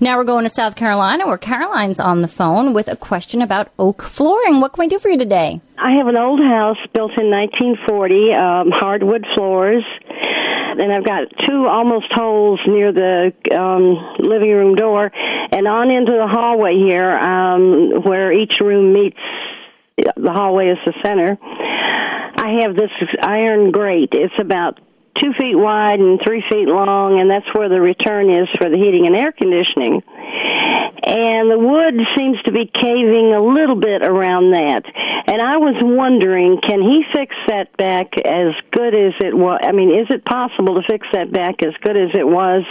Now 0.00 0.16
we're 0.18 0.24
going 0.24 0.42
to 0.42 0.48
South 0.48 0.74
Carolina 0.74 1.24
where 1.24 1.38
Caroline's 1.38 2.00
on 2.00 2.20
the 2.20 2.26
phone 2.26 2.72
with 2.72 2.88
a 2.88 2.96
question 2.96 3.40
about 3.40 3.68
oak 3.78 4.02
flooring. 4.02 4.60
What 4.60 4.72
can 4.72 4.82
we 4.82 4.88
do 4.88 4.98
for 4.98 5.08
you 5.08 5.16
today? 5.16 5.60
I 5.78 5.92
have 5.92 6.08
an 6.08 6.16
old 6.16 6.40
house 6.40 6.78
built 6.92 7.12
in 7.16 7.30
1940, 7.30 8.34
um, 8.34 8.72
hardwood 8.72 9.24
floors, 9.36 9.84
and 10.02 10.92
I've 10.92 11.04
got 11.04 11.28
two 11.46 11.68
almost 11.68 12.06
holes 12.10 12.58
near 12.66 12.92
the 12.92 13.32
um, 13.56 14.16
living 14.18 14.50
room 14.50 14.74
door, 14.74 15.12
and 15.52 15.68
on 15.68 15.92
into 15.92 16.10
the 16.10 16.26
hallway 16.26 16.74
here, 16.74 17.16
um, 17.16 18.02
where 18.02 18.32
each 18.32 18.56
room 18.60 18.92
meets. 18.92 19.20
The 19.96 20.32
hallway 20.32 20.70
is 20.70 20.78
the 20.84 20.92
center. 21.04 21.38
I 21.40 22.62
have 22.62 22.74
this 22.74 22.90
iron 23.22 23.70
grate. 23.70 24.08
It's 24.10 24.34
about 24.40 24.80
two 25.16 25.32
feet 25.38 25.56
wide 25.56 26.00
and 26.00 26.20
three 26.24 26.42
feet 26.50 26.66
long, 26.66 27.20
and 27.20 27.30
that's 27.30 27.46
where 27.54 27.68
the 27.68 27.80
return 27.80 28.30
is 28.30 28.48
for 28.58 28.68
the 28.68 28.76
heating 28.76 29.06
and 29.06 29.16
air 29.16 29.32
conditioning. 29.32 30.02
And 31.06 31.50
the 31.50 31.58
wood 31.58 32.00
seems 32.16 32.40
to 32.44 32.52
be 32.52 32.64
caving 32.64 33.34
a 33.36 33.42
little 33.42 33.76
bit 33.76 34.02
around 34.02 34.52
that. 34.52 34.82
And 35.26 35.40
I 35.40 35.58
was 35.58 35.76
wondering, 35.82 36.60
can 36.62 36.80
he 36.80 37.04
fix 37.12 37.34
that 37.48 37.76
back 37.76 38.16
as 38.24 38.54
good 38.72 38.94
as 38.94 39.12
it 39.20 39.36
was? 39.36 39.60
I 39.62 39.72
mean, 39.72 39.90
is 39.90 40.06
it 40.08 40.24
possible 40.24 40.80
to 40.80 40.82
fix 40.88 41.06
that 41.12 41.30
back 41.30 41.62
as 41.62 41.74
good 41.82 41.96
as 41.96 42.10
it 42.14 42.26
was 42.26 42.64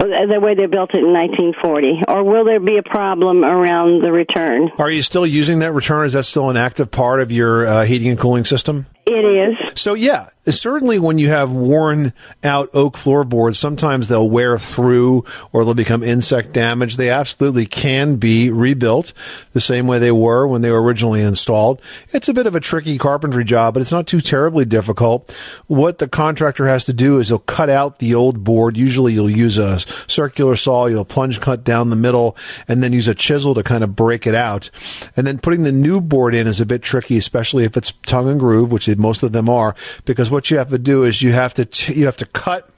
the 0.00 0.40
way 0.40 0.54
they 0.54 0.66
built 0.66 0.90
it 0.94 1.04
in 1.04 1.12
1940? 1.12 2.02
Or 2.08 2.24
will 2.24 2.44
there 2.44 2.60
be 2.60 2.76
a 2.78 2.82
problem 2.82 3.44
around 3.44 4.02
the 4.02 4.12
return? 4.12 4.70
Are 4.78 4.90
you 4.90 5.02
still 5.02 5.26
using 5.26 5.60
that 5.60 5.72
return? 5.72 6.06
Is 6.06 6.14
that 6.14 6.24
still 6.24 6.50
an 6.50 6.56
active 6.56 6.90
part 6.90 7.20
of 7.20 7.30
your 7.30 7.66
uh, 7.66 7.84
heating 7.84 8.08
and 8.08 8.18
cooling 8.18 8.44
system? 8.44 8.86
It 9.06 9.12
is. 9.12 9.80
So 9.80 9.92
yeah, 9.92 10.28
certainly 10.46 10.98
when 10.98 11.18
you 11.18 11.28
have 11.28 11.52
worn 11.52 12.14
out 12.42 12.70
oak 12.72 12.96
floorboards, 12.96 13.58
sometimes 13.58 14.08
they'll 14.08 14.28
wear 14.28 14.56
through 14.56 15.26
or 15.52 15.64
they'll 15.64 15.74
become 15.74 16.02
insect 16.02 16.54
damage. 16.54 16.96
They 16.96 17.10
absolutely 17.10 17.66
can 17.66 18.16
be 18.16 18.50
rebuilt 18.50 19.12
the 19.52 19.60
same 19.60 19.86
way 19.86 19.98
they 19.98 20.10
were 20.10 20.46
when 20.46 20.62
they 20.62 20.70
were 20.70 20.82
originally 20.82 21.20
installed. 21.20 21.82
It's 22.12 22.30
a 22.30 22.34
bit 22.34 22.46
of 22.46 22.54
a 22.54 22.60
tricky 22.60 22.96
carpentry 22.96 23.44
job, 23.44 23.74
but 23.74 23.82
it's 23.82 23.92
not 23.92 24.06
too 24.06 24.22
terribly 24.22 24.64
difficult. 24.64 25.30
What 25.66 25.98
the 25.98 26.08
contractor 26.08 26.66
has 26.66 26.86
to 26.86 26.94
do 26.94 27.18
is 27.18 27.28
he'll 27.28 27.40
cut 27.40 27.68
out 27.68 27.98
the 27.98 28.14
old 28.14 28.42
board. 28.42 28.78
Usually 28.78 29.12
you'll 29.12 29.28
use 29.28 29.58
a 29.58 29.80
circular 30.08 30.56
saw, 30.56 30.86
you'll 30.86 31.04
plunge 31.04 31.42
cut 31.42 31.62
down 31.62 31.90
the 31.90 31.96
middle 31.96 32.38
and 32.68 32.82
then 32.82 32.94
use 32.94 33.08
a 33.08 33.14
chisel 33.14 33.54
to 33.54 33.62
kind 33.62 33.84
of 33.84 33.94
break 33.94 34.26
it 34.26 34.34
out. 34.34 34.70
And 35.14 35.26
then 35.26 35.38
putting 35.38 35.64
the 35.64 35.72
new 35.72 36.00
board 36.00 36.34
in 36.34 36.46
is 36.46 36.62
a 36.62 36.66
bit 36.66 36.80
tricky, 36.80 37.18
especially 37.18 37.64
if 37.64 37.76
it's 37.76 37.92
tongue 38.06 38.30
and 38.30 38.40
groove, 38.40 38.72
which 38.72 38.93
most 38.98 39.22
of 39.22 39.32
them 39.32 39.48
are, 39.48 39.74
because 40.04 40.30
what 40.30 40.50
you 40.50 40.58
have 40.58 40.70
to 40.70 40.78
do 40.78 41.04
is 41.04 41.22
you 41.22 41.32
have 41.32 41.54
to, 41.54 41.64
t- 41.64 41.94
you 41.94 42.06
have 42.06 42.16
to 42.18 42.26
cut 42.26 42.70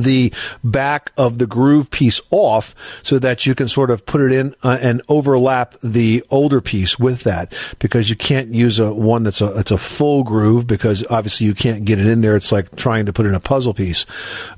the 0.00 0.32
back 0.62 1.12
of 1.16 1.38
the 1.38 1.46
groove 1.46 1.90
piece 1.90 2.20
off 2.30 2.74
so 3.02 3.18
that 3.18 3.46
you 3.46 3.54
can 3.54 3.68
sort 3.68 3.90
of 3.90 4.06
put 4.06 4.20
it 4.20 4.32
in 4.32 4.54
uh, 4.62 4.78
and 4.80 5.02
overlap 5.08 5.76
the 5.82 6.24
older 6.30 6.60
piece 6.60 6.98
with 6.98 7.24
that 7.24 7.54
because 7.78 8.08
you 8.08 8.16
can't 8.16 8.48
use 8.48 8.78
a 8.78 8.92
one 8.92 9.22
that's 9.22 9.40
a 9.40 9.58
it's 9.58 9.70
a 9.70 9.78
full 9.78 10.24
groove 10.24 10.66
because 10.66 11.04
obviously 11.10 11.46
you 11.46 11.54
can't 11.54 11.84
get 11.84 11.98
it 11.98 12.06
in 12.06 12.20
there. 12.20 12.36
It's 12.36 12.52
like 12.52 12.74
trying 12.76 13.06
to 13.06 13.12
put 13.12 13.26
in 13.26 13.34
a 13.34 13.40
puzzle 13.40 13.74
piece. 13.74 14.06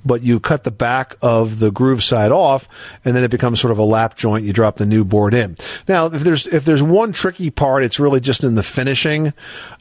But 0.05 0.23
you 0.23 0.41
cut 0.41 0.65
the 0.65 0.71
back 0.71 1.17
of 1.23 1.59
the 1.59 1.71
groove 1.71 2.03
side 2.03 2.33
off 2.33 2.69
and 3.05 3.17
then 3.17 3.25
it 3.25 3.31
becomes 3.31 3.61
sort 3.61 3.73
of 3.73 3.79
a 3.79 3.85
lap 3.85 4.17
joint. 4.17 4.45
You 4.45 4.53
drop 4.53 4.77
the 4.77 4.87
new 4.87 5.05
board 5.05 5.35
in. 5.35 5.57
Now 5.89 6.07
if 6.07 6.23
there's 6.23 6.47
if 6.47 6.65
there's 6.65 6.83
one 6.83 7.13
tricky 7.13 7.51
part 7.51 7.85
it's 7.85 8.01
really 8.01 8.21
just 8.21 8.45
in 8.45 8.55
the 8.55 8.63
finishing 8.63 9.33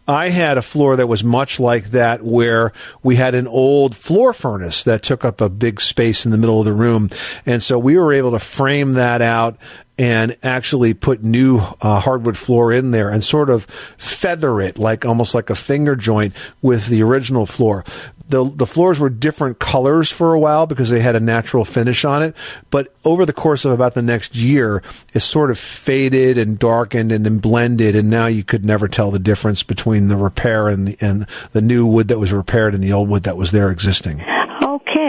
I 0.08 0.30
had 0.30 0.58
a 0.58 0.62
floor 0.62 0.98
that 0.98 1.08
was 1.08 1.24
much 1.24 1.60
like 1.60 1.86
that 1.92 2.22
where 2.24 2.74
we 3.02 3.16
had 3.16 3.36
an 3.36 3.48
old 3.48 3.96
floor 3.96 4.34
furnace 4.34 4.84
that 4.84 5.02
took 5.02 5.24
up 5.24 5.40
a 5.40 5.50
big 5.50 5.80
space 5.80 6.26
in 6.26 6.32
the 6.32 6.38
middle 6.38 6.60
of 6.60 6.66
the 6.66 6.74
room. 6.74 7.10
And 7.46 7.64
so 7.64 7.80
we 7.80 7.98
were 7.98 8.12
able 8.12 8.32
to 8.32 8.40
frame 8.40 8.94
that 8.94 9.22
out 9.22 9.58
and 9.98 10.36
actually 10.42 10.94
put 10.94 11.24
new 11.24 11.60
uh, 11.82 12.00
hardwood 12.00 12.38
floor 12.38 12.72
in 12.72 12.92
there 12.92 13.10
and 13.10 13.24
sort 13.24 13.50
of 13.50 13.66
feather 13.66 14.60
it 14.60 14.80
like 14.80 15.06
almost 15.06 15.36
like 15.36 15.50
a 15.50 15.56
finger 15.56 15.96
joint 15.96 16.34
with 16.62 16.88
the 16.88 17.04
original 17.04 17.46
floor. 17.46 17.84
The, 18.30 18.44
the 18.46 18.66
floors 18.66 19.00
were 19.00 19.10
different 19.10 19.60
colors 19.60 20.12
for 20.12 20.34
a 20.34 20.40
while 20.40 20.66
because 20.66 20.90
they 20.90 21.02
had 21.02 21.16
a 21.16 21.20
natural 21.20 21.66
finish 21.66 22.06
on 22.06 22.24
it. 22.24 22.36
But 22.72 22.92
over 23.04 23.26
the 23.26 23.34
course 23.34 23.66
of 23.66 23.72
about 23.72 23.94
the 23.94 24.02
next 24.02 24.36
year, 24.36 24.82
it 25.14 25.20
sort 25.20 25.52
of 25.52 25.60
faded 25.60 26.38
and 26.38 26.58
darkened 26.58 27.12
and 27.12 27.26
then 27.26 27.38
blended. 27.38 27.96
And 27.96 28.10
now 28.10 28.26
you 28.26 28.44
could 28.44 28.66
never 28.66 28.88
tell 28.88 29.12
the 29.12 29.20
difference 29.20 29.62
between 29.62 30.08
the 30.08 30.18
repair 30.18 30.70
and 30.70 30.88
the, 30.88 30.98
and 31.02 31.28
the 31.52 31.62
new 31.62 31.86
wood 31.86 32.08
that 32.08 32.18
was 32.18 32.34
repaired 32.34 32.74
and 32.74 32.84
the 32.84 32.94
old 32.94 33.10
wood 33.10 33.24
that 33.24 33.38
was 33.38 33.52
there 33.52 33.70
existing. 33.70 34.24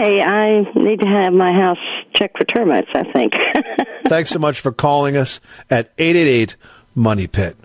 Okay, 0.05 0.21
I 0.21 0.61
need 0.75 0.99
to 0.99 1.07
have 1.07 1.33
my 1.33 1.51
house 1.51 1.79
checked 2.13 2.37
for 2.37 2.45
termites, 2.45 2.89
I 2.93 3.11
think. 3.11 3.33
Thanks 4.07 4.29
so 4.29 4.37
much 4.37 4.59
for 4.59 4.71
calling 4.71 5.17
us 5.17 5.41
at 5.67 5.91
888 5.97 6.57
Money 6.93 7.25
Pit. 7.25 7.57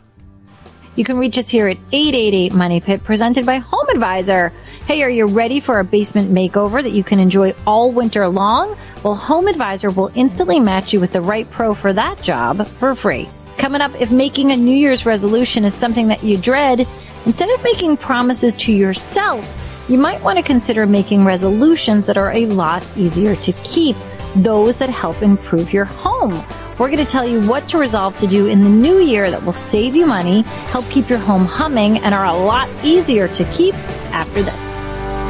You 0.97 1.05
can 1.05 1.18
reach 1.18 1.36
us 1.36 1.51
here 1.51 1.68
at 1.68 1.76
888 1.93 2.55
Money 2.55 2.80
Pit, 2.80 3.05
presented 3.05 3.45
by 3.45 3.59
Home 3.59 3.86
Advisor. 3.91 4.55
Hey, 4.86 5.03
are 5.03 5.11
you 5.11 5.26
ready 5.26 5.61
for 5.61 5.80
a 5.80 5.84
basement 5.84 6.30
makeover 6.30 6.82
that 6.82 6.93
you 6.93 7.05
can 7.05 7.20
enjoy 7.20 7.53
all 7.66 7.93
winter 7.93 8.26
long? 8.26 8.74
Well, 9.05 9.16
Home 9.16 9.47
Advisor 9.47 9.91
will 9.91 10.11
instantly 10.14 10.61
match 10.61 10.95
you 10.95 11.01
with 11.01 11.12
the 11.12 11.20
right 11.20 11.49
pro 11.51 11.74
for 11.74 11.93
that 11.93 12.22
job 12.22 12.66
for 12.66 12.95
free. 12.95 13.28
Coming 13.59 13.82
up, 13.82 13.95
if 14.01 14.11
making 14.11 14.51
a 14.51 14.57
New 14.57 14.74
Year's 14.74 15.05
resolution 15.05 15.66
is 15.66 15.74
something 15.74 16.09
that 16.09 16.24
you 16.24 16.38
dread, 16.38 16.88
instead 17.26 17.51
of 17.51 17.62
making 17.62 17.99
promises 17.99 18.55
to 18.55 18.72
yourself, 18.72 19.70
you 19.89 19.99
might 19.99 20.22
want 20.22 20.39
to 20.39 20.43
consider 20.43 20.87
making 20.87 21.24
resolutions 21.24 22.07
that 22.07 22.16
are 22.16 22.33
a 22.33 22.47
lot 22.47 22.87
easier 22.97 23.35
to 23.37 23.53
keep, 23.64 23.97
those 24.37 24.78
that 24.78 24.89
help 24.89 25.22
improve 25.22 25.72
your 25.72 25.85
home. 25.85 26.43
We're 26.78 26.89
going 26.89 27.05
to 27.05 27.11
tell 27.11 27.26
you 27.26 27.47
what 27.47 27.68
to 27.70 27.78
resolve 27.78 28.18
to 28.20 28.26
do 28.26 28.47
in 28.47 28.62
the 28.62 28.70
new 28.70 29.01
year 29.01 29.31
that 29.31 29.45
will 29.45 29.53
save 29.53 29.95
you 29.95 30.07
money, 30.07 30.43
help 30.72 30.87
keep 30.87 31.09
your 31.09 31.18
home 31.18 31.45
humming, 31.45 31.99
and 31.99 32.14
are 32.14 32.24
a 32.24 32.33
lot 32.33 32.68
easier 32.83 33.28
to 33.28 33.45
keep 33.53 33.74
after 34.14 34.43
this. 34.43 34.81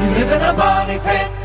You 0.00 0.24
live 0.24 0.32
in 0.32 0.96
a 0.96 1.00
pit. 1.02 1.39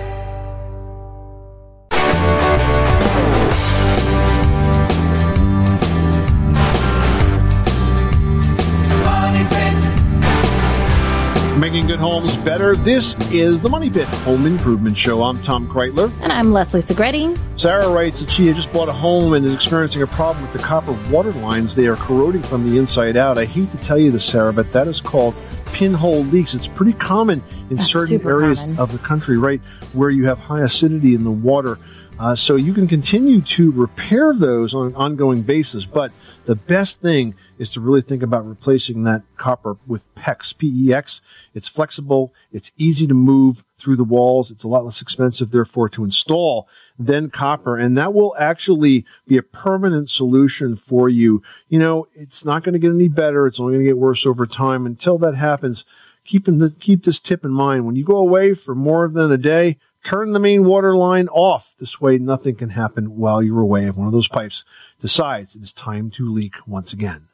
Homes 12.16 12.38
better. 12.45 12.78
This 12.78 13.13
is 13.30 13.59
the 13.59 13.68
Money 13.68 13.89
Pit 13.89 14.07
Home 14.07 14.45
Improvement 14.45 14.97
Show. 14.97 15.22
I'm 15.22 15.38
Tom 15.41 15.68
Kraeutler. 15.68 16.09
And 16.22 16.32
I'm 16.32 16.53
Leslie 16.53 16.80
Segrete. 16.80 17.38
Sarah 17.59 17.89
writes 17.89 18.22
that 18.22 18.30
she 18.30 18.47
had 18.47 18.55
just 18.55 18.72
bought 18.72 18.88
a 18.88 18.93
home 18.93 19.34
and 19.34 19.45
is 19.45 19.53
experiencing 19.53 20.01
a 20.01 20.07
problem 20.07 20.41
with 20.41 20.53
the 20.53 20.59
copper 20.59 20.93
water 21.11 21.34
lines. 21.34 21.76
They 21.76 21.88
are 21.88 21.97
corroding 21.97 22.41
from 22.41 22.72
the 22.72 22.78
inside 22.78 23.18
out. 23.18 23.38
I 23.38 23.43
hate 23.43 23.70
to 23.72 23.78
tell 23.80 23.97
you 23.97 24.11
this, 24.11 24.24
Sarah, 24.24 24.53
but 24.53 24.72
that 24.72 24.88
is 24.88 25.01
called 25.01 25.36
pinhole 25.74 26.24
leaks. 26.24 26.53
It's 26.53 26.68
pretty 26.68 26.93
common 26.93 27.43
in 27.70 27.76
That's 27.76 27.91
certain 27.91 28.26
areas 28.26 28.59
common. 28.59 28.80
of 28.80 28.93
the 28.93 28.99
country, 28.99 29.38
right, 29.38 29.59
where 29.91 30.09
you 30.09 30.26
have 30.26 30.39
high 30.39 30.61
acidity 30.61 31.16
in 31.16 31.26
the 31.26 31.32
water. 31.32 31.78
Uh, 32.18 32.34
so 32.34 32.55
you 32.55 32.74
can 32.74 32.88
continue 32.88 33.41
to 33.41 33.72
repair 33.72 34.34
those 34.34 34.74
on 34.74 34.88
an 34.88 34.95
ongoing 34.95 35.41
basis, 35.41 35.84
but 35.84 36.13
the 36.45 36.55
best 36.55 37.01
thing 37.01 37.36
is 37.57 37.72
to 37.72 37.82
really 37.82 38.01
think 38.01 38.24
about 38.24 38.47
replacing 38.47 39.03
that 39.03 39.22
copper 39.36 39.76
with 39.86 40.03
PEX, 40.16 40.57
P-E-X. 40.57 41.22
It's 41.53 41.68
flexible. 41.68 42.34
It's 42.53 42.72
easy 42.78 43.05
to 43.07 43.13
move 43.13 43.66
through 43.78 43.97
the 43.97 44.03
walls. 44.05 44.49
It's 44.49 44.63
a 44.63 44.68
lot 44.68 44.86
less 44.86 45.01
expensive, 45.01 45.51
therefore, 45.51 45.89
to 45.89 46.05
install 46.05 46.70
than 46.97 47.30
copper. 47.30 47.78
And 47.78 47.97
that 47.97 48.13
will 48.13 48.34
actually 48.39 49.05
be 49.28 49.38
a 49.38 49.43
permanent 49.43 50.09
solution 50.09 50.78
for 50.78 51.09
you. 51.09 51.43
You 51.68 51.80
know, 51.80 52.07
it's 52.13 52.45
not 52.45 52.63
going 52.63 52.74
to 52.74 52.80
get 52.80 52.91
any 52.91 53.09
better. 53.09 53.45
It's 53.45 53.59
only 53.59 53.74
going 53.74 53.86
to 53.86 53.89
get 53.89 53.97
worse 53.97 54.26
over 54.26 54.45
time. 54.45 54.86
Until 54.86 55.18
that 55.18 55.36
happens, 55.36 55.84
keep 56.24 56.47
in 56.47 56.59
the, 56.59 56.70
keep 56.80 57.03
this 57.03 57.20
tip 57.20 57.43
in 57.43 57.51
mind. 57.51 57.86
When 57.86 57.95
you 57.95 58.05
go 58.05 58.18
away 58.18 58.53
for 58.53 58.74
more 58.74 59.07
than 59.09 59.32
a 59.32 59.38
day, 59.38 59.78
turn 60.06 60.32
the 60.32 60.39
main 60.39 60.64
water 60.64 60.95
line 60.95 61.28
off. 61.30 61.76
This 61.80 61.99
way, 61.99 62.18
nothing 62.18 62.56
can 62.56 62.70
happen 62.70 63.18
while 63.18 63.43
you're 63.43 63.60
away 63.60 63.88
if 63.88 63.95
one 63.95 64.08
of 64.08 64.14
those 64.14 64.30
pipes 64.30 64.64
decides 65.01 65.56
it 65.56 65.64
is 65.64 65.74
time 65.74 66.12
to 66.12 66.32
leak 66.32 66.56
once 66.66 66.93
again. 66.93 67.28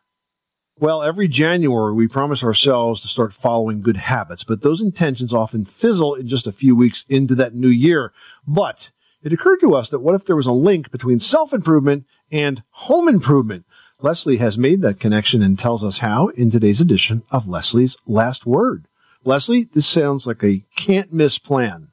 Well, 0.79 1.03
every 1.03 1.27
January 1.27 1.93
we 1.93 2.07
promise 2.07 2.43
ourselves 2.43 3.01
to 3.01 3.07
start 3.07 3.33
following 3.33 3.81
good 3.81 3.97
habits, 3.97 4.43
but 4.43 4.61
those 4.61 4.81
intentions 4.81 5.33
often 5.33 5.65
fizzle 5.65 6.15
in 6.15 6.27
just 6.27 6.47
a 6.47 6.51
few 6.51 6.75
weeks 6.75 7.05
into 7.07 7.35
that 7.35 7.53
new 7.53 7.67
year. 7.67 8.13
But 8.47 8.89
it 9.21 9.33
occurred 9.33 9.59
to 9.59 9.75
us 9.75 9.89
that 9.89 9.99
what 9.99 10.15
if 10.15 10.25
there 10.25 10.35
was 10.35 10.47
a 10.47 10.53
link 10.53 10.89
between 10.89 11.19
self-improvement 11.19 12.05
and 12.31 12.63
home 12.71 13.07
improvement? 13.07 13.65
Leslie 13.99 14.37
has 14.37 14.57
made 14.57 14.81
that 14.81 14.99
connection 14.99 15.43
and 15.43 15.59
tells 15.59 15.83
us 15.83 15.99
how 15.99 16.29
in 16.29 16.49
today's 16.49 16.81
edition 16.81 17.21
of 17.29 17.47
Leslie's 17.47 17.97
Last 18.07 18.47
Word. 18.47 18.87
Leslie, 19.23 19.65
this 19.65 19.85
sounds 19.85 20.25
like 20.25 20.43
a 20.43 20.65
can't 20.75 21.13
miss 21.13 21.37
plan. 21.37 21.90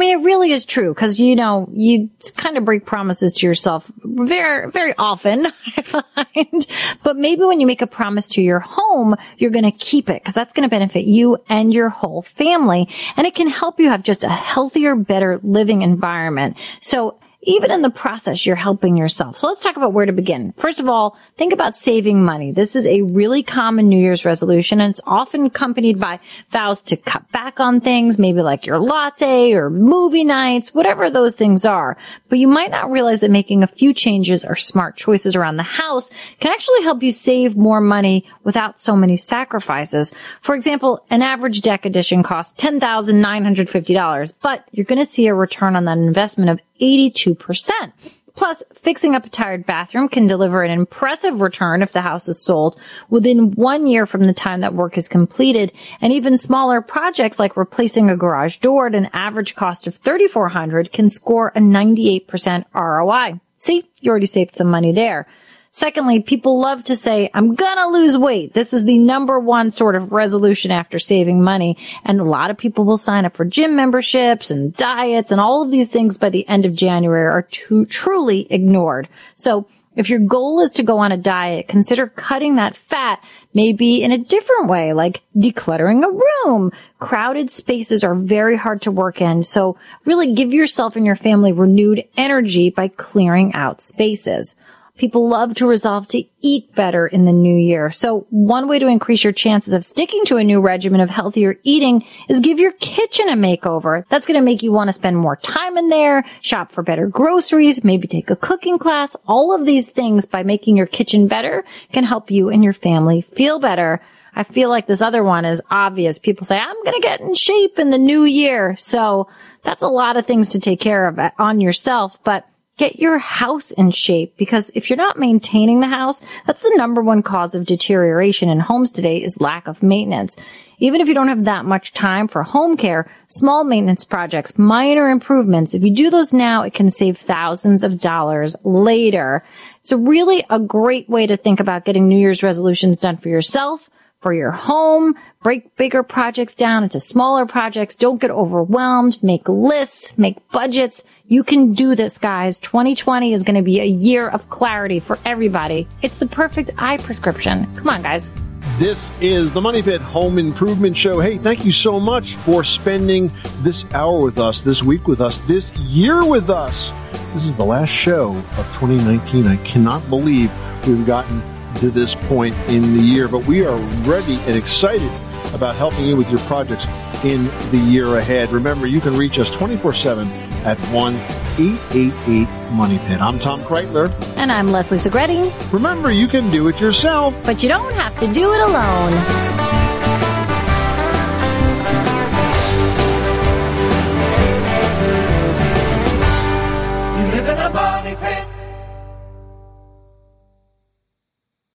I 0.00 0.02
mean, 0.02 0.18
it 0.18 0.24
really 0.24 0.50
is 0.50 0.64
true 0.64 0.94
because, 0.94 1.20
you 1.20 1.36
know, 1.36 1.68
you 1.74 2.08
kind 2.38 2.56
of 2.56 2.64
break 2.64 2.86
promises 2.86 3.32
to 3.32 3.46
yourself 3.46 3.92
very, 4.02 4.70
very 4.70 4.94
often, 4.96 5.46
I 5.76 5.82
find. 5.82 6.66
But 7.02 7.18
maybe 7.18 7.44
when 7.44 7.60
you 7.60 7.66
make 7.66 7.82
a 7.82 7.86
promise 7.86 8.26
to 8.28 8.42
your 8.42 8.60
home, 8.60 9.14
you're 9.36 9.50
going 9.50 9.66
to 9.66 9.72
keep 9.72 10.08
it 10.08 10.22
because 10.22 10.32
that's 10.32 10.54
going 10.54 10.66
to 10.66 10.70
benefit 10.70 11.04
you 11.04 11.36
and 11.50 11.74
your 11.74 11.90
whole 11.90 12.22
family. 12.22 12.88
And 13.18 13.26
it 13.26 13.34
can 13.34 13.50
help 13.50 13.78
you 13.78 13.90
have 13.90 14.02
just 14.02 14.24
a 14.24 14.30
healthier, 14.30 14.94
better 14.96 15.38
living 15.42 15.82
environment. 15.82 16.56
So 16.80 17.18
even 17.42 17.70
in 17.70 17.80
the 17.80 17.90
process, 17.90 18.44
you're 18.44 18.56
helping 18.56 18.96
yourself. 18.96 19.38
So 19.38 19.46
let's 19.46 19.62
talk 19.62 19.76
about 19.76 19.94
where 19.94 20.04
to 20.04 20.12
begin. 20.12 20.52
First 20.58 20.78
of 20.78 20.88
all, 20.88 21.16
think 21.38 21.54
about 21.54 21.76
saving 21.76 22.22
money. 22.22 22.52
This 22.52 22.76
is 22.76 22.86
a 22.86 23.00
really 23.02 23.42
common 23.42 23.88
New 23.88 23.98
Year's 23.98 24.26
resolution 24.26 24.80
and 24.80 24.90
it's 24.90 25.00
often 25.06 25.46
accompanied 25.46 25.98
by 25.98 26.20
vows 26.50 26.82
to 26.82 26.96
cut 26.98 27.30
back 27.32 27.58
on 27.58 27.80
things, 27.80 28.18
maybe 28.18 28.42
like 28.42 28.66
your 28.66 28.78
latte 28.78 29.54
or 29.54 29.70
movie 29.70 30.24
nights, 30.24 30.74
whatever 30.74 31.08
those 31.08 31.34
things 31.34 31.64
are. 31.64 31.96
But 32.28 32.38
you 32.38 32.48
might 32.48 32.70
not 32.70 32.90
realize 32.90 33.20
that 33.20 33.30
making 33.30 33.62
a 33.62 33.68
few 33.68 33.94
changes 33.94 34.44
or 34.44 34.54
smart 34.54 34.96
choices 34.96 35.34
around 35.34 35.56
the 35.56 35.62
house 35.62 36.10
can 36.40 36.52
actually 36.52 36.82
help 36.82 37.02
you 37.02 37.10
save 37.10 37.56
more 37.56 37.80
money 37.80 38.26
without 38.44 38.78
so 38.78 38.94
many 38.94 39.16
sacrifices. 39.16 40.12
For 40.42 40.54
example, 40.54 41.06
an 41.08 41.22
average 41.22 41.62
deck 41.62 41.86
edition 41.86 42.22
costs 42.22 42.62
$10,950, 42.62 44.32
but 44.42 44.64
you're 44.72 44.84
going 44.84 45.04
to 45.04 45.10
see 45.10 45.26
a 45.26 45.34
return 45.34 45.74
on 45.74 45.86
that 45.86 45.96
investment 45.96 46.50
of 46.50 46.60
82%. 46.80 47.92
Plus, 48.34 48.62
fixing 48.74 49.14
up 49.14 49.26
a 49.26 49.28
tired 49.28 49.66
bathroom 49.66 50.08
can 50.08 50.26
deliver 50.26 50.62
an 50.62 50.70
impressive 50.70 51.40
return 51.40 51.82
if 51.82 51.92
the 51.92 52.00
house 52.00 52.28
is 52.28 52.42
sold 52.42 52.80
within 53.10 53.50
one 53.52 53.86
year 53.86 54.06
from 54.06 54.26
the 54.26 54.32
time 54.32 54.60
that 54.60 54.72
work 54.72 54.96
is 54.96 55.08
completed. 55.08 55.72
And 56.00 56.12
even 56.12 56.38
smaller 56.38 56.80
projects 56.80 57.38
like 57.38 57.56
replacing 57.56 58.08
a 58.08 58.16
garage 58.16 58.56
door 58.56 58.86
at 58.86 58.94
an 58.94 59.10
average 59.12 59.54
cost 59.56 59.86
of 59.86 59.96
3,400 59.96 60.92
can 60.92 61.10
score 61.10 61.48
a 61.48 61.60
98% 61.60 62.64
ROI. 62.72 63.40
See, 63.58 63.90
you 64.00 64.10
already 64.10 64.26
saved 64.26 64.56
some 64.56 64.68
money 64.68 64.92
there. 64.92 65.26
Secondly, 65.72 66.20
people 66.20 66.60
love 66.60 66.82
to 66.84 66.96
say, 66.96 67.30
I'm 67.32 67.54
gonna 67.54 67.92
lose 67.92 68.18
weight. 68.18 68.52
This 68.54 68.72
is 68.72 68.84
the 68.84 68.98
number 68.98 69.38
one 69.38 69.70
sort 69.70 69.94
of 69.94 70.10
resolution 70.10 70.72
after 70.72 70.98
saving 70.98 71.42
money. 71.42 71.78
And 72.04 72.20
a 72.20 72.24
lot 72.24 72.50
of 72.50 72.58
people 72.58 72.84
will 72.84 72.98
sign 72.98 73.24
up 73.24 73.36
for 73.36 73.44
gym 73.44 73.76
memberships 73.76 74.50
and 74.50 74.74
diets 74.74 75.30
and 75.30 75.40
all 75.40 75.62
of 75.62 75.70
these 75.70 75.88
things 75.88 76.18
by 76.18 76.28
the 76.28 76.46
end 76.48 76.66
of 76.66 76.74
January 76.74 77.24
are 77.24 77.42
too, 77.42 77.86
truly 77.86 78.48
ignored. 78.50 79.08
So 79.34 79.68
if 79.94 80.10
your 80.10 80.18
goal 80.18 80.60
is 80.60 80.72
to 80.72 80.82
go 80.82 80.98
on 80.98 81.12
a 81.12 81.16
diet, 81.16 81.68
consider 81.68 82.08
cutting 82.08 82.56
that 82.56 82.76
fat 82.76 83.22
maybe 83.54 84.02
in 84.02 84.12
a 84.12 84.18
different 84.18 84.68
way, 84.68 84.92
like 84.92 85.22
decluttering 85.36 86.04
a 86.04 86.48
room. 86.48 86.72
Crowded 86.98 87.50
spaces 87.50 88.02
are 88.02 88.14
very 88.14 88.56
hard 88.56 88.82
to 88.82 88.90
work 88.90 89.20
in. 89.20 89.42
So 89.44 89.78
really 90.04 90.34
give 90.34 90.52
yourself 90.52 90.96
and 90.96 91.06
your 91.06 91.16
family 91.16 91.52
renewed 91.52 92.04
energy 92.16 92.70
by 92.70 92.88
clearing 92.88 93.54
out 93.54 93.82
spaces. 93.82 94.56
People 95.00 95.30
love 95.30 95.54
to 95.54 95.66
resolve 95.66 96.08
to 96.08 96.22
eat 96.42 96.74
better 96.74 97.06
in 97.06 97.24
the 97.24 97.32
new 97.32 97.56
year. 97.56 97.90
So 97.90 98.26
one 98.28 98.68
way 98.68 98.78
to 98.78 98.86
increase 98.86 99.24
your 99.24 99.32
chances 99.32 99.72
of 99.72 99.82
sticking 99.82 100.26
to 100.26 100.36
a 100.36 100.44
new 100.44 100.60
regimen 100.60 101.00
of 101.00 101.08
healthier 101.08 101.58
eating 101.62 102.04
is 102.28 102.40
give 102.40 102.60
your 102.60 102.72
kitchen 102.72 103.30
a 103.30 103.32
makeover. 103.32 104.04
That's 104.10 104.26
going 104.26 104.38
to 104.38 104.44
make 104.44 104.62
you 104.62 104.72
want 104.72 104.88
to 104.88 104.92
spend 104.92 105.16
more 105.16 105.36
time 105.36 105.78
in 105.78 105.88
there, 105.88 106.26
shop 106.42 106.70
for 106.70 106.82
better 106.82 107.06
groceries, 107.06 107.82
maybe 107.82 108.08
take 108.08 108.28
a 108.28 108.36
cooking 108.36 108.78
class. 108.78 109.16
All 109.26 109.54
of 109.54 109.64
these 109.64 109.88
things 109.88 110.26
by 110.26 110.42
making 110.42 110.76
your 110.76 110.84
kitchen 110.84 111.28
better 111.28 111.64
can 111.94 112.04
help 112.04 112.30
you 112.30 112.50
and 112.50 112.62
your 112.62 112.74
family 112.74 113.22
feel 113.22 113.58
better. 113.58 114.02
I 114.36 114.42
feel 114.42 114.68
like 114.68 114.86
this 114.86 115.00
other 115.00 115.24
one 115.24 115.46
is 115.46 115.62
obvious. 115.70 116.18
People 116.18 116.44
say, 116.44 116.58
I'm 116.58 116.84
going 116.84 117.00
to 117.00 117.00
get 117.00 117.22
in 117.22 117.34
shape 117.34 117.78
in 117.78 117.88
the 117.88 117.96
new 117.96 118.24
year. 118.24 118.76
So 118.78 119.28
that's 119.64 119.82
a 119.82 119.88
lot 119.88 120.18
of 120.18 120.26
things 120.26 120.50
to 120.50 120.60
take 120.60 120.80
care 120.80 121.08
of 121.08 121.18
uh, 121.18 121.30
on 121.38 121.62
yourself, 121.62 122.22
but 122.22 122.46
get 122.80 122.98
your 122.98 123.18
house 123.18 123.72
in 123.72 123.90
shape 123.90 124.34
because 124.38 124.70
if 124.74 124.88
you're 124.88 124.96
not 124.96 125.18
maintaining 125.18 125.80
the 125.80 125.86
house, 125.86 126.22
that's 126.46 126.62
the 126.62 126.72
number 126.76 127.02
one 127.02 127.22
cause 127.22 127.54
of 127.54 127.66
deterioration 127.66 128.48
in 128.48 128.58
homes 128.58 128.90
today 128.90 129.18
is 129.22 129.38
lack 129.38 129.68
of 129.68 129.82
maintenance. 129.82 130.38
Even 130.78 131.02
if 131.02 131.06
you 131.06 131.12
don't 131.12 131.28
have 131.28 131.44
that 131.44 131.66
much 131.66 131.92
time 131.92 132.26
for 132.26 132.42
home 132.42 132.78
care, 132.78 133.06
small 133.28 133.64
maintenance 133.64 134.02
projects, 134.06 134.58
minor 134.58 135.10
improvements, 135.10 135.74
if 135.74 135.82
you 135.82 135.94
do 135.94 136.08
those 136.08 136.32
now, 136.32 136.62
it 136.62 136.72
can 136.72 136.88
save 136.88 137.18
thousands 137.18 137.84
of 137.84 138.00
dollars 138.00 138.56
later. 138.64 139.44
It's 139.82 139.92
really 139.92 140.42
a 140.48 140.58
great 140.58 141.06
way 141.06 141.26
to 141.26 141.36
think 141.36 141.60
about 141.60 141.84
getting 141.84 142.08
New 142.08 142.18
Year's 142.18 142.42
resolutions 142.42 142.98
done 142.98 143.18
for 143.18 143.28
yourself, 143.28 143.90
for 144.20 144.32
your 144.32 144.50
home, 144.50 145.14
break 145.42 145.76
bigger 145.76 146.02
projects 146.02 146.54
down 146.54 146.82
into 146.82 147.00
smaller 147.00 147.46
projects. 147.46 147.96
Don't 147.96 148.20
get 148.20 148.30
overwhelmed. 148.30 149.22
Make 149.22 149.48
lists, 149.48 150.18
make 150.18 150.36
budgets. 150.50 151.04
You 151.26 151.42
can 151.42 151.72
do 151.72 151.94
this, 151.94 152.18
guys. 152.18 152.58
2020 152.58 153.32
is 153.32 153.44
going 153.44 153.56
to 153.56 153.62
be 153.62 153.80
a 153.80 153.86
year 153.86 154.28
of 154.28 154.48
clarity 154.50 155.00
for 155.00 155.18
everybody. 155.24 155.88
It's 156.02 156.18
the 156.18 156.26
perfect 156.26 156.70
eye 156.76 156.98
prescription. 156.98 157.74
Come 157.76 157.88
on, 157.88 158.02
guys. 158.02 158.34
This 158.78 159.10
is 159.20 159.52
the 159.52 159.60
Money 159.60 159.82
Pit 159.82 160.00
Home 160.02 160.38
Improvement 160.38 160.96
Show. 160.96 161.20
Hey, 161.20 161.38
thank 161.38 161.64
you 161.64 161.72
so 161.72 161.98
much 161.98 162.34
for 162.36 162.62
spending 162.62 163.30
this 163.58 163.84
hour 163.92 164.20
with 164.20 164.38
us, 164.38 164.60
this 164.62 164.82
week 164.82 165.06
with 165.06 165.20
us, 165.20 165.40
this 165.40 165.74
year 165.76 166.24
with 166.24 166.50
us. 166.50 166.92
This 167.32 167.44
is 167.44 167.56
the 167.56 167.64
last 167.64 167.90
show 167.90 168.30
of 168.36 168.66
2019. 168.74 169.46
I 169.46 169.56
cannot 169.64 170.06
believe 170.08 170.50
we've 170.86 171.06
gotten 171.06 171.42
to 171.76 171.90
this 171.90 172.14
point 172.14 172.54
in 172.68 172.94
the 172.94 173.02
year, 173.02 173.28
but 173.28 173.44
we 173.46 173.64
are 173.64 173.76
ready 174.04 174.36
and 174.46 174.56
excited 174.56 175.10
about 175.54 175.74
helping 175.76 176.04
you 176.04 176.16
with 176.16 176.30
your 176.30 176.40
projects 176.40 176.86
in 177.24 177.46
the 177.70 177.78
year 177.78 178.16
ahead. 178.16 178.50
Remember, 178.50 178.86
you 178.86 179.00
can 179.00 179.16
reach 179.16 179.38
us 179.38 179.50
24 179.50 179.94
7 179.94 180.28
at 180.64 180.78
1 180.92 181.14
888 181.14 182.72
Money 182.72 182.98
Pit. 182.98 183.20
I'm 183.20 183.38
Tom 183.38 183.60
Kraeutler. 183.62 184.10
And 184.36 184.52
I'm 184.52 184.70
Leslie 184.70 184.98
Segrete. 184.98 185.72
Remember, 185.72 186.10
you 186.10 186.28
can 186.28 186.50
do 186.50 186.68
it 186.68 186.80
yourself, 186.80 187.40
but 187.44 187.62
you 187.62 187.68
don't 187.68 187.92
have 187.94 188.18
to 188.20 188.32
do 188.32 188.52
it 188.52 188.60
alone. 188.60 189.79